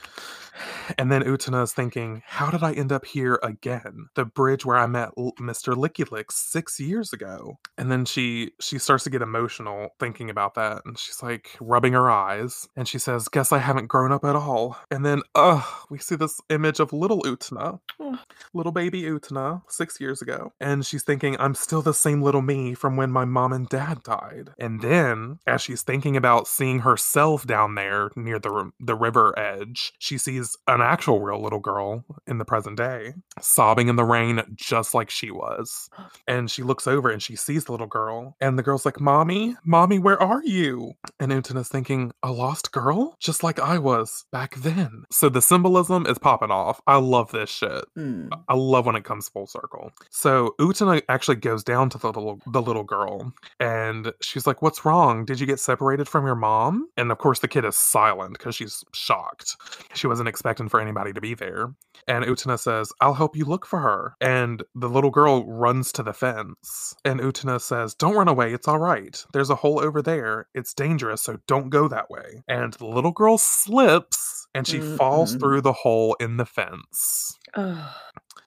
And 0.98 1.12
then 1.12 1.24
Utena 1.24 1.63
is 1.63 1.74
thinking, 1.74 2.24
how 2.26 2.50
did 2.50 2.63
I 2.63 2.74
end 2.74 2.91
up 2.91 3.06
here 3.06 3.39
again? 3.43 4.08
The 4.15 4.26
bridge 4.26 4.65
where 4.65 4.78
I 4.78 4.88
met 4.88 5.10
L- 5.17 5.34
Mr. 5.39 5.74
Licky 5.76 6.10
Lick 6.12 6.32
six 6.32 6.80
years 6.80 7.13
ago. 7.13 7.58
And 7.78 7.91
then 7.91 8.06
she 8.06 8.52
she 8.60 8.80
starts 8.80 9.04
to 9.06 9.10
get 9.10 9.22
emotional 9.22 9.89
thinking 10.00 10.30
about 10.30 10.56
that, 10.56 10.82
and 10.86 10.98
she's 10.98 11.22
like 11.22 11.50
rubbing 11.60 11.93
her 11.93 12.10
eyes, 12.10 12.67
and 12.76 12.88
she 12.88 12.98
says, 13.00 13.28
"Guess 13.28 13.52
I 13.52 13.60
haven't 13.60 13.88
grown 13.88 14.12
up 14.12 14.24
at 14.26 14.36
all." 14.36 14.78
And 14.91 15.06
then, 15.06 15.22
ugh, 15.36 15.63
we 15.89 15.98
see 16.00 16.15
this 16.15 16.39
image 16.50 16.80
of 16.80 16.93
little 16.93 17.22
Utena, 17.24 17.80
Oh. 18.00 18.12
Mm. 18.12 18.20
little 18.54 18.72
baby 18.72 19.04
Utena, 19.04 19.62
six 19.67 20.00
years 20.00 20.22
ago, 20.22 20.54
and 20.60 20.86
she's 20.86 21.04
thinking, 21.04 21.36
"I'm 21.39 21.54
still 21.56 21.82
the 21.82 21.93
same 21.93 22.22
little 22.22 22.41
me 22.41 22.74
from 22.74 22.96
when 22.96 23.12
my 23.12 23.26
mom 23.26 23.54
and 23.54 23.67
dad 23.70 24.02
died." 24.04 24.52
And 24.60 24.82
then, 24.82 25.39
as 25.46 25.62
she's 25.62 25.82
thinking 25.84 26.15
about 26.17 26.48
seeing 26.48 26.80
herself 26.80 27.46
down 27.46 27.76
there 27.76 28.10
near 28.15 28.39
the 28.39 28.72
the 28.80 28.96
river 28.96 29.38
edge, 29.38 29.93
she 30.00 30.17
sees 30.17 30.46
an 30.67 30.81
actual 30.81 31.19
real 31.19 31.41
little 31.41 31.60
girl 31.60 32.05
in 32.25 32.38
the 32.38 32.45
present 32.45 32.77
day, 32.77 33.13
sobbing 33.41 33.88
in 33.88 33.95
the 33.95 34.03
rain 34.03 34.41
just 34.55 34.93
like 34.93 35.10
she 35.10 35.31
was. 35.31 35.89
And 36.27 36.49
she 36.49 36.63
looks 36.63 36.88
over 36.88 37.10
and 37.10 37.21
she 37.21 37.36
sees 37.36 37.65
the 37.65 37.71
little 37.71 37.88
girl, 37.88 38.36
and 38.39 38.57
the 38.57 38.63
girl's 38.63 38.86
like, 38.86 38.99
"Mommy, 38.99 39.55
mommy, 39.65 39.99
where 39.99 40.21
are 40.21 40.43
you?" 40.43 40.93
And 41.19 41.31
Utena's 41.31 41.69
thinking, 41.69 42.12
"A 42.23 42.31
lost 42.31 42.71
girl, 42.71 43.15
just 43.19 43.43
like 43.43 43.60
I 43.60 43.77
was 43.77 44.25
back 44.31 44.55
then." 44.55 45.03
So 45.12 45.29
the 45.29 45.41
symbolism 45.41 46.05
is 46.05 46.17
popping 46.17 46.51
off. 46.51 46.81
I 46.88 46.97
love 46.97 47.31
this 47.31 47.49
shit. 47.49 47.86
Hmm. 47.95 48.27
I 48.47 48.55
love 48.55 48.86
when 48.86 48.95
it 48.95 49.03
comes 49.03 49.29
full 49.29 49.47
circle. 49.47 49.91
So 50.10 50.55
Utena 50.60 51.01
actually 51.10 51.38
goes 51.38 51.63
down 51.63 51.89
to 51.89 51.97
the 51.97 52.07
little 52.07 52.39
the 52.47 52.62
little 52.62 52.83
girl 52.83 53.33
and 53.60 54.13
she's 54.21 54.47
like, 54.47 54.62
"What's 54.62 54.86
wrong? 54.86 55.25
Did 55.25 55.39
you 55.39 55.45
get 55.45 55.60
separated 55.60 56.07
from 56.07 56.25
your 56.25 56.36
mom?" 56.36 56.89
And 56.97 57.12
of 57.12 57.17
course 57.17 57.39
the 57.39 57.47
kid 57.47 57.65
is 57.65 57.77
silent 57.77 58.33
because 58.33 58.55
she's 58.55 58.83
shocked. 58.93 59.55
She 59.93 60.07
wasn't 60.07 60.29
expecting 60.38 60.69
for 60.69 60.80
anybody 60.80 61.13
to 61.13 61.21
be 61.21 61.34
there. 61.34 61.73
And 62.08 62.23
Utena 62.23 62.60
says, 62.60 62.91
"I'll 63.02 63.15
help 63.15 63.36
you 63.36 63.45
look 63.45 63.65
for 63.65 63.80
her." 63.80 64.15
And 64.21 64.63
the 64.76 64.89
little 64.89 65.10
girl 65.10 65.45
runs 65.45 65.91
to 65.93 66.04
the 66.04 66.13
fence. 66.13 66.95
And 67.04 67.19
Utena 67.19 67.60
says, 67.60 67.95
"Don't 67.95 68.15
run 68.15 68.28
away. 68.28 68.54
It's 68.54 68.67
all 68.67 68.80
right. 68.80 69.26
There's 69.34 69.50
a 69.50 69.56
hole 69.56 69.80
over 69.80 70.02
there. 70.02 70.47
It's 70.54 70.73
dangerous, 70.73 71.23
so 71.23 71.39
don't 71.47 71.69
go 71.69 71.88
that 71.88 72.10
way." 72.10 72.43
And 72.47 72.73
the 72.73 72.86
little 72.86 73.12
girl 73.12 73.38
slips 73.38 74.47
and 74.54 74.67
she 74.67 74.80
falls 74.80 75.36
Mm-mm. 75.36 75.39
through 75.39 75.62
the 75.62 75.73
hole 75.73 76.15
in 76.19 76.38
the 76.38 76.45
fence. 76.45 77.38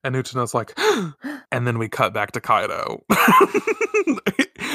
And 0.03 0.15
Utena's 0.17 0.55
like, 0.55 0.73
and 1.53 1.67
then 1.67 1.79
we 1.79 1.89
cut 1.89 2.15
back 2.15 2.33
to 2.33 2.41
Kaido. 2.41 3.05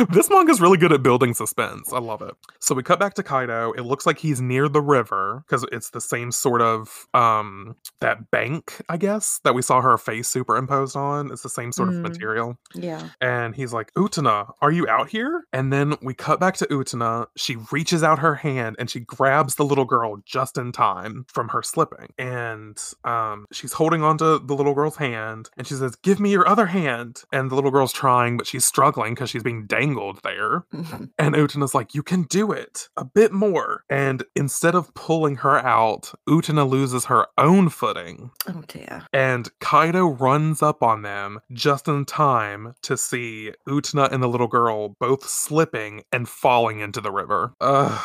this 0.10 0.30
manga's 0.30 0.60
really 0.62 0.78
good 0.78 0.92
at 0.92 1.04
building 1.04 1.34
suspense. 1.34 1.92
I 1.94 2.00
love 2.00 2.22
it. 2.22 2.34
So 2.60 2.76
we 2.76 2.84
cut 2.84 3.00
back 3.00 3.14
to 3.16 3.24
Kaido. 3.24 3.72
It 3.74 3.82
looks 3.82 4.06
like 4.06 4.20
he's 4.20 4.42
near 4.42 4.68
the 4.68 4.82
river 4.82 5.44
because 5.48 5.66
it's 5.72 5.90
the 5.92 6.02
same 6.02 6.32
sort 6.32 6.62
of 6.62 7.08
um 7.14 7.76
that 8.02 8.32
bank, 8.32 8.82
I 8.90 8.98
guess, 8.98 9.40
that 9.44 9.54
we 9.56 9.62
saw 9.62 9.82
her 9.82 9.98
face 9.98 10.28
superimposed 10.28 10.96
on. 10.96 11.32
It's 11.32 11.44
the 11.44 11.50
same 11.50 11.72
sort 11.72 11.90
of 11.90 11.96
Mm. 11.96 12.02
material. 12.02 12.58
Yeah. 12.74 13.10
And 13.22 13.56
he's 13.56 13.72
like, 13.74 13.94
Utena, 13.94 14.52
are 14.62 14.72
you 14.72 14.88
out 14.88 15.10
here? 15.10 15.46
And 15.54 15.72
then 15.72 15.96
we 16.02 16.14
cut 16.14 16.40
back 16.40 16.56
to 16.58 16.66
Utena. 16.68 17.28
She 17.38 17.56
reaches 17.72 18.04
out 18.04 18.20
her 18.20 18.36
hand 18.36 18.76
and 18.80 18.90
she 18.90 19.00
grabs 19.00 19.56
the 19.56 19.64
little 19.66 19.86
girl 19.86 20.18
just 20.26 20.58
in 20.58 20.72
time 20.72 21.26
from 21.30 21.50
her 21.50 21.62
slipping. 21.64 22.14
And 22.18 22.78
um, 23.04 23.46
she's 23.52 23.74
holding 23.74 24.04
onto 24.04 24.40
the 24.46 24.56
little 24.56 24.74
girl's 24.74 24.98
hand 24.98 25.50
and 25.58 25.66
she 25.68 25.76
says, 25.76 25.96
Give 25.98 26.20
me 26.20 26.32
your 26.32 26.48
other 26.48 26.66
hand. 26.66 27.24
And 27.32 27.50
the 27.50 27.56
little 27.56 27.72
girl's 27.72 27.94
trying, 27.94 28.38
but 28.38 28.48
she's 28.48 28.66
struggling 28.66 29.14
because 29.14 29.30
she's 29.30 29.44
being 29.44 29.66
dangled 29.68 29.85
there. 30.24 30.66
Mm-hmm. 30.74 31.06
And 31.20 31.36
Utena's 31.36 31.76
like, 31.76 31.94
You 31.94 32.02
can 32.04 32.24
do 32.24 32.52
it 32.52 32.90
a 32.98 33.06
bit 33.06 33.32
more. 33.32 33.84
And 33.90 34.24
instead 34.36 34.76
of 34.76 34.94
pulling 34.94 35.38
her 35.38 35.58
out, 35.60 36.14
Utena 36.28 36.68
loses 36.68 37.06
her 37.06 37.28
own 37.38 37.70
footing. 37.70 38.32
oh 38.48 38.64
dear. 38.68 39.06
And 39.14 39.50
Kaido 39.60 40.08
runs 40.08 40.62
up 40.62 40.82
on 40.82 41.02
them 41.04 41.40
just 41.52 41.88
in 41.88 42.06
time 42.06 42.76
to 42.84 42.98
see 42.98 43.52
Utena 43.68 44.12
and 44.12 44.24
the 44.24 44.28
little 44.28 44.48
girl 44.48 44.96
both 45.00 45.28
slipping 45.28 46.04
and 46.12 46.28
falling 46.28 46.80
into 46.80 47.02
the 47.02 47.12
river. 47.12 47.54
Ugh. 47.62 48.02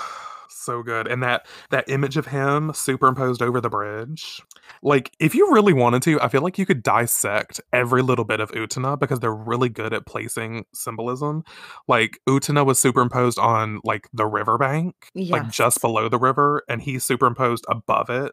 So 0.61 0.83
good. 0.83 1.07
And 1.07 1.23
that 1.23 1.47
that 1.71 1.89
image 1.89 2.17
of 2.17 2.27
him 2.27 2.73
superimposed 2.75 3.41
over 3.43 3.61
the 3.61 3.71
bridge. 3.71 4.41
Like, 4.83 5.11
if 5.19 5.35
you 5.35 5.51
really 5.53 5.73
wanted 5.73 6.03
to, 6.03 6.21
I 6.21 6.29
feel 6.29 6.43
like 6.43 6.59
you 6.59 6.67
could 6.67 6.83
dissect 6.83 7.61
every 7.73 8.03
little 8.03 8.25
bit 8.25 8.41
of 8.41 8.51
Utena 8.53 8.99
because 8.99 9.21
they're 9.21 9.35
really 9.35 9.69
good 9.69 9.93
at 9.93 10.07
placing 10.07 10.65
symbolism. 10.75 11.45
Like 11.89 12.21
Utena 12.29 12.65
was 12.65 12.79
superimposed 12.79 13.39
on 13.39 13.81
like 13.85 14.09
the 14.13 14.27
riverbank, 14.27 14.95
like 15.15 15.51
just 15.51 15.81
below 15.81 16.09
the 16.09 16.19
river, 16.19 16.63
and 16.69 16.83
he's 16.83 17.05
superimposed 17.05 17.65
above 17.69 18.11
it 18.11 18.33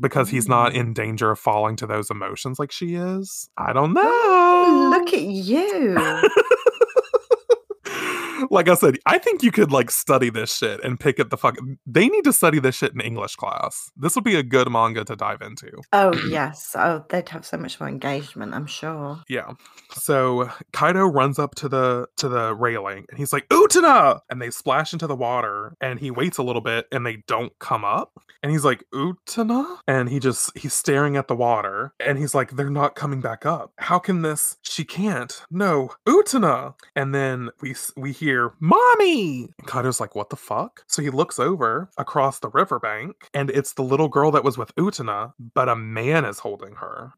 because 0.00 0.30
he's 0.30 0.48
not 0.48 0.72
Mm. 0.72 0.76
in 0.76 0.92
danger 0.94 1.30
of 1.32 1.38
falling 1.38 1.76
to 1.76 1.86
those 1.86 2.10
emotions 2.10 2.58
like 2.58 2.70
she 2.72 2.94
is. 2.94 3.50
I 3.58 3.72
don't 3.72 3.92
know. 3.92 4.88
Look 4.90 5.12
at 5.12 5.22
you. 5.22 5.96
like 8.50 8.68
I 8.68 8.74
said, 8.74 8.98
I 9.06 9.18
think 9.18 9.42
you 9.42 9.50
could 9.50 9.72
like 9.72 9.90
study 9.90 10.30
this 10.30 10.56
shit 10.56 10.82
and 10.82 10.98
pick 10.98 11.18
at 11.20 11.30
the 11.30 11.36
fuck. 11.36 11.56
They 11.86 12.08
need 12.08 12.24
to 12.24 12.32
study 12.32 12.58
this 12.58 12.74
shit 12.74 12.92
in 12.94 13.00
English 13.00 13.36
class. 13.36 13.90
This 13.96 14.14
would 14.14 14.24
be 14.24 14.36
a 14.36 14.42
good 14.42 14.70
manga 14.70 15.04
to 15.04 15.16
dive 15.16 15.42
into. 15.42 15.70
Oh 15.92 16.12
yes. 16.28 16.74
Oh, 16.78 17.04
they'd 17.08 17.28
have 17.28 17.46
so 17.46 17.56
much 17.56 17.80
more 17.80 17.88
engagement, 17.88 18.54
I'm 18.54 18.66
sure. 18.66 19.20
Yeah. 19.28 19.52
So 19.92 20.50
Kaido 20.72 21.06
runs 21.06 21.38
up 21.38 21.54
to 21.56 21.68
the 21.68 22.06
to 22.16 22.28
the 22.28 22.54
railing 22.54 23.06
and 23.08 23.18
he's 23.18 23.32
like, 23.32 23.48
Utena! 23.48 24.20
And 24.30 24.40
they 24.40 24.50
splash 24.50 24.92
into 24.92 25.06
the 25.06 25.16
water 25.16 25.76
and 25.80 25.98
he 25.98 26.10
waits 26.10 26.38
a 26.38 26.42
little 26.42 26.62
bit 26.62 26.86
and 26.92 27.06
they 27.06 27.22
don't 27.26 27.52
come 27.58 27.84
up. 27.84 28.12
And 28.42 28.52
he's 28.52 28.64
like, 28.64 28.84
Utena? 28.92 29.78
And 29.86 30.08
he 30.08 30.18
just 30.18 30.56
he's 30.56 30.74
staring 30.74 31.16
at 31.16 31.28
the 31.28 31.36
water 31.36 31.94
and 32.00 32.18
he's 32.18 32.34
like, 32.34 32.52
they're 32.52 32.70
not 32.70 32.94
coming 32.94 33.20
back 33.20 33.46
up. 33.46 33.72
How 33.78 33.98
can 33.98 34.22
this? 34.22 34.58
She 34.62 34.84
can't. 34.84 35.42
No, 35.50 35.90
Utena. 36.06 36.74
And 36.94 37.14
then 37.14 37.50
we 37.60 37.74
we 37.96 38.12
hear, 38.12 38.33
Mommy! 38.60 39.48
And 39.58 39.66
Kaido's 39.66 40.00
like, 40.00 40.14
what 40.14 40.30
the 40.30 40.36
fuck? 40.36 40.84
So 40.86 41.02
he 41.02 41.10
looks 41.10 41.38
over 41.38 41.90
across 41.96 42.38
the 42.38 42.48
riverbank 42.48 43.28
and 43.34 43.50
it's 43.50 43.74
the 43.74 43.82
little 43.82 44.08
girl 44.08 44.30
that 44.32 44.44
was 44.44 44.58
with 44.58 44.74
Utena, 44.76 45.32
but 45.54 45.68
a 45.68 45.76
man 45.76 46.24
is 46.24 46.38
holding 46.38 46.74
her. 46.76 47.12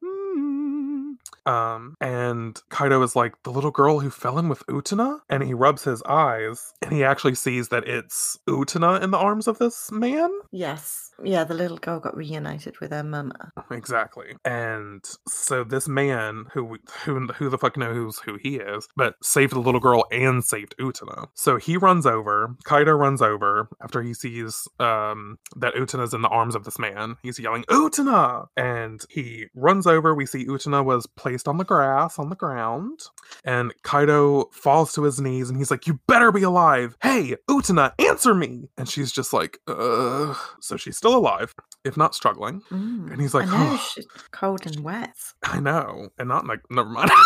Um, 1.46 1.96
and 2.00 2.60
Kaido 2.68 3.02
is 3.02 3.16
like, 3.16 3.42
the 3.44 3.50
little 3.50 3.70
girl 3.70 4.00
who 4.00 4.10
fell 4.10 4.38
in 4.38 4.48
with 4.48 4.66
Utena? 4.66 5.20
And 5.28 5.42
he 5.42 5.54
rubs 5.54 5.84
his 5.84 6.02
eyes 6.02 6.72
and 6.82 6.92
he 6.92 7.04
actually 7.04 7.34
sees 7.34 7.68
that 7.68 7.86
it's 7.86 8.38
Utena 8.48 9.00
in 9.02 9.10
the 9.10 9.18
arms 9.18 9.46
of 9.46 9.58
this 9.58 9.90
man. 9.92 10.30
Yes. 10.50 11.12
Yeah, 11.22 11.44
the 11.44 11.54
little 11.54 11.78
girl 11.78 12.00
got 12.00 12.16
reunited 12.16 12.78
with 12.80 12.90
her 12.90 13.02
mama. 13.02 13.52
Exactly. 13.70 14.34
And 14.44 15.04
so 15.28 15.64
this 15.64 15.88
man 15.88 16.46
who 16.52 16.78
who 17.04 17.28
who 17.28 17.48
the 17.48 17.58
fuck 17.58 17.76
knows 17.76 18.18
who 18.18 18.36
he 18.36 18.56
is, 18.56 18.86
but 18.96 19.14
saved 19.22 19.52
the 19.52 19.60
little 19.60 19.80
girl 19.80 20.04
and 20.10 20.44
saved 20.44 20.74
Utena. 20.78 21.28
So 21.34 21.56
he 21.56 21.76
runs 21.76 22.06
over, 22.06 22.54
Kaido 22.64 22.92
runs 22.92 23.22
over 23.22 23.68
after 23.82 24.02
he 24.02 24.14
sees 24.14 24.68
um 24.78 25.38
that 25.56 25.74
Utena's 25.74 26.14
in 26.14 26.22
the 26.22 26.28
arms 26.28 26.54
of 26.54 26.64
this 26.64 26.78
man. 26.78 27.16
He's 27.22 27.38
yelling, 27.38 27.64
Utena! 27.64 28.46
And 28.56 29.04
he 29.08 29.46
runs 29.54 29.86
over. 29.86 30.14
We 30.14 30.26
see 30.26 30.44
Utena 30.44 30.84
was 30.84 31.06
placed 31.06 31.35
on 31.44 31.58
the 31.58 31.64
grass 31.64 32.18
on 32.18 32.30
the 32.30 32.36
ground. 32.36 33.00
And 33.44 33.72
Kaido 33.82 34.46
falls 34.52 34.92
to 34.94 35.02
his 35.02 35.20
knees 35.20 35.48
and 35.48 35.58
he's 35.58 35.70
like, 35.70 35.86
You 35.86 36.00
better 36.06 36.32
be 36.32 36.42
alive. 36.42 36.96
Hey, 37.02 37.36
Utena, 37.48 37.92
answer 37.98 38.34
me. 38.34 38.68
And 38.76 38.88
she's 38.88 39.12
just 39.12 39.32
like, 39.32 39.58
uh 39.66 40.34
so 40.60 40.76
she's 40.76 40.96
still 40.96 41.16
alive, 41.16 41.54
if 41.84 41.96
not 41.96 42.14
struggling. 42.14 42.62
Mm. 42.70 43.12
And 43.12 43.20
he's 43.20 43.34
like, 43.34 43.48
I 43.48 43.50
know, 43.50 43.72
"Oh." 43.72 43.90
she's 43.94 44.06
cold 44.32 44.66
and 44.66 44.80
wet. 44.80 45.16
I 45.42 45.60
know. 45.60 46.08
And 46.18 46.28
not 46.28 46.46
like 46.46 46.60
never 46.70 46.88
mind. 46.88 47.10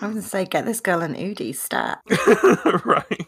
I 0.00 0.06
was 0.06 0.10
gonna 0.14 0.22
say, 0.22 0.44
get 0.44 0.64
this 0.64 0.80
girl 0.80 1.00
an 1.02 1.14
Oodie 1.14 1.54
stat. 1.54 2.00
right. 2.84 3.26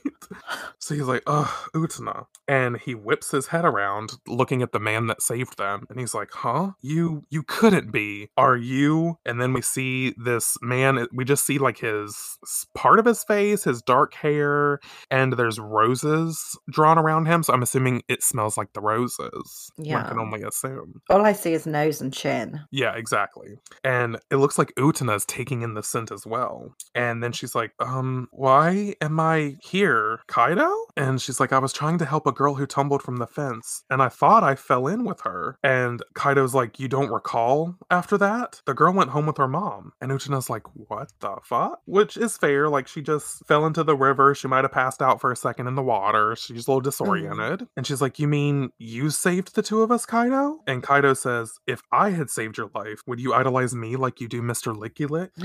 So 0.79 0.95
he's 0.95 1.05
like, 1.05 1.23
oh, 1.27 1.67
Utena. 1.75 2.27
And 2.49 2.79
he 2.79 2.95
whips 2.95 3.31
his 3.31 3.49
head 3.49 3.65
around 3.65 4.13
looking 4.27 4.63
at 4.63 4.73
the 4.73 4.81
man 4.81 5.07
that 5.07 5.23
saved 5.23 5.59
them. 5.59 5.87
And 5.89 6.01
he's 6.01 6.15
like, 6.15 6.31
huh? 6.33 6.73
You 6.81 7.25
you 7.31 7.43
couldn't 7.43 7.93
be. 7.93 8.29
Are 8.37 8.57
you? 8.57 9.19
And 9.25 9.41
then 9.41 9.53
we 9.53 9.63
see 9.63 10.15
this 10.17 10.57
man, 10.63 11.07
we 11.13 11.25
just 11.25 11.47
see 11.47 11.59
like 11.59 11.79
his 11.79 12.39
part 12.75 12.99
of 12.99 13.05
his 13.05 13.23
face, 13.25 13.65
his 13.65 13.83
dark 13.83 14.15
hair, 14.15 14.81
and 15.11 15.35
there's 15.35 15.59
roses 15.59 16.59
drawn 16.71 16.99
around 16.99 17.27
him. 17.27 17.43
So 17.43 17.53
I'm 17.53 17.63
assuming 17.63 18.03
it 18.09 18.23
smells 18.23 18.57
like 18.57 18.73
the 18.73 18.81
roses. 18.81 19.71
One 19.77 20.07
can 20.07 20.19
only 20.19 20.43
assume. 20.43 21.03
All 21.11 21.25
I 21.25 21.33
see 21.33 21.53
is 21.53 21.67
nose 21.67 22.01
and 22.01 22.13
chin. 22.13 22.61
Yeah, 22.71 22.95
exactly. 22.97 23.59
And 23.85 24.19
it 24.31 24.37
looks 24.37 24.59
like 24.59 24.75
Utena's 24.77 25.25
taking 25.27 25.63
in 25.63 25.75
the 25.75 25.83
scent 25.83 26.11
as 26.11 26.27
well. 26.27 26.75
And 26.95 27.23
then 27.23 27.33
she's 27.33 27.55
like, 27.55 27.73
um, 27.79 28.29
why 28.31 28.95
am 29.01 29.21
I 29.21 29.57
here, 29.63 30.21
Kaido? 30.31 30.71
And 30.97 31.21
she's 31.21 31.41
like, 31.41 31.53
I 31.53 31.59
was 31.59 31.73
trying 31.73 31.99
to 31.99 32.05
help 32.05 32.27
a 32.27 32.33
girl 32.33 32.55
who 32.55 32.65
tumbled 32.65 33.03
from 33.03 33.17
the 33.17 33.27
fence, 33.27 33.83
and 33.91 34.01
I 34.01 34.09
thought 34.09 34.45
I 34.45 34.55
fell 34.55 34.87
in 34.87 35.05
with 35.05 35.23
her. 35.23 35.59
And 35.63 36.03
Kaido's 36.15 36.55
like, 36.55 36.79
You 36.79 36.89
don't 36.89 37.11
recall 37.11 37.77
after 37.91 38.17
that? 38.19 38.63
The 38.65 38.75
girl 38.75 38.93
went 38.93 39.11
home 39.11 39.27
with 39.27 39.39
her 39.39 39.49
mom. 39.49 39.93
And 40.01 40.13
Utena's 40.13 40.49
like, 40.49 40.63
What 40.75 41.13
the 41.21 41.37
fuck? 41.43 41.81
Which 41.85 42.17
is 42.17 42.37
fair. 42.37 42.69
Like, 42.69 42.87
she 42.87 43.03
just 43.03 43.45
fell 43.47 43.67
into 43.67 43.83
the 43.83 43.97
river. 43.97 44.35
She 44.35 44.47
might 44.47 44.65
have 44.65 44.73
passed 44.73 45.03
out 45.03 45.21
for 45.21 45.33
a 45.33 45.37
second 45.37 45.67
in 45.67 45.75
the 45.75 45.83
water. 45.83 46.37
She's 46.37 46.69
a 46.69 46.71
little 46.71 46.81
mm-hmm. 46.81 46.89
disoriented. 46.89 47.67
And 47.77 47.87
she's 47.87 48.01
like, 48.01 48.19
You 48.19 48.29
mean 48.29 48.71
you 48.79 49.11
saved 49.11 49.57
the 49.57 49.63
two 49.63 49.83
of 49.83 49.91
us, 49.91 50.07
Kaido? 50.07 50.61
And 50.67 50.83
Kaido 50.83 51.15
says, 51.15 51.59
If 51.67 51.83
I 51.91 52.11
had 52.11 52.31
saved 52.31 52.57
your 52.57 52.71
life, 52.75 53.01
would 53.07 53.19
you 53.19 53.35
idolize 53.35 53.75
me 53.75 53.97
like 53.97 54.21
you 54.21 54.29
do 54.29 54.43
Mr. 54.43 54.75
Licky 54.75 55.11
Lick? 55.11 55.33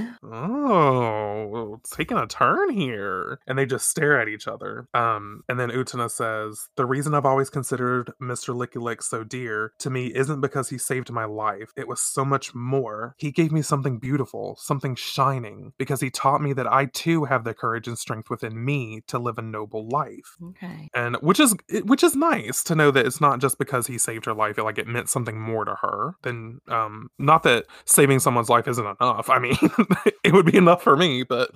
Oh, 0.67 1.79
taking 1.91 2.17
a 2.17 2.27
turn 2.27 2.71
here. 2.71 3.39
And 3.47 3.57
they 3.57 3.65
just 3.65 3.89
stare 3.89 4.19
at 4.19 4.27
each 4.27 4.47
other. 4.47 4.64
Um, 4.93 5.43
and 5.49 5.60
then 5.60 5.69
Utena 5.69 6.10
says, 6.10 6.69
The 6.75 6.86
reason 6.86 7.13
I've 7.13 7.25
always 7.25 7.49
considered 7.49 8.12
Mr. 8.21 8.56
Licky 8.56 8.82
Lick 8.82 9.01
so 9.01 9.23
dear 9.23 9.73
to 9.80 9.89
me 9.89 10.08
isn't 10.08 10.41
because 10.41 10.69
he 10.69 10.78
saved 10.78 11.12
my 11.12 11.25
life. 11.25 11.71
It 11.75 11.88
was 11.88 12.01
so 12.01 12.25
much 12.25 12.54
more. 12.56 13.15
He 13.17 13.32
gave 13.32 13.51
me 13.51 13.62
something 13.62 13.97
beautiful, 13.99 14.58
something 14.60 14.95
shining, 14.95 15.73
because 15.78 16.01
he 16.01 16.10
taught 16.10 16.41
me 16.41 16.54
that 16.54 16.71
I 16.71 16.86
too 16.86 17.25
have 17.25 17.43
the 17.43 17.54
courage 17.54 17.88
and 17.88 17.97
strength 17.97 18.30
within 18.30 18.63
me 18.63 19.01
to 19.08 19.19
live 19.19 19.38
a 19.38 19.41
noble 19.41 19.88
life 19.89 20.36
Okay. 20.41 20.89
and 20.93 21.15
which 21.17 21.39
is 21.39 21.56
which 21.84 22.04
is 22.04 22.15
nice 22.15 22.63
to 22.63 22.75
know 22.75 22.91
that 22.91 23.06
it's 23.06 23.21
not 23.21 23.39
just 23.39 23.58
because 23.58 23.88
he 23.88 23.97
saved 23.97 24.25
her 24.25 24.34
life 24.34 24.58
like 24.58 24.78
it 24.78 24.88
meant 24.88 25.10
something 25.10 25.39
more 25.39 25.65
to 25.65 25.75
her 25.82 26.15
than 26.23 26.60
um 26.67 27.10
not 27.19 27.43
that 27.43 27.65
saving 27.86 28.19
someone's 28.19 28.49
life 28.49 28.67
isn't 28.67 28.86
enough 28.86 29.30
i 29.30 29.39
mean 29.39 29.58
it 30.23 30.34
would 30.34 30.45
be 30.45 30.58
enough 30.58 30.82
for 30.82 30.95
me 30.95 31.23
but 31.23 31.51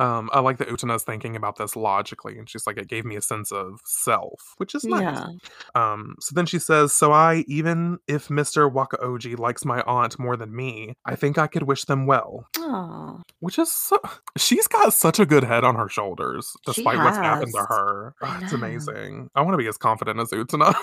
um 0.00 0.28
i 0.32 0.40
like 0.40 0.58
that 0.58 0.68
utana's 0.68 1.04
thinking 1.04 1.36
about 1.36 1.56
this 1.56 1.76
logically 1.76 2.38
and 2.38 2.48
she's 2.50 2.66
like 2.66 2.76
it 2.78 2.88
gave 2.88 3.04
me 3.04 3.14
a 3.16 3.20
sense 3.22 3.52
of 3.52 3.78
self 3.84 4.54
which 4.56 4.74
is 4.74 4.84
nice 4.84 5.02
Yeah. 5.02 5.26
um, 5.74 6.14
so 6.20 6.34
then 6.34 6.46
she 6.46 6.58
says, 6.58 6.92
So 6.92 7.12
I, 7.12 7.44
even 7.46 7.98
if 8.06 8.28
Mr. 8.28 8.70
Wakaoji 8.72 9.38
likes 9.38 9.64
my 9.64 9.82
aunt 9.82 10.18
more 10.18 10.36
than 10.36 10.54
me, 10.54 10.94
I 11.04 11.14
think 11.16 11.38
I 11.38 11.46
could 11.46 11.64
wish 11.64 11.84
them 11.84 12.06
well. 12.06 12.46
Oh. 12.58 13.20
Which 13.40 13.58
is 13.58 13.70
so, 13.70 13.98
she's 14.36 14.66
got 14.66 14.92
such 14.92 15.18
a 15.18 15.26
good 15.26 15.44
head 15.44 15.64
on 15.64 15.74
her 15.76 15.88
shoulders, 15.88 16.52
despite 16.66 16.98
what's 16.98 17.16
happened 17.16 17.52
to 17.54 17.60
her. 17.68 18.14
Ugh, 18.22 18.42
it's 18.42 18.52
amazing. 18.52 19.30
I 19.34 19.42
want 19.42 19.54
to 19.54 19.58
be 19.58 19.68
as 19.68 19.76
confident 19.78 20.18
as 20.20 20.30
Utena. 20.30 20.74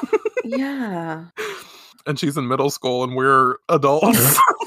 Yeah. 0.43 1.25
and 2.08 2.19
she's 2.19 2.38
in 2.38 2.47
middle 2.47 2.69
school 2.69 3.03
and 3.03 3.15
we're 3.15 3.56
adults. 3.69 4.39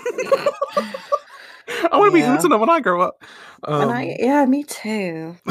I 1.91 1.97
want 1.99 2.13
to 2.13 2.19
Yeah. 2.19 2.37
be 2.37 2.43
Utena 2.49 2.59
when 2.59 2.71
I 2.71 2.81
grow 2.81 3.01
up. 3.01 3.23
Um, 3.65 3.83
and 3.83 3.91
I 3.91 4.17
yeah, 4.19 4.45
me 4.47 4.65
too. 4.65 5.37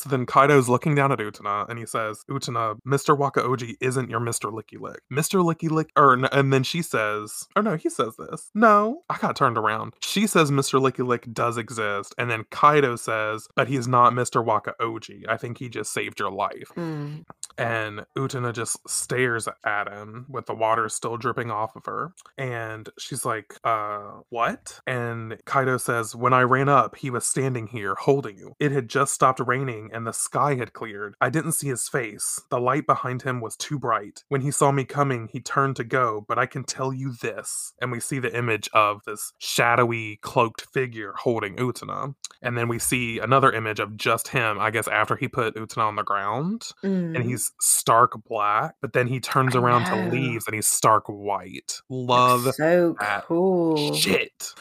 So 0.00 0.08
then 0.08 0.24
Kaido's 0.24 0.66
looking 0.66 0.94
down 0.94 1.12
at 1.12 1.18
Utena 1.18 1.68
and 1.68 1.78
he 1.78 1.84
says, 1.84 2.24
Utena, 2.30 2.78
Mr. 2.86 3.14
Wakaoji 3.14 3.76
isn't 3.82 4.08
your 4.08 4.18
Mr. 4.18 4.50
Licky 4.50 4.80
Lick. 4.80 5.02
Mr. 5.12 5.44
Licky 5.44 5.70
Lick, 5.70 5.90
or, 5.94 6.14
and 6.32 6.50
then 6.54 6.62
she 6.62 6.80
says, 6.80 7.48
oh 7.54 7.60
no, 7.60 7.76
he 7.76 7.90
says 7.90 8.16
this. 8.16 8.50
No, 8.54 9.02
I 9.10 9.18
got 9.18 9.36
turned 9.36 9.58
around. 9.58 9.92
She 10.00 10.26
says 10.26 10.50
Mr. 10.50 10.80
Licky 10.80 11.06
Lick 11.06 11.30
does 11.34 11.58
exist. 11.58 12.14
And 12.16 12.30
then 12.30 12.46
Kaido 12.50 12.96
says, 12.96 13.46
but 13.54 13.68
he's 13.68 13.86
not 13.86 14.14
Mr. 14.14 14.42
Wakaoji. 14.42 15.28
I 15.28 15.36
think 15.36 15.58
he 15.58 15.68
just 15.68 15.92
saved 15.92 16.18
your 16.18 16.30
life. 16.30 16.72
Mm. 16.76 17.26
And 17.58 18.06
Utena 18.16 18.54
just 18.54 18.78
stares 18.88 19.48
at 19.66 19.92
him 19.92 20.24
with 20.30 20.46
the 20.46 20.54
water 20.54 20.88
still 20.88 21.18
dripping 21.18 21.50
off 21.50 21.76
of 21.76 21.84
her. 21.84 22.14
And 22.38 22.88
she's 22.98 23.26
like, 23.26 23.54
uh, 23.64 24.20
what? 24.30 24.80
And 24.86 25.36
Kaido 25.44 25.76
says, 25.76 26.16
When 26.16 26.32
I 26.32 26.40
ran 26.40 26.70
up, 26.70 26.96
he 26.96 27.10
was 27.10 27.26
standing 27.26 27.66
here 27.66 27.94
holding 27.94 28.38
you. 28.38 28.54
It 28.58 28.72
had 28.72 28.88
just 28.88 29.12
stopped 29.12 29.40
raining 29.40 29.89
and 29.92 30.06
the 30.06 30.12
sky 30.12 30.54
had 30.54 30.72
cleared. 30.72 31.14
I 31.20 31.30
didn't 31.30 31.52
see 31.52 31.68
his 31.68 31.88
face. 31.88 32.40
The 32.50 32.60
light 32.60 32.86
behind 32.86 33.22
him 33.22 33.40
was 33.40 33.56
too 33.56 33.78
bright. 33.78 34.24
When 34.28 34.40
he 34.40 34.50
saw 34.50 34.72
me 34.72 34.84
coming, 34.84 35.28
he 35.32 35.40
turned 35.40 35.76
to 35.76 35.84
go, 35.84 36.24
but 36.28 36.38
I 36.38 36.46
can 36.46 36.64
tell 36.64 36.92
you 36.92 37.12
this. 37.20 37.72
And 37.80 37.90
we 37.92 38.00
see 38.00 38.18
the 38.18 38.36
image 38.36 38.68
of 38.72 39.02
this 39.06 39.32
shadowy, 39.38 40.16
cloaked 40.22 40.62
figure 40.72 41.12
holding 41.16 41.56
Utena. 41.56 42.14
And 42.42 42.56
then 42.56 42.68
we 42.68 42.78
see 42.78 43.18
another 43.18 43.52
image 43.52 43.80
of 43.80 43.96
just 43.96 44.28
him, 44.28 44.58
I 44.58 44.70
guess, 44.70 44.88
after 44.88 45.16
he 45.16 45.28
put 45.28 45.54
Utena 45.56 45.84
on 45.86 45.96
the 45.96 46.02
ground. 46.02 46.68
And 46.82 47.16
Mm. 47.16 47.24
he's 47.24 47.52
stark 47.60 48.12
black, 48.28 48.74
but 48.80 48.92
then 48.92 49.06
he 49.06 49.20
turns 49.20 49.54
around 49.56 49.84
to 49.86 49.96
leaves 50.10 50.46
and 50.46 50.54
he's 50.54 50.66
stark 50.66 51.04
white. 51.06 51.80
Love 51.88 52.54
so 52.54 52.96
that 53.00 53.24
cool. 53.24 53.94
shit. 53.94 54.54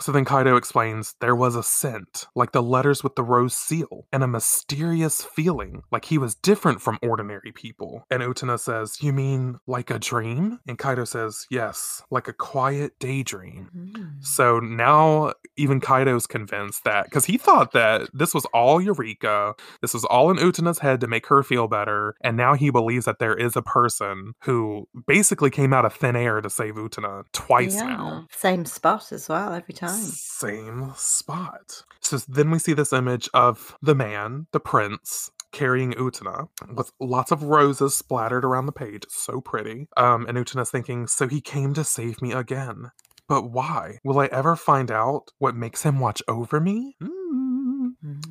So 0.00 0.10
then 0.10 0.24
Kaido 0.24 0.56
explains 0.56 1.14
there 1.20 1.36
was 1.36 1.54
a 1.54 1.62
scent, 1.62 2.26
like 2.34 2.52
the 2.52 2.62
letters 2.62 3.04
with 3.04 3.14
the 3.14 3.22
rose 3.22 3.56
seal, 3.56 4.06
and 4.12 4.22
a 4.22 4.26
mysterious 4.26 5.22
feeling, 5.22 5.82
like 5.92 6.06
he 6.06 6.18
was 6.18 6.34
different 6.34 6.80
from 6.80 6.98
ordinary 7.02 7.52
people. 7.52 8.04
And 8.10 8.22
Utena 8.22 8.58
says, 8.58 9.02
You 9.02 9.12
mean 9.12 9.58
like 9.66 9.90
a 9.90 9.98
dream? 9.98 10.60
And 10.66 10.78
Kaido 10.78 11.04
says, 11.04 11.46
Yes, 11.50 12.02
like 12.10 12.26
a 12.26 12.32
quiet 12.32 12.98
daydream. 12.98 13.68
Mm. 13.76 14.24
So 14.24 14.58
now 14.58 15.34
even 15.56 15.80
Kaido's 15.80 16.26
convinced 16.26 16.84
that 16.84 17.04
because 17.04 17.26
he 17.26 17.38
thought 17.38 17.72
that 17.72 18.08
this 18.12 18.34
was 18.34 18.46
all 18.46 18.80
Eureka, 18.80 19.54
this 19.82 19.94
was 19.94 20.04
all 20.04 20.30
in 20.30 20.38
Utena's 20.38 20.78
head 20.78 21.00
to 21.02 21.06
make 21.06 21.26
her 21.26 21.42
feel 21.42 21.68
better, 21.68 22.16
and 22.22 22.36
now 22.36 22.54
he 22.54 22.70
believes 22.70 23.04
that 23.04 23.18
there 23.18 23.34
is 23.34 23.56
a 23.56 23.62
person 23.62 24.32
who 24.42 24.88
basically 25.06 25.50
came 25.50 25.72
out 25.72 25.84
of 25.84 25.94
thin 25.94 26.16
air 26.16 26.40
to 26.40 26.50
save 26.50 26.74
Utena 26.74 27.24
twice 27.32 27.76
yeah. 27.76 27.86
now. 27.86 28.26
Same 28.30 28.64
spot 28.64 29.12
as 29.12 29.28
well 29.28 29.61
every 29.62 29.74
time. 29.74 29.94
Same 29.94 30.92
spot. 30.96 31.84
So 32.00 32.18
then 32.28 32.50
we 32.50 32.58
see 32.58 32.72
this 32.72 32.92
image 32.92 33.28
of 33.32 33.76
the 33.80 33.94
man, 33.94 34.46
the 34.52 34.60
prince, 34.60 35.30
carrying 35.52 35.92
Utena 35.92 36.48
with 36.74 36.92
lots 36.98 37.30
of 37.30 37.44
roses 37.44 37.94
splattered 37.94 38.44
around 38.44 38.66
the 38.66 38.72
page. 38.72 39.04
So 39.08 39.40
pretty. 39.40 39.88
Um, 39.96 40.26
and 40.26 40.36
Utena's 40.36 40.70
thinking, 40.70 41.06
so 41.06 41.28
he 41.28 41.40
came 41.40 41.74
to 41.74 41.84
save 41.84 42.20
me 42.20 42.32
again. 42.32 42.90
But 43.28 43.50
why? 43.50 43.98
Will 44.02 44.18
I 44.18 44.26
ever 44.26 44.56
find 44.56 44.90
out 44.90 45.30
what 45.38 45.54
makes 45.54 45.82
him 45.82 46.00
watch 46.00 46.22
over 46.26 46.60
me? 46.60 46.96
Mm. 47.02 47.21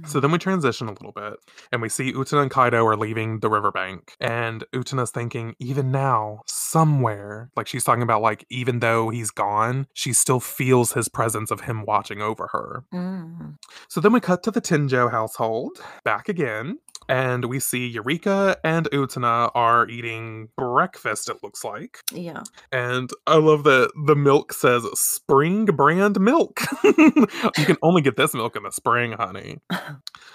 So 0.05 0.19
then 0.19 0.31
we 0.31 0.38
transition 0.38 0.88
a 0.88 0.91
little 0.91 1.12
bit 1.12 1.34
and 1.71 1.81
we 1.81 1.89
see 1.89 2.12
Utena 2.13 2.41
and 2.41 2.51
Kaido 2.51 2.86
are 2.86 2.97
leaving 2.97 3.39
the 3.39 3.49
riverbank. 3.49 4.13
And 4.19 4.63
Utena's 4.73 5.12
thinking, 5.12 5.55
even 5.60 5.91
now, 5.91 6.41
somewhere, 6.47 7.49
like 7.55 7.67
she's 7.67 7.84
talking 7.84 8.03
about, 8.03 8.21
like, 8.21 8.45
even 8.49 8.79
though 8.79 9.10
he's 9.10 9.31
gone, 9.31 9.88
she 9.93 10.13
still 10.13 10.39
feels 10.39 10.93
his 10.93 11.07
presence 11.10 11.51
of 11.51 11.62
him 11.62 11.86
watching 11.86 12.21
over 12.21 12.47
her. 12.51 12.84
Mm. 12.93 13.57
So 13.88 14.01
then 14.01 14.13
we 14.13 14.19
cut 14.19 14.43
to 14.43 14.51
the 14.51 14.62
Tenjo 14.62 15.10
household, 15.12 15.79
back 16.03 16.29
again. 16.29 16.79
And 17.10 17.46
we 17.46 17.60
see 17.60 17.88
Eureka 17.88 18.58
and 18.64 18.90
Utena 18.92 19.52
are 19.54 19.88
eating 19.90 20.50
breakfast, 20.58 21.30
it 21.30 21.38
looks 21.44 21.64
like. 21.64 22.00
Yeah. 22.14 22.44
And 22.72 23.10
I 23.28 23.36
love 23.38 23.64
that 23.66 23.92
the 24.06 24.16
milk 24.16 24.54
says 24.54 24.86
spring 24.94 25.66
brand 25.66 26.20
milk. 26.20 26.62
you 26.84 27.28
can 27.66 27.78
only 27.82 28.02
get 28.02 28.16
this 28.16 28.34
milk 28.34 28.56
in 28.56 28.64
the 28.64 28.72
spring, 28.72 29.14
honey. 29.14 29.58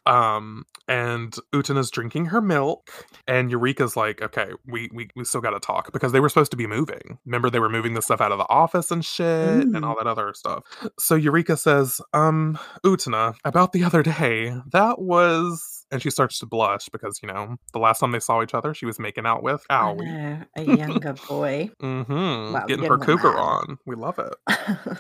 Um, 0.05 0.65
and 0.87 1.35
Utena's 1.53 1.91
drinking 1.91 2.27
her 2.27 2.41
milk, 2.41 2.91
and 3.27 3.51
Eureka's 3.51 3.97
like, 3.97 4.23
okay, 4.23 4.47
we 4.65 4.89
we, 4.95 5.09
we 5.17 5.25
still 5.25 5.41
gotta 5.41 5.59
talk 5.59 5.93
because 5.93 6.13
they 6.13 6.21
were 6.21 6.29
supposed 6.29 6.53
to 6.53 6.57
be 6.57 6.67
moving. 6.69 7.19
Remember, 7.25 7.51
they 7.51 7.59
were 7.59 7.69
moving 7.69 7.95
the 7.95 8.03
stuff 8.03 8.21
out 8.21 8.31
of 8.31 8.39
the 8.39 8.49
office 8.49 8.91
and 8.93 9.05
shit 9.05 9.27
and 9.27 9.75
Mm. 9.75 9.85
all 9.87 9.97
that 9.97 10.07
other 10.07 10.33
stuff. 10.35 10.63
So 10.99 11.17
Eureka 11.17 11.57
says, 11.57 12.01
um, 12.13 12.57
Utena, 12.85 13.35
about 13.45 13.73
the 13.73 13.83
other 13.85 14.03
day, 14.05 14.55
that 14.73 15.01
was 15.01 15.86
and 15.91 16.03
she 16.03 16.11
starts 16.11 16.39
to 16.41 16.47
blush 16.47 16.89
because, 16.91 17.21
you 17.23 17.29
know, 17.29 17.57
the 17.73 17.79
last 17.79 18.01
time 18.01 18.13
they 18.13 18.21
saw 18.21 18.43
each 18.43 18.55
other, 18.55 18.75
she 18.75 18.87
was 18.87 18.99
making 18.99 19.27
out 19.27 19.43
with 19.43 19.65
Aoi. 19.71 20.45
A 20.57 20.63
younger 20.65 21.15
boy. 21.29 21.71
Mm-hmm. 21.83 22.53
Well, 22.53 22.67
Getting 22.67 22.85
her 22.87 22.99
cougar 22.99 23.33
man. 23.33 23.39
on. 23.41 23.79
We 23.87 23.95
love 23.97 24.19
it. 24.19 24.35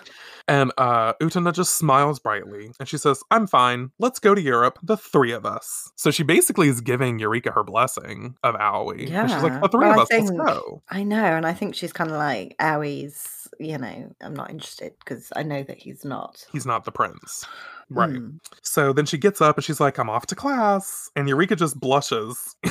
And 0.48 0.70
uh 0.78 1.12
Utena 1.20 1.52
just 1.52 1.74
smiles 1.74 2.20
brightly 2.20 2.70
and 2.78 2.88
she 2.88 2.98
says, 2.98 3.20
I'm 3.32 3.48
fine. 3.48 3.90
Let's 3.98 4.20
go 4.20 4.32
to 4.32 4.40
Europe, 4.40 4.78
the 4.80 4.96
three 4.96 5.32
of 5.32 5.44
us. 5.44 5.90
So 5.96 6.12
she 6.12 6.22
basically 6.22 6.68
is 6.68 6.80
giving 6.80 7.18
Eureka 7.18 7.50
her 7.50 7.64
blessing 7.64 8.36
of 8.44 8.54
Aoi. 8.54 9.08
And 9.10 9.28
she's 9.28 9.42
like, 9.42 9.60
the 9.60 9.68
three 9.68 9.80
Well, 9.88 9.94
of 9.94 9.98
I 9.98 10.02
us, 10.02 10.08
let's 10.12 10.30
go. 10.30 10.82
I 10.88 11.02
know, 11.02 11.16
and 11.24 11.44
I 11.46 11.52
think 11.52 11.74
she's 11.74 11.92
kind 11.92 12.10
of 12.12 12.16
like 12.16 12.54
Aoi's. 12.60 13.35
You 13.58 13.78
know, 13.78 14.14
I'm 14.20 14.34
not 14.34 14.50
interested 14.50 14.94
because 14.98 15.32
I 15.34 15.42
know 15.42 15.62
that 15.62 15.78
he's 15.78 16.04
not. 16.04 16.46
He's 16.52 16.66
not 16.66 16.84
the 16.84 16.92
prince. 16.92 17.44
Right. 17.88 18.10
Mm. 18.10 18.38
So 18.62 18.92
then 18.92 19.06
she 19.06 19.18
gets 19.18 19.40
up 19.40 19.56
and 19.56 19.64
she's 19.64 19.80
like, 19.80 19.98
I'm 19.98 20.10
off 20.10 20.26
to 20.26 20.34
class. 20.34 21.10
And 21.14 21.28
Eureka 21.28 21.56
just 21.56 21.78
blushes. 21.78 22.56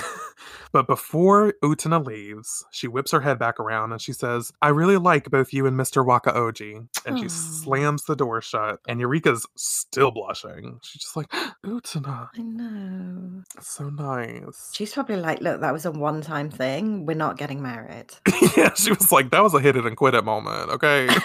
but 0.71 0.87
before 0.87 1.53
Utena 1.63 2.05
leaves, 2.05 2.65
she 2.71 2.87
whips 2.87 3.11
her 3.11 3.21
head 3.21 3.39
back 3.39 3.59
around 3.59 3.91
and 3.91 4.01
she 4.01 4.13
says, 4.13 4.51
I 4.61 4.69
really 4.69 4.97
like 4.97 5.29
both 5.29 5.53
you 5.53 5.65
and 5.65 5.77
Mr. 5.77 6.05
Wakaoji. 6.05 6.87
And 7.05 7.19
she 7.19 7.29
slams 7.29 8.05
the 8.05 8.15
door 8.15 8.41
shut. 8.41 8.79
And 8.87 8.99
Eureka's 8.99 9.45
still 9.55 10.11
blushing. 10.11 10.79
She's 10.83 11.03
just 11.03 11.15
like, 11.15 11.29
Utena. 11.65 12.29
I 12.35 12.41
know. 12.41 13.43
so 13.59 13.89
nice. 13.89 14.71
She's 14.73 14.93
probably 14.93 15.17
like, 15.17 15.41
look, 15.41 15.61
that 15.61 15.73
was 15.73 15.85
a 15.85 15.91
one 15.91 16.21
time 16.21 16.49
thing. 16.49 17.05
We're 17.05 17.15
not 17.15 17.37
getting 17.37 17.61
married. 17.61 18.07
yeah, 18.57 18.73
she 18.73 18.91
was 18.91 19.11
like, 19.11 19.31
that 19.31 19.43
was 19.43 19.53
a 19.53 19.59
hit 19.59 19.75
it 19.75 19.85
and 19.85 19.95
quit 19.95 20.15
it 20.15 20.23
moment, 20.23 20.69
okay? 20.71 21.07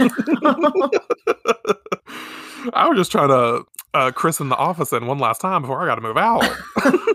I 2.75 2.89
was 2.89 2.99
just 2.99 3.13
trying 3.13 3.29
to 3.29 3.65
uh, 3.95 4.11
in 4.41 4.49
the 4.49 4.57
office 4.57 4.93
in 4.93 5.07
one 5.07 5.19
last 5.19 5.41
time 5.41 5.63
before 5.63 5.83
I 5.83 5.87
got 5.87 5.97
to 5.97 6.01
move 6.01 6.17
out. 6.17 6.45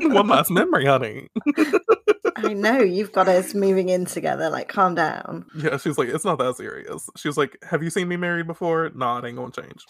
one 0.02 0.28
last 0.28 0.50
memory, 0.50 0.86
honey. 0.86 1.28
I 2.36 2.52
know 2.52 2.80
you've 2.80 3.12
got 3.12 3.28
us 3.28 3.54
moving 3.54 3.88
in 3.88 4.04
together. 4.04 4.50
Like, 4.50 4.68
calm 4.68 4.94
down. 4.94 5.46
Yeah, 5.56 5.76
she's 5.78 5.98
like, 5.98 6.08
it's 6.08 6.24
not 6.24 6.38
that 6.38 6.56
serious. 6.56 7.08
She 7.16 7.28
was 7.28 7.36
like, 7.36 7.56
have 7.68 7.82
you 7.82 7.90
seen 7.90 8.08
me 8.08 8.16
married 8.16 8.46
before? 8.46 8.90
Nah, 8.94 9.18
it 9.18 9.24
ain't 9.24 9.36
gonna 9.36 9.50
change. 9.50 9.84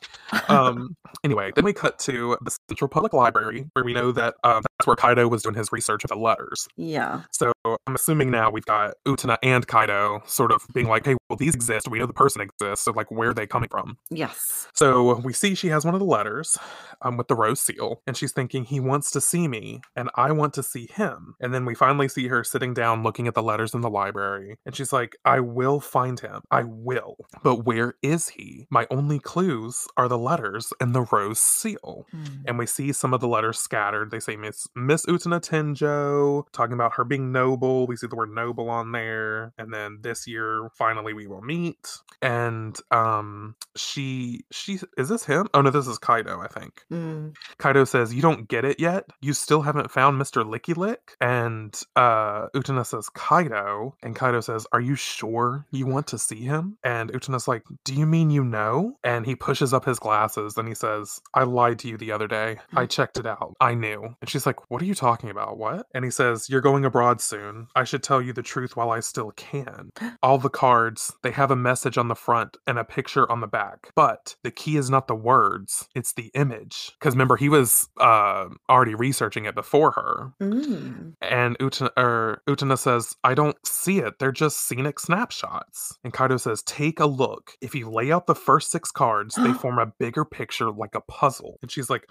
Um, 0.49 0.97
anyway, 1.25 1.53
then 1.55 1.65
we 1.65 1.73
cut 1.73 1.99
to 2.01 2.37
the 2.43 2.57
Central 2.69 2.89
Public 2.89 3.13
Library, 3.13 3.67
where 3.73 3.85
we 3.85 3.93
know 3.93 4.13
that 4.13 4.35
um, 4.45 4.63
that's 4.79 4.87
where 4.87 4.97
Kaido 4.97 5.29
was 5.29 5.43
doing 5.43 5.55
his 5.55 5.73
research 5.73 6.05
of 6.05 6.11
the 6.11 6.17
letters. 6.17 6.69
yeah. 6.77 7.23
So 7.33 7.53
I'm 7.65 7.95
assuming 7.95 8.31
now 8.31 8.51
we've 8.51 8.65
got 8.65 8.95
Utena 9.07 9.37
and 9.43 9.67
Kaido 9.67 10.23
sort 10.27 10.53
of 10.53 10.63
being 10.73 10.87
like, 10.89 11.05
hey, 11.05 11.17
well, 11.29 11.37
these 11.37 11.55
exist. 11.55 11.89
We 11.89 11.99
know 11.99 12.07
the 12.07 12.13
person 12.13 12.41
exists. 12.41 12.85
So, 12.85 12.93
like, 12.93 13.11
where 13.11 13.31
are 13.31 13.35
they 13.35 13.47
coming 13.47 13.69
from? 13.69 13.99
Yes. 14.11 14.69
So 14.75 15.17
we 15.21 15.33
see 15.33 15.55
she 15.55 15.69
has 15.69 15.85
one 15.85 15.95
of 15.95 16.01
the 16.01 16.07
letters 16.07 16.57
um, 17.03 17.17
with 17.17 17.29
the 17.29 17.35
rose 17.35 17.61
seal, 17.61 18.03
and 18.07 18.17
she's 18.17 18.33
thinking, 18.33 18.65
he 18.65 18.81
wants 18.81 19.11
to 19.13 19.21
see 19.21 19.49
me, 19.49 19.81
and 19.97 20.11
I 20.15 20.33
want 20.33 20.55
to 20.55 20.63
see 20.63 20.87
him. 20.87 21.35
And 21.41 21.53
then 21.53 21.65
we 21.65 21.75
finally 21.75 22.09
see 22.09 22.29
her 22.29 22.36
sitting 22.45 22.75
down 22.75 23.03
looking 23.03 23.27
at 23.27 23.35
the 23.35 23.43
letters 23.43 23.75
in 23.75 23.81
the 23.81 23.91
library, 23.91 24.59
and 24.65 24.75
she's 24.75 24.93
like, 24.93 25.17
I 25.25 25.41
will 25.41 25.81
find 25.81 26.21
him. 26.21 26.43
I 26.51 26.65
will. 26.65 27.17
But 27.43 27.65
where 27.65 27.95
is 28.03 28.29
he? 28.29 28.67
My 28.71 28.87
only 28.91 29.19
clues 29.19 29.87
are 29.97 30.09
the 30.09 30.19
letters 30.19 30.73
and 30.81 30.95
the 30.95 31.03
rose 31.03 31.41
seal. 31.41 32.07
Mm. 32.15 32.43
And 32.47 32.59
we 32.59 32.67
see 32.67 32.93
some 32.93 33.15
of 33.15 33.21
the 33.21 33.29
letters 33.29 33.59
scattered. 33.59 34.11
They 34.11 34.21
say 34.21 34.37
Miss 34.37 34.67
Miss 34.75 35.07
Utena 35.07 35.41
Tenjo, 35.41 36.45
talking 36.53 36.75
about 36.75 36.95
her 36.95 37.05
being 37.05 37.33
noble. 37.33 37.87
We 37.87 37.97
see 37.97 38.07
the 38.07 38.17
word 38.17 38.31
noble 38.31 38.69
on 38.69 38.93
there. 38.93 39.53
And 39.59 39.73
then 39.73 39.99
this 40.03 40.27
year, 40.27 40.69
finally 40.77 41.13
we 41.13 41.27
will 41.27 41.43
meet. 41.43 41.99
And 42.23 42.77
um 42.91 43.55
she 43.77 44.45
she 44.51 44.79
is 44.97 45.09
this 45.09 45.25
him? 45.25 45.49
Oh 45.55 45.63
no, 45.63 45.71
this 45.71 45.87
is 45.87 45.99
Kaido, 45.99 46.41
I 46.41 46.49
think. 46.49 46.83
Mm. 46.93 47.35
Kaido 47.59 47.85
says, 47.85 48.15
You 48.15 48.23
don't 48.23 48.49
get 48.49 48.65
it 48.65 48.81
yet? 48.81 49.05
You 49.21 49.33
still 49.33 49.63
haven't 49.63 49.91
found 49.91 50.21
Mr. 50.21 50.45
Licky 50.45 50.77
Lick? 50.77 51.17
And 51.21 51.79
uh 51.95 52.26
Utena 52.55 52.85
says, 52.85 53.09
Kaido. 53.11 53.95
And 54.03 54.15
Kaido 54.15 54.41
says, 54.41 54.67
Are 54.73 54.81
you 54.81 54.95
sure 54.95 55.67
you 55.71 55.87
want 55.87 56.07
to 56.09 56.19
see 56.19 56.43
him? 56.43 56.79
And 56.85 57.13
Utena's 57.13 57.49
like, 57.49 57.65
Do 57.85 57.95
you 57.95 58.07
mean 58.07 58.31
you 58.31 58.45
know? 58.45 58.97
And 59.05 59.27
he 59.27 59.35
pushes 59.35 59.73
up 59.73 59.85
his 59.85 59.99
glasses 59.99 60.57
and 60.57 60.69
he 60.69 60.75
says, 60.75 61.21
I 61.35 61.45
lied 61.45 61.79
to 61.81 61.89
you 61.89 61.97
the 61.97 62.13
other 62.13 62.29
day. 62.29 62.59
I 62.75 62.87
checked 62.87 63.19
it 63.19 63.27
out. 63.27 63.55
I 63.61 63.75
knew. 63.75 64.17
And 64.21 64.31
she's 64.31 64.47
like, 64.47 64.71
What 64.71 64.83
are 64.83 64.87
you 64.87 64.95
talking 64.95 65.31
about? 65.31 65.59
What? 65.59 65.87
And 65.95 66.05
he 66.05 66.11
says, 66.11 66.49
You're 66.49 66.61
going 66.61 66.85
abroad 66.85 67.21
soon. 67.21 67.69
I 67.75 67.85
should 67.85 68.03
tell 68.03 68.23
you 68.23 68.33
the 68.33 68.43
truth 68.43 68.77
while 68.77 68.91
I 68.91 69.01
still 69.01 69.33
can. 69.33 69.91
All 70.23 70.39
the 70.39 70.51
cards, 70.51 71.13
they 71.23 71.31
have 71.31 71.51
a 71.51 71.57
message 71.57 71.99
on 71.99 72.09
the 72.09 72.15
front 72.15 72.57
and 72.67 72.79
a 72.79 72.85
picture 72.85 73.31
on 73.31 73.41
the 73.41 73.47
back. 73.47 73.91
But 73.95 74.37
the 74.43 74.51
key 74.51 74.77
is 74.77 74.91
not 74.91 75.09
the 75.09 75.15
words, 75.15 75.89
it's 75.95 76.13
the 76.13 76.31
image. 76.35 76.93
Because 76.99 77.15
remember, 77.15 77.37
he 77.37 77.49
was 77.49 77.89
uh, 77.99 78.49
already 78.69 78.95
researching 78.95 79.45
it 79.45 79.55
before 79.55 79.93
her. 79.93 80.33
Mm. 80.41 81.15
And 81.21 81.59
Utena, 81.59 81.91
or 81.97 82.16
where 82.17 82.43
Utena 82.49 82.79
says, 82.79 83.17
I 83.23 83.35
don't 83.35 83.57
see 83.65 83.99
it. 83.99 84.19
They're 84.19 84.33
just 84.33 84.67
scenic 84.67 84.99
snapshots. 84.99 85.99
And 86.03 86.13
Kaido 86.13 86.37
says, 86.37 86.63
Take 86.63 87.01
a 87.01 87.07
look. 87.07 87.53
If 87.61 87.75
you 87.75 87.91
lay 87.91 88.11
out 88.11 88.27
the 88.27 88.35
first 88.35 88.71
six 88.71 88.91
cards, 88.91 89.35
they 89.35 89.53
form 89.61 89.79
a 89.79 89.93
bigger 89.99 90.25
picture 90.25 90.71
like 90.71 90.95
a 90.95 91.01
puzzle. 91.03 91.59
And 91.63 91.71
she's 91.71 91.91
like, 91.91 92.07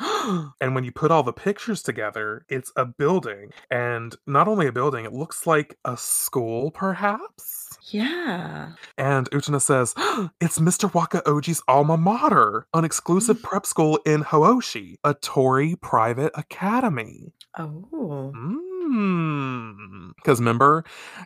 And 0.61 0.75
when 0.75 0.83
you 0.83 0.91
put 0.91 1.11
all 1.11 1.23
the 1.23 1.33
pictures 1.33 1.81
together, 1.81 2.45
it's 2.49 2.71
a 2.75 2.85
building. 2.85 3.51
And 3.71 4.15
not 4.27 4.47
only 4.47 4.67
a 4.67 4.71
building, 4.71 5.05
it 5.05 5.13
looks 5.13 5.47
like 5.47 5.77
a 5.85 5.97
school, 5.97 6.71
perhaps. 6.71 7.77
Yeah. 7.91 8.73
And 8.97 9.29
Utena 9.31 9.61
says, 9.61 9.93
It's 10.39 10.59
Mr. 10.59 10.91
Wakaoji's 10.91 11.63
alma 11.67 11.97
mater, 11.97 12.67
an 12.73 12.85
exclusive 12.85 13.39
mm. 13.39 13.43
prep 13.43 13.65
school 13.65 13.99
in 14.05 14.23
Hooshi, 14.23 14.97
a 15.03 15.13
Tory 15.13 15.75
private 15.75 16.31
academy. 16.35 17.33
Oh. 17.57 18.31
Mm. 18.35 18.74
Because 20.15 20.39
remember, 20.39 20.83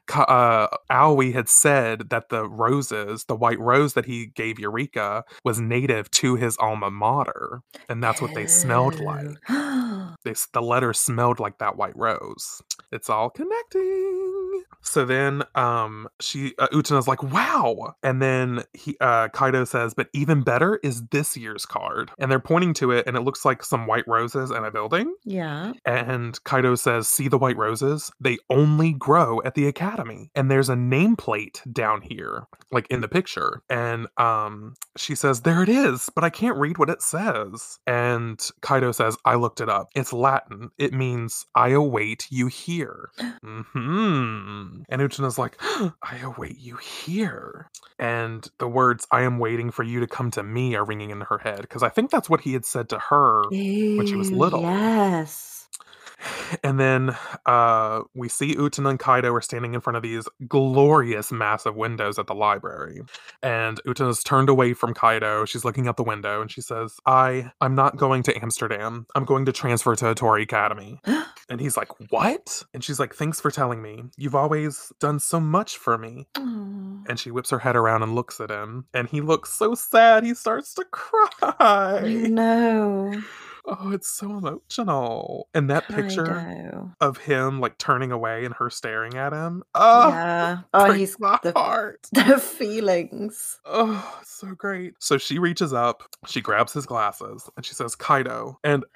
Ka- 0.08 0.24
uh, 0.24 0.78
Aoi 0.90 1.32
had 1.32 1.50
said 1.50 2.10
that 2.10 2.30
the 2.30 2.48
roses, 2.48 3.26
the 3.26 3.36
white 3.36 3.60
rose 3.60 3.94
that 3.94 4.06
he 4.06 4.28
gave 4.28 4.60
Eureka, 4.60 5.24
was 5.44 5.60
native 5.60 6.10
to 6.12 6.36
his 6.36 6.58
alma 6.58 6.90
mater. 6.92 7.62
And 7.88 8.04
that's 8.04 8.22
what 8.22 8.34
they 8.34 8.48
smelled 8.48 9.00
like. 9.00 9.28
Oh. 10.10 10.16
They, 10.24 10.34
the 10.54 10.62
letter 10.62 10.94
smelled 10.94 11.40
like 11.40 11.60
that 11.60 11.78
white 11.78 11.96
rose. 11.96 12.62
It's 12.92 13.10
all 13.10 13.30
connecting. 13.30 14.64
So 14.82 15.06
then 15.06 15.44
um 15.56 16.08
she 16.20 16.54
uh, 16.58 16.68
like, 17.08 17.22
"Wow." 17.24 17.96
And 18.04 18.22
then 18.22 18.64
he 18.74 18.96
uh 19.02 19.28
Kaido 19.30 19.66
says, 19.66 19.94
"But 19.94 20.10
even 20.14 20.42
better 20.42 20.80
is 20.84 21.06
this 21.08 21.36
year's 21.36 21.66
card." 21.66 22.12
And 22.18 22.32
they're 22.32 22.40
pointing 22.40 22.74
to 22.76 22.92
it 22.92 23.06
and 23.08 23.16
it 23.18 23.22
looks 23.22 23.46
like 23.46 23.64
some 23.64 23.88
white 23.88 24.08
roses 24.08 24.52
in 24.52 24.64
a 24.64 24.72
building. 24.72 25.14
yeah. 25.24 25.74
And 25.86 26.42
Kaido 26.44 26.76
says, 26.76 27.08
See 27.10 27.28
the 27.28 27.38
white 27.38 27.58
roses? 27.58 28.12
They 28.20 28.38
only 28.50 28.94
grow 28.94 29.42
at 29.44 29.56
the 29.56 29.68
academy. 29.68 30.32
And 30.36 30.50
there's 30.50 30.70
a 30.70 30.76
nameplate 30.76 31.62
down 31.72 32.02
here, 32.02 32.48
like 32.72 32.88
in 32.90 33.02
the 33.02 33.08
picture. 33.08 33.62
And 33.70 34.08
um, 34.18 34.76
she 34.98 35.16
says, 35.16 35.42
There 35.42 35.64
it 35.64 35.70
is, 35.70 36.10
but 36.16 36.24
I 36.24 36.30
can't 36.30 36.58
read 36.58 36.78
what 36.78 36.90
it 36.90 37.02
says. 37.02 37.80
And 37.86 38.40
Kaido 38.62 38.92
says, 38.92 39.18
I 39.26 39.36
looked 39.36 39.62
it 39.62 39.70
up. 39.70 39.90
It's 40.00 40.14
Latin. 40.14 40.72
It 40.78 40.94
means, 40.94 41.46
I 41.56 41.70
await 41.70 42.28
you 42.32 42.48
here. 42.48 43.12
hmm 43.44 44.82
And 44.90 45.02
Utena's 45.02 45.38
like, 45.38 45.58
I 45.62 46.18
await 46.24 46.58
you 46.60 46.78
here. 46.78 47.70
And 48.00 48.48
the 48.60 48.68
words, 48.70 49.08
I 49.12 49.22
am 49.24 49.40
waiting 49.40 49.72
for 49.72 49.84
you 49.84 50.00
to 50.00 50.08
come 50.08 50.32
to 50.32 50.44
me, 50.44 50.76
are 50.76 50.86
ringing 50.86 51.12
in 51.12 51.22
her 51.22 51.40
head. 51.40 51.62
Because 51.62 51.84
I 51.84 51.90
think 51.90 52.12
that's 52.12 52.30
what 52.30 52.42
he 52.42 52.54
had 52.54 52.66
said 52.66 52.90
to 52.90 53.00
her 53.00 53.52
when 53.96 54.06
she 54.06 54.18
was 54.18 54.32
little. 54.32 54.72
Yes. 54.72 55.59
And 56.64 56.80
then 56.80 57.16
uh, 57.46 58.02
we 58.16 58.30
see 58.30 58.56
Utena 58.56 58.90
and 58.90 59.00
Kaido 59.00 59.34
are 59.34 59.42
standing 59.42 59.74
in 59.74 59.82
front 59.82 59.98
of 59.98 60.04
these 60.04 60.28
glorious, 60.48 61.32
massive 61.32 61.76
windows 61.76 62.20
at 62.20 62.28
the 62.28 62.36
library. 62.36 63.02
And 63.42 63.80
Utena's 63.86 64.24
turned 64.24 64.50
away 64.50 64.74
from 64.74 64.94
Kaido. 64.94 65.46
She's 65.46 65.66
looking 65.66 65.88
out 65.88 65.98
the 65.98 66.04
window 66.04 66.42
and 66.42 66.52
she 66.52 66.62
says, 66.62 66.98
I, 67.06 67.52
I'm 67.62 67.76
not 67.76 67.98
going 67.98 68.24
to 68.24 68.42
Amsterdam. 68.42 69.06
I'm 69.16 69.26
going 69.26 69.46
to 69.46 69.52
transfer 69.52 69.96
to 69.96 70.06
Atori 70.06 70.44
Academy. 70.44 71.00
and 71.50 71.60
he's 71.60 71.78
like, 71.78 71.90
What? 72.12 72.64
And 72.74 72.84
she's 72.84 73.00
like, 73.00 73.16
Thanks 73.16 73.40
for 73.40 73.52
telling 73.52 73.82
me. 73.82 74.04
You've 74.18 74.36
always 74.36 74.92
done 75.00 75.20
so 75.20 75.40
much 75.40 75.78
for 75.78 75.98
me. 75.98 76.28
Oh. 76.38 77.04
And 77.08 77.20
she 77.20 77.32
whips 77.32 77.50
her 77.50 77.60
head 77.60 77.76
around 77.76 78.04
and 78.04 78.16
looks 78.16 78.40
at 78.40 78.52
him. 78.52 78.86
And 78.94 79.08
he 79.08 79.22
looks 79.22 79.52
so 79.52 79.76
sad. 79.76 80.24
He 80.24 80.34
starts 80.34 80.74
to 80.76 80.86
cry. 80.92 82.26
No. 82.30 83.22
Oh, 83.72 83.92
it's 83.92 84.10
so 84.10 84.38
emotional. 84.38 85.48
And 85.54 85.70
that 85.70 85.88
picture 85.88 86.92
of 87.00 87.18
him 87.18 87.60
like 87.60 87.78
turning 87.78 88.12
away 88.12 88.46
and 88.46 88.54
her 88.56 88.70
staring 88.70 89.16
at 89.16 89.34
him. 89.34 89.64
Oh, 89.76 90.10
yeah. 90.10 90.60
Oh, 90.74 90.92
he's 90.92 91.16
the, 91.16 91.54
heart. 91.56 92.08
the 92.12 92.38
feelings. 92.38 93.60
Oh, 93.66 94.20
so 94.24 94.48
great. 94.56 94.94
So 95.00 95.18
she 95.18 95.40
reaches 95.40 95.74
up, 95.74 96.04
she 96.28 96.42
grabs 96.42 96.74
his 96.74 96.86
glasses, 96.86 97.50
and 97.56 97.66
she 97.66 97.74
says, 97.74 97.96
Kaido. 97.96 98.60
And 98.64 98.84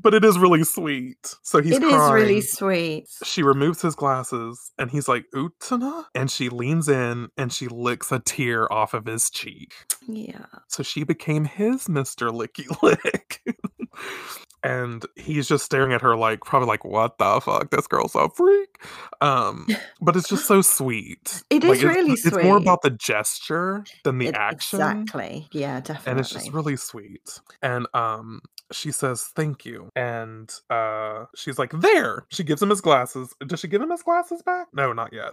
but 0.00 0.14
it 0.14 0.24
is 0.24 0.38
really 0.38 0.64
sweet. 0.64 1.34
So 1.42 1.60
he's 1.60 1.76
It 1.76 1.82
is 1.82 1.92
crying. 1.92 2.12
really 2.14 2.40
sweet. 2.40 3.08
She 3.24 3.42
removes 3.42 3.82
his 3.82 3.94
glasses 3.94 4.72
and 4.78 4.90
he's 4.90 5.08
like, 5.08 5.24
Utena? 5.34 6.04
And 6.14 6.30
she 6.30 6.48
leans 6.48 6.88
in 6.88 7.28
and 7.36 7.52
she 7.52 7.68
licks 7.68 8.12
a 8.12 8.20
tear 8.20 8.72
off 8.72 8.94
of 8.94 9.06
his 9.06 9.30
cheek. 9.30 9.72
Yeah. 10.08 10.46
So 10.68 10.82
she 10.82 11.04
became 11.04 11.44
his 11.44 11.86
Mr. 11.86 12.30
Licky 12.30 12.66
Lick. 12.82 13.42
and 14.64 15.04
he's 15.16 15.46
just 15.46 15.64
staring 15.64 15.92
at 15.92 16.00
her 16.02 16.16
like 16.16 16.40
probably 16.40 16.66
like, 16.66 16.84
what 16.84 17.18
the 17.18 17.40
fuck? 17.40 17.70
This 17.70 17.86
girl's 17.86 18.14
a 18.14 18.28
freak. 18.30 18.80
Um, 19.20 19.66
but 20.00 20.16
it's 20.16 20.28
just 20.28 20.46
so 20.46 20.62
sweet. 20.62 21.42
It 21.50 21.62
Like, 21.62 21.72
is 21.78 21.84
it's- 21.84 21.96
really 21.96 22.12
It's 22.12 22.32
more 22.42 22.56
about 22.56 22.82
the 22.82 22.90
gesture 22.90 23.84
than 24.04 24.18
the 24.18 24.28
It- 24.28 24.34
action. 24.34 24.80
Exactly. 24.80 25.48
Yeah, 25.52 25.80
definitely. 25.80 26.10
And 26.10 26.20
it's 26.20 26.30
just 26.30 26.52
really 26.52 26.76
sweet. 26.76 27.40
And 27.62 27.86
um 27.94 28.40
she 28.72 28.92
says 28.92 29.24
thank 29.34 29.64
you. 29.64 29.90
And 29.96 30.52
uh 30.70 31.26
she's 31.34 31.58
like, 31.58 31.72
there. 31.72 32.26
She 32.28 32.44
gives 32.44 32.62
him 32.62 32.70
his 32.70 32.80
glasses. 32.80 33.34
Does 33.46 33.60
she 33.60 33.68
give 33.68 33.82
him 33.82 33.90
his 33.90 34.02
glasses 34.02 34.42
back? 34.42 34.68
No, 34.72 34.92
not 34.92 35.12
yet. 35.12 35.32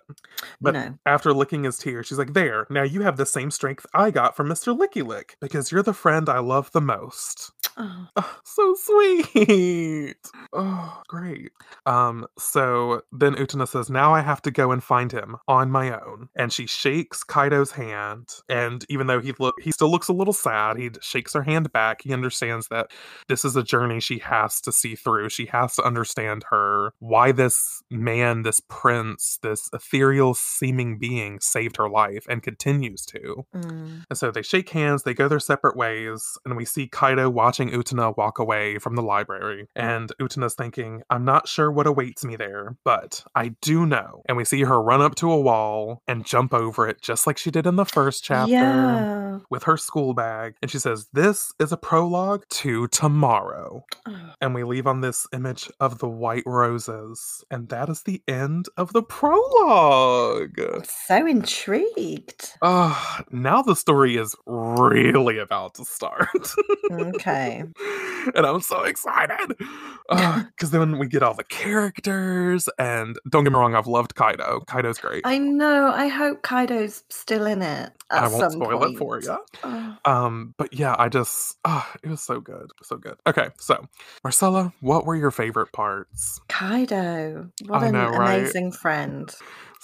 But 0.62 0.74
no. 0.74 0.98
after 1.06 1.34
licking 1.34 1.64
his 1.64 1.78
tears, 1.78 2.08
she's 2.08 2.18
like, 2.18 2.34
There, 2.34 2.68
now 2.70 2.84
you 2.84 3.02
have 3.02 3.18
the 3.18 3.26
same 3.26 3.52
strength 3.52 3.86
I 3.94 4.12
got 4.12 4.36
from 4.36 4.48
Mr. 4.48 4.78
Licky 4.78 5.06
Lick 5.06 5.38
because 5.42 5.72
you're 5.72 5.84
the 5.84 5.94
friend 5.94 6.30
I 6.30 6.40
love 6.40 6.72
the 6.72 6.82
most. 6.82 7.52
Oh, 7.78 8.08
Oh, 8.18 8.40
so 8.44 8.76
sweet. 8.76 10.16
Oh, 10.54 11.02
great. 11.08 11.52
Um, 11.86 12.26
so 12.38 13.02
then 13.12 13.36
Utena 13.36 13.68
says, 13.68 13.90
Now 13.90 14.14
I 14.14 14.22
have 14.22 14.42
to 14.44 14.52
go 14.52 14.72
and 14.72 14.84
find 14.84 15.12
him 15.12 15.36
on 15.48 15.70
my 15.72 15.92
own. 16.00 16.30
And 16.36 16.52
she 16.54 16.66
shakes 16.68 17.24
Kaido's 17.24 17.72
hand. 17.72 18.30
And 18.50 18.86
even 18.90 19.08
though 19.08 19.20
he 19.20 19.34
look 19.40 19.56
he 19.62 19.72
still 19.72 19.92
looks 19.92 20.08
a 20.08 20.14
little 20.14 20.34
sad, 20.34 20.78
he 20.78 20.92
shakes 21.02 21.34
her 21.34 21.44
hand 21.44 21.72
back. 21.74 22.02
He 22.04 22.14
understands 22.14 22.68
that 22.70 22.88
this 23.28 23.44
is 23.44 23.56
a 23.56 23.64
journey 23.64 24.00
she 24.00 24.20
has 24.20 24.62
to 24.62 24.72
see 24.72 24.96
through. 24.96 25.30
She 25.30 25.46
has 25.48 25.76
to 25.76 25.84
understand 25.84 26.46
her 26.50 26.94
why 27.00 27.32
this 27.32 27.82
man, 27.92 28.44
this 28.44 28.62
prince, 28.70 29.40
this 29.44 29.70
ethereal 29.74 30.34
seeming 30.34 30.98
being 30.98 31.40
saved 31.40 31.78
her 31.78 31.90
life 31.90 32.26
and 32.30 32.42
continues 32.44 33.06
to. 33.08 33.46
mm. 33.56 34.04
And 34.10 34.18
so 34.18 34.32
they 34.32 34.42
shake 34.42 34.70
hands, 34.70 35.04
they 35.04 35.14
go 35.14 35.28
their 35.28 35.40
separate 35.40 35.76
ways, 35.76 36.38
and 36.46 36.56
we 36.56 36.66
see 36.66 36.88
Kaido 36.88 37.30
watching 37.30 37.65
Utena 37.72 38.16
walk 38.18 38.40
away 38.40 38.78
from 38.80 38.96
the 38.96 39.02
library. 39.02 39.68
And 39.76 40.12
Utena's 40.20 40.54
thinking, 40.56 41.04
I'm 41.10 41.26
not 41.26 41.48
sure 41.48 41.72
what 41.72 41.88
awaits 41.88 42.24
me 42.26 42.36
there, 42.36 42.76
but 42.84 43.24
I 43.36 43.50
do 43.62 43.86
know. 43.86 44.22
And 44.26 44.38
we 44.38 44.46
see 44.46 44.64
her 44.64 44.82
run 44.82 45.02
up 45.02 45.16
to 45.16 45.32
a 45.32 45.40
wall 45.42 46.02
and 46.08 46.26
jump 46.26 46.54
over 46.54 46.88
it, 46.88 47.02
just 47.02 47.26
like 47.28 47.38
she 47.38 47.52
did 47.52 47.66
in 47.68 47.76
the 47.76 47.86
first 47.86 48.24
chapter 48.24 48.52
Yeah. 48.52 49.40
with 49.50 49.64
her 49.64 49.78
school 49.78 50.14
bag. 50.14 50.56
And 50.62 50.70
she 50.72 50.80
says, 50.80 51.08
This 51.14 51.54
is 51.60 51.72
a 51.72 51.78
prologue 51.78 52.44
to 52.50 52.88
tomorrow. 52.88 53.84
Oh, 54.08 54.16
And 54.42 54.54
we 54.56 54.64
leave 54.64 54.88
on 54.88 55.02
this 55.02 55.28
image 55.34 55.70
of 55.80 56.00
the 56.00 56.10
white 56.10 56.44
roses. 56.46 57.44
And 57.52 57.70
that 57.70 57.90
is 57.90 58.04
the 58.04 58.22
end 58.28 58.68
of 58.78 58.94
the 58.94 59.04
prologue. 59.04 60.60
so 61.08 61.26
intrigued. 61.26 62.52
Oh, 62.62 63.20
now 63.32 63.62
the 63.62 63.76
story 63.76 64.18
is 64.18 64.36
really 64.46 65.38
about 65.40 65.76
to 65.76 65.86
start. 65.86 66.30
Okay. 66.92 67.55
and 68.36 68.46
I'm 68.46 68.62
so 68.62 68.84
excited. 68.84 69.56
Because 70.08 70.70
then 70.70 71.00
we 71.00 71.08
get 71.08 71.24
all 71.24 71.34
the 71.34 71.44
characters. 71.44 72.70
And 72.78 73.18
don't 73.28 73.44
get 73.44 73.52
me 73.52 73.58
wrong, 73.58 73.74
I've 73.74 73.88
loved 73.88 74.14
Kaido. 74.14 74.62
Kaido's 74.68 75.00
great. 75.00 75.22
I 75.26 75.40
know. 75.40 75.92
I 75.92 76.08
hope 76.10 76.44
Kaido's 76.44 77.04
still 77.10 77.48
in 77.48 77.64
it. 77.64 77.92
At 78.12 78.24
I 78.24 78.28
won't 78.28 78.52
some 78.52 78.62
spoil 78.62 78.78
point. 78.78 78.94
it 78.94 78.98
for 79.00 79.20
you. 79.20 79.38
Oh, 79.64 79.96
Um, 80.06 80.54
but 80.60 80.72
yeah, 80.78 80.96
I 81.00 81.10
just 81.10 81.58
ah, 81.66 81.92
it 82.04 82.10
was 82.10 82.22
so 82.22 82.40
good, 82.40 82.70
so 82.84 82.98
good. 82.98 83.16
Okay, 83.26 83.50
so 83.60 83.88
Marcella, 84.24 84.72
what 84.80 85.08
were 85.08 85.16
your 85.16 85.32
favorite 85.32 85.72
parts? 85.74 86.40
Kaido. 86.50 87.50
What 87.66 87.82
I 87.82 87.88
an 87.88 87.94
know, 87.94 88.10
right? 88.10 88.42
amazing 88.42 88.74
friend. 88.74 89.34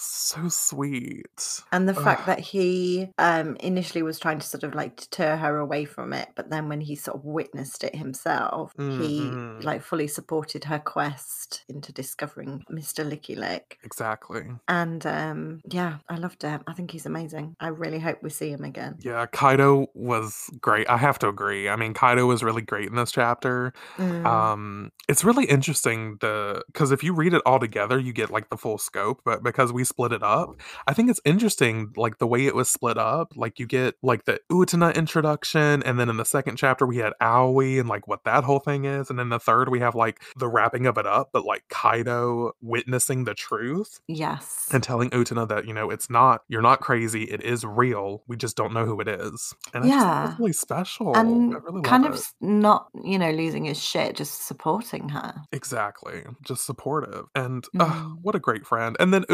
So 0.04 0.48
sweet. 0.48 1.60
And 1.70 1.88
the 1.88 1.94
fact 1.94 2.26
that 2.26 2.40
he 2.40 3.08
um 3.18 3.56
initially 3.60 4.02
was 4.02 4.18
trying 4.18 4.38
to 4.40 4.46
sort 4.46 4.64
of 4.64 4.74
like 4.74 4.96
deter 4.96 5.36
her 5.36 5.58
away 5.58 5.84
from 5.84 6.12
it, 6.12 6.28
but 6.34 6.50
then 6.50 6.68
when 6.68 6.80
he 6.80 6.96
sort 6.96 7.16
of 7.18 7.24
witnessed 7.24 7.84
it 7.84 7.94
himself, 7.94 8.72
Mhm. 8.78 9.00
he 9.60 9.64
like 9.64 9.82
fully 9.82 10.08
supported 10.08 10.64
her 10.64 10.78
quest 10.78 11.64
into 11.68 11.92
discovering 11.92 12.64
Mr. 12.70 13.08
Licky 13.08 13.36
Lick. 13.36 13.78
Exactly. 13.84 14.46
And 14.66 15.04
um 15.06 15.60
yeah, 15.70 15.98
I 16.08 16.16
loved 16.16 16.42
him 16.42 16.62
I 16.66 16.72
think 16.72 16.90
he's 16.90 17.06
amazing. 17.06 17.54
I 17.60 17.68
really 17.68 18.00
hope 18.00 18.22
we 18.22 18.30
see 18.30 18.50
him 18.50 18.64
again. 18.64 18.96
Yeah, 19.00 19.26
Kaido 19.26 19.86
was 19.94 20.50
great. 20.60 20.88
I 20.88 20.96
have 20.96 21.18
to 21.20 21.28
agree. 21.28 21.68
I 21.68 21.76
mean, 21.76 21.94
Kaido 21.94 22.26
was 22.26 22.42
really 22.42 22.62
great 22.62 22.88
in 22.88 22.96
this 22.96 23.12
chapter. 23.12 23.72
Mm, 23.98 24.26
Um, 24.26 24.90
it's 25.08 25.22
really 25.24 25.44
interesting 25.44 26.16
the 26.20 26.62
because 26.66 26.90
if 26.92 27.04
you 27.04 27.12
read 27.14 27.34
it 27.34 27.42
all 27.46 27.60
together, 27.60 27.98
you 27.98 28.12
get 28.12 28.30
like 28.30 28.48
the 28.48 28.56
full 28.56 28.78
scope. 28.78 29.20
But 29.24 29.42
because 29.42 29.70
we 29.72 29.82
we 29.82 29.84
split 29.92 30.12
it 30.12 30.22
up. 30.22 30.56
I 30.86 30.94
think 30.94 31.10
it's 31.10 31.20
interesting, 31.24 31.92
like 31.96 32.18
the 32.18 32.26
way 32.26 32.46
it 32.46 32.54
was 32.54 32.68
split 32.68 32.96
up. 32.98 33.32
Like 33.36 33.58
you 33.58 33.66
get 33.66 33.94
like 34.02 34.24
the 34.24 34.40
Utena 34.50 34.94
introduction, 34.94 35.82
and 35.82 35.98
then 36.00 36.08
in 36.08 36.16
the 36.16 36.24
second 36.24 36.56
chapter 36.56 36.86
we 36.86 36.96
had 36.98 37.12
Aoi 37.20 37.78
and 37.78 37.88
like 37.88 38.08
what 38.08 38.24
that 38.24 38.44
whole 38.44 38.58
thing 38.58 38.84
is, 38.86 39.10
and 39.10 39.18
then 39.18 39.28
the 39.28 39.38
third 39.38 39.68
we 39.68 39.80
have 39.80 39.94
like 39.94 40.22
the 40.36 40.48
wrapping 40.48 40.86
of 40.86 40.96
it 40.98 41.06
up, 41.06 41.30
but 41.32 41.44
like 41.44 41.64
Kaido 41.68 42.52
witnessing 42.62 43.24
the 43.24 43.34
truth 43.34 44.00
Yes. 44.08 44.68
and 44.72 44.82
telling 44.82 45.10
Utena 45.10 45.46
that 45.48 45.66
you 45.66 45.74
know 45.74 45.90
it's 45.90 46.08
not 46.10 46.42
you're 46.48 46.62
not 46.62 46.80
crazy, 46.80 47.24
it 47.24 47.42
is 47.42 47.64
real. 47.64 48.22
We 48.26 48.36
just 48.36 48.56
don't 48.56 48.72
know 48.72 48.86
who 48.86 49.00
it 49.00 49.08
is, 49.08 49.54
and 49.74 49.84
I 49.84 49.88
just 49.88 49.90
think 49.90 50.00
Yeah. 50.02 50.26
that's 50.26 50.40
really 50.40 50.52
special. 50.52 51.14
and 51.16 51.54
really 51.64 51.82
kind 51.82 52.06
of 52.06 52.14
it. 52.14 52.22
not, 52.40 52.88
you 53.04 53.18
know, 53.18 53.30
losing 53.30 53.64
his 53.66 53.82
shit, 53.82 54.16
just 54.16 54.46
supporting 54.46 55.10
her. 55.10 55.34
Exactly. 55.52 56.22
Just 56.42 56.64
supportive. 56.64 57.26
And 57.34 57.66
Mm. 57.76 58.18
what 58.22 58.34
a 58.34 58.38
great 58.38 58.66
friend. 58.66 58.96
And 59.00 59.12
then 59.12 59.24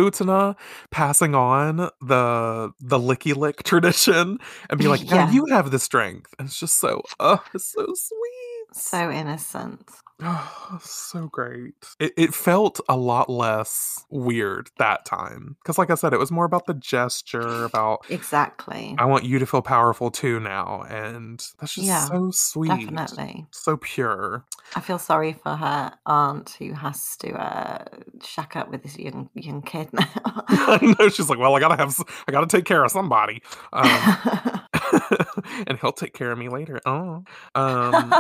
Passing 0.90 1.34
on 1.34 1.90
the 2.00 2.72
the 2.80 2.98
licky 2.98 3.34
lick 3.34 3.62
tradition 3.64 4.38
and 4.70 4.78
be 4.78 4.88
like, 4.88 5.04
now 5.04 5.26
Yeah. 5.26 5.30
you 5.32 5.46
have 5.46 5.70
the 5.70 5.78
strength. 5.78 6.34
And 6.38 6.48
it's 6.48 6.58
just 6.58 6.78
so 6.80 7.02
uh 7.20 7.38
it's 7.54 7.72
so 7.72 7.84
sweet. 7.86 8.74
So 8.74 9.10
innocent. 9.10 9.88
Oh, 10.20 10.78
so 10.82 11.28
great. 11.28 11.74
It, 12.00 12.12
it 12.16 12.34
felt 12.34 12.80
a 12.88 12.96
lot 12.96 13.28
less 13.30 14.04
weird 14.10 14.70
that 14.78 15.04
time. 15.04 15.56
Because, 15.62 15.78
like 15.78 15.90
I 15.90 15.94
said, 15.94 16.12
it 16.12 16.18
was 16.18 16.30
more 16.30 16.44
about 16.44 16.66
the 16.66 16.74
gesture, 16.74 17.64
about 17.64 18.04
Exactly. 18.10 18.94
I 18.98 19.04
want 19.04 19.24
you 19.24 19.38
to 19.38 19.46
feel 19.46 19.62
powerful 19.62 20.10
too 20.10 20.40
now. 20.40 20.82
And 20.88 21.38
that's 21.60 21.74
just 21.74 21.86
Yeah, 21.86 22.04
so 22.04 22.30
sweet. 22.32 22.68
Definitely. 22.68 23.46
So 23.50 23.76
pure. 23.76 24.44
I 24.74 24.80
feel 24.80 24.98
sorry 24.98 25.32
for 25.32 25.56
her 25.56 25.92
aunt 26.04 26.56
who 26.58 26.72
has 26.72 27.16
to 27.18 27.32
uh, 27.32 27.84
shack 28.22 28.56
up 28.56 28.70
with 28.70 28.82
this 28.82 28.98
young 28.98 29.30
young 29.34 29.62
kid 29.62 29.88
now. 29.92 30.04
I 30.48 30.94
know 30.98 31.08
she's 31.08 31.28
like, 31.30 31.38
well, 31.38 31.54
I 31.54 31.60
gotta 31.60 31.76
have, 31.76 31.98
I 32.26 32.32
gotta 32.32 32.46
take 32.46 32.64
care 32.64 32.84
of 32.84 32.90
somebody, 32.90 33.42
um, 33.72 33.84
and 35.66 35.78
he'll 35.80 35.92
take 35.92 36.12
care 36.12 36.32
of 36.32 36.38
me 36.38 36.48
later. 36.48 36.80
Oh, 36.84 37.24
um, 37.54 38.14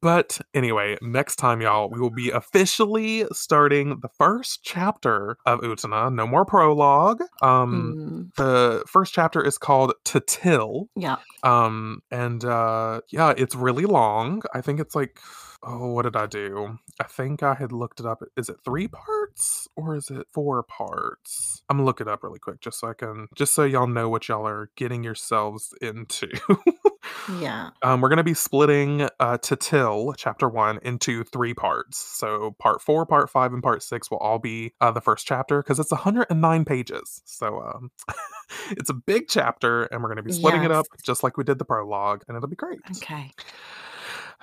but 0.00 0.38
anyway, 0.54 0.96
next 1.02 1.36
time, 1.36 1.60
y'all, 1.60 1.88
we 1.90 2.00
will 2.00 2.10
be 2.10 2.30
officially 2.30 3.24
starting 3.32 4.00
the 4.00 4.08
first 4.08 4.60
chapter 4.62 5.36
of 5.46 5.60
Utena. 5.60 6.12
No 6.12 6.26
more 6.26 6.44
prologue. 6.44 7.22
Um, 7.42 7.66
Mm, 7.96 8.34
the 8.36 8.84
first 8.88 9.12
chapter 9.14 9.44
is 9.44 9.58
called 9.58 9.94
To 10.06 10.20
Till. 10.20 10.88
yeah. 10.96 11.16
Um, 11.42 12.02
and 12.10 12.44
uh, 12.44 13.00
yeah, 13.10 13.32
it's 13.36 13.54
really 13.54 13.84
long. 13.84 14.42
I 14.54 14.60
think 14.60 14.80
it's 14.80 14.94
like, 14.94 15.20
oh, 15.62 15.92
what 15.92 16.02
did 16.02 16.16
I 16.16 16.26
do? 16.26 16.78
I 17.00 17.04
think 17.04 17.42
I 17.42 17.54
had 17.54 17.72
looked 17.72 18.00
it 18.00 18.06
up. 18.06 18.22
Is 18.36 18.48
it 18.48 18.56
three 18.64 18.88
parts 18.88 19.68
or 19.76 19.94
is 19.96 20.10
it 20.10 20.26
four 20.32 20.62
parts? 20.62 21.62
I'm 21.68 21.76
gonna 21.76 21.86
look 21.86 22.00
it 22.00 22.08
up 22.08 22.22
really 22.22 22.38
quick 22.38 22.60
just 22.60 22.80
so 22.80 22.88
I 22.88 22.94
can, 22.94 23.28
just 23.34 23.54
so 23.54 23.64
y'all 23.64 23.86
know 23.86 24.08
what 24.08 24.28
y'all 24.28 24.46
are 24.46 24.70
getting 24.76 25.04
yourselves 25.04 25.72
into. 25.80 26.28
Yeah. 27.40 27.70
um, 27.82 28.00
we're 28.00 28.08
gonna 28.08 28.24
be 28.24 28.34
splitting 28.34 29.08
uh, 29.20 29.38
to 29.38 29.56
Till 29.56 30.14
chapter 30.16 30.48
one 30.48 30.78
into 30.82 31.24
three 31.24 31.54
parts. 31.54 31.98
So 31.98 32.54
part 32.58 32.82
four, 32.82 33.06
part 33.06 33.30
five, 33.30 33.52
and 33.52 33.62
part 33.62 33.82
six 33.82 34.10
will 34.10 34.18
all 34.18 34.38
be 34.38 34.74
uh, 34.80 34.90
the 34.90 35.00
first 35.00 35.26
chapter 35.26 35.62
because 35.62 35.78
it's 35.78 35.90
109 35.90 36.64
pages. 36.64 37.22
So 37.24 37.60
um, 37.60 37.90
it's 38.70 38.90
a 38.90 38.94
big 38.94 39.28
chapter, 39.28 39.84
and 39.84 40.02
we're 40.02 40.08
gonna 40.08 40.22
be 40.22 40.32
splitting 40.32 40.64
it 40.64 40.72
up 40.72 40.86
just 41.02 41.22
like 41.22 41.36
we 41.36 41.44
did 41.44 41.58
the 41.58 41.64
prologue, 41.64 42.22
and 42.28 42.36
it'll 42.36 42.48
be 42.48 42.56
great. 42.56 42.80
Okay. 42.96 43.32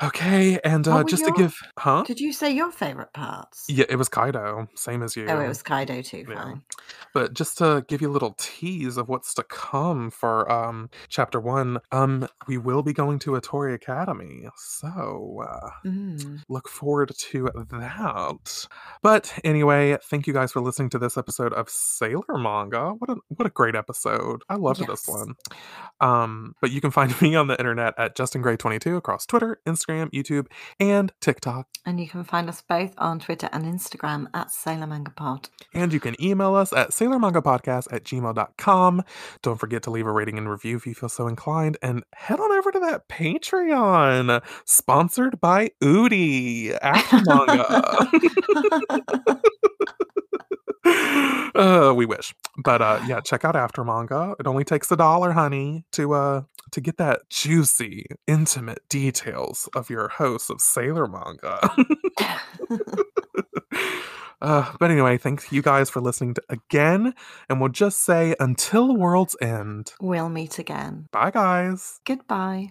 Okay, 0.01 0.59
and 0.63 0.85
What 0.87 0.93
uh, 0.93 0.97
were 0.97 1.03
just 1.03 1.21
your- 1.23 1.31
to 1.33 1.37
give, 1.37 1.55
huh? 1.77 2.03
Did 2.05 2.19
you 2.19 2.33
say 2.33 2.51
your 2.51 2.71
favorite 2.71 3.13
parts? 3.13 3.65
Yeah, 3.69 3.85
it 3.89 3.95
was 3.95 4.09
Kaido, 4.09 4.67
same 4.75 5.03
as 5.03 5.15
you. 5.15 5.27
Oh, 5.27 5.39
it 5.39 5.47
was 5.47 5.61
Kaido 5.61 6.01
too. 6.01 6.25
Yeah. 6.27 6.35
Fine. 6.35 6.61
But 7.13 7.33
just 7.35 7.59
to 7.59 7.85
give 7.87 8.01
you 8.01 8.09
a 8.09 8.11
little 8.11 8.33
tease 8.39 8.97
of 8.97 9.07
what's 9.07 9.35
to 9.35 9.43
come 9.43 10.09
for 10.09 10.51
um 10.51 10.89
chapter 11.09 11.39
one, 11.39 11.79
um, 11.91 12.27
we 12.47 12.57
will 12.57 12.81
be 12.81 12.91
going 12.93 13.19
to 13.19 13.31
Atori 13.31 13.73
Academy. 13.75 14.47
So 14.57 15.43
uh 15.47 15.69
Mm. 15.85 16.41
look 16.49 16.67
forward 16.67 17.11
to 17.17 17.49
that. 17.69 18.67
But 19.03 19.33
anyway, 19.43 19.97
thank 20.09 20.25
you 20.27 20.33
guys 20.33 20.51
for 20.51 20.61
listening 20.61 20.89
to 20.91 20.99
this 20.99 21.17
episode 21.17 21.53
of 21.53 21.69
Sailor 21.69 22.37
Manga. 22.37 22.91
What 22.97 23.09
a 23.11 23.15
what 23.27 23.45
a 23.45 23.51
great 23.51 23.75
episode. 23.75 24.41
I 24.49 24.55
loved 24.55 24.79
this 24.81 25.07
Yes. 25.07 25.07
one. 25.07 25.35
Um, 26.01 26.55
but 26.61 26.71
you 26.71 26.81
can 26.81 26.89
find 26.91 27.13
me 27.21 27.35
on 27.35 27.47
the 27.47 27.57
internet 27.59 27.93
at 27.97 28.15
JustinGray22 28.17 28.97
across 28.97 29.25
Twitter, 29.25 29.59
Instagram, 29.67 29.82
YouTube, 29.87 30.47
and 30.79 31.11
TikTok. 31.21 31.67
And 31.85 31.99
you 31.99 32.07
can 32.07 32.23
find 32.23 32.47
us 32.49 32.61
both 32.61 32.93
on 32.97 33.19
Twitter 33.19 33.49
and 33.51 33.65
Instagram 33.65 34.27
at 34.33 34.51
Sailor 34.51 34.87
Manga 34.87 35.11
Pod. 35.11 35.49
And 35.73 35.91
you 35.91 35.99
can 35.99 36.15
email 36.21 36.55
us 36.55 36.71
at 36.73 36.91
sailormangapodcast 36.91 37.91
at 37.91 38.03
gmail.com. 38.03 39.03
Don't 39.41 39.59
forget 39.59 39.83
to 39.83 39.91
leave 39.91 40.07
a 40.07 40.11
rating 40.11 40.37
and 40.37 40.49
review 40.49 40.77
if 40.77 40.87
you 40.87 40.93
feel 40.93 41.09
so 41.09 41.27
inclined. 41.27 41.77
And 41.81 42.03
head 42.13 42.39
on 42.39 42.51
over 42.51 42.71
to 42.71 42.79
that 42.79 43.09
Patreon, 43.09 44.41
sponsored 44.65 45.41
by 45.41 45.71
Oodie 45.83 46.77
After 46.81 47.21
Manga. 47.25 47.81
uh, 51.55 51.93
we 51.95 52.05
wish. 52.05 52.33
But 52.57 52.81
uh, 52.81 53.01
yeah, 53.07 53.21
check 53.21 53.45
out 53.45 53.55
After 53.55 53.83
Manga. 53.83 54.35
It 54.39 54.47
only 54.47 54.63
takes 54.63 54.91
a 54.91 54.97
dollar, 54.97 55.31
honey, 55.31 55.85
to 55.93 56.13
uh 56.13 56.41
to 56.71 56.81
get 56.81 56.97
that 56.97 57.29
juicy, 57.29 58.05
intimate 58.27 58.79
details 58.89 59.69
of 59.75 59.89
your 59.89 60.07
host 60.07 60.49
of 60.49 60.61
Sailor 60.61 61.07
Manga. 61.07 61.75
Uh, 64.43 64.69
but 64.77 64.91
anyway, 64.91 65.17
thanks 65.17 65.53
you 65.53 65.61
guys 65.61 65.89
for 65.89 66.01
listening 66.01 66.33
to 66.33 66.43
again, 66.49 67.13
and 67.49 67.61
we'll 67.61 67.69
just 67.69 68.03
say 68.03 68.35
until 68.41 68.93
world's 68.93 69.37
end. 69.41 69.93
we'll 70.01 70.27
meet 70.27 70.59
again. 70.59 71.07
Bye, 71.13 71.31
guys. 71.31 72.01
Goodbye. 72.05 72.67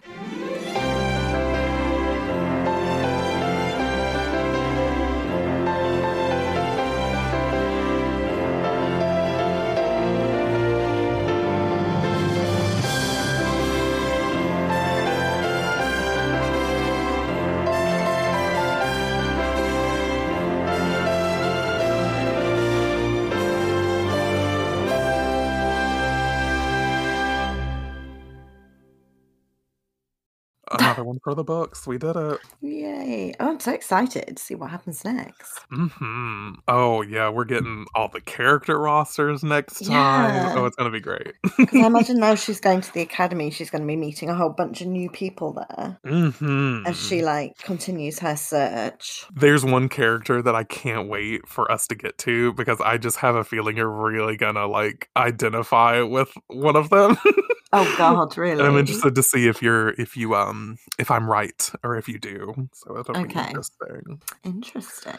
One 31.13 31.19
for 31.23 31.35
the 31.35 31.43
books. 31.43 31.85
We 31.85 31.97
did 31.97 32.15
it. 32.15 32.39
Yay. 32.61 33.33
Oh, 33.39 33.49
I'm 33.49 33.59
so 33.59 33.71
excited 33.71 34.37
to 34.37 34.41
see 34.41 34.55
what 34.55 34.71
happens 34.71 35.03
next. 35.05 35.59
hmm 35.69 36.51
Oh 36.67 37.01
yeah, 37.01 37.29
we're 37.29 37.45
getting 37.45 37.85
all 37.95 38.09
the 38.09 38.21
character 38.21 38.79
rosters 38.79 39.43
next 39.43 39.81
time. 39.81 40.33
Yeah. 40.35 40.53
Oh, 40.55 40.65
it's 40.65 40.75
gonna 40.75 40.91
be 40.91 40.99
great. 40.99 41.33
Because 41.57 41.81
I 41.81 41.87
imagine 41.87 42.19
now 42.19 42.35
she's 42.35 42.59
going 42.59 42.81
to 42.81 42.93
the 42.93 43.01
academy, 43.01 43.49
she's 43.49 43.69
going 43.69 43.81
to 43.83 43.87
be 43.87 43.95
meeting 43.95 44.29
a 44.29 44.35
whole 44.35 44.49
bunch 44.49 44.81
of 44.81 44.87
new 44.87 45.09
people 45.09 45.53
there 45.53 45.97
hmm 46.03 46.83
as 46.85 46.97
she 46.97 47.21
like 47.21 47.57
continues 47.59 48.19
her 48.19 48.35
search. 48.35 49.25
There's 49.33 49.63
one 49.63 49.87
character 49.87 50.41
that 50.41 50.55
I 50.55 50.63
can't 50.65 51.09
wait 51.09 51.47
for 51.47 51.71
us 51.71 51.87
to 51.87 51.95
get 51.95 52.17
to 52.19 52.53
because 52.53 52.81
I 52.81 52.97
just 52.97 53.17
have 53.17 53.35
a 53.35 53.43
feeling 53.43 53.77
you're 53.77 53.89
really 53.89 54.35
gonna 54.35 54.67
like 54.67 55.09
identify 55.15 56.01
with 56.01 56.31
one 56.47 56.75
of 56.75 56.89
them. 56.89 57.17
Oh 57.73 57.85
God, 57.97 58.37
really? 58.37 58.59
And 58.59 58.67
I'm 58.67 58.77
interested 58.77 59.15
to 59.15 59.23
see 59.23 59.47
if 59.47 59.61
you're 59.61 59.89
if 59.91 60.15
you 60.17 60.35
um 60.35 60.77
if 60.99 61.11
I'm 61.11 61.29
right 61.29 61.71
or 61.83 61.97
if 61.97 62.07
you 62.07 62.19
do. 62.19 62.69
So 62.73 62.97
it'll 62.99 63.15
be 63.15 63.31
interesting. 63.33 64.21
Interesting. 64.45 65.17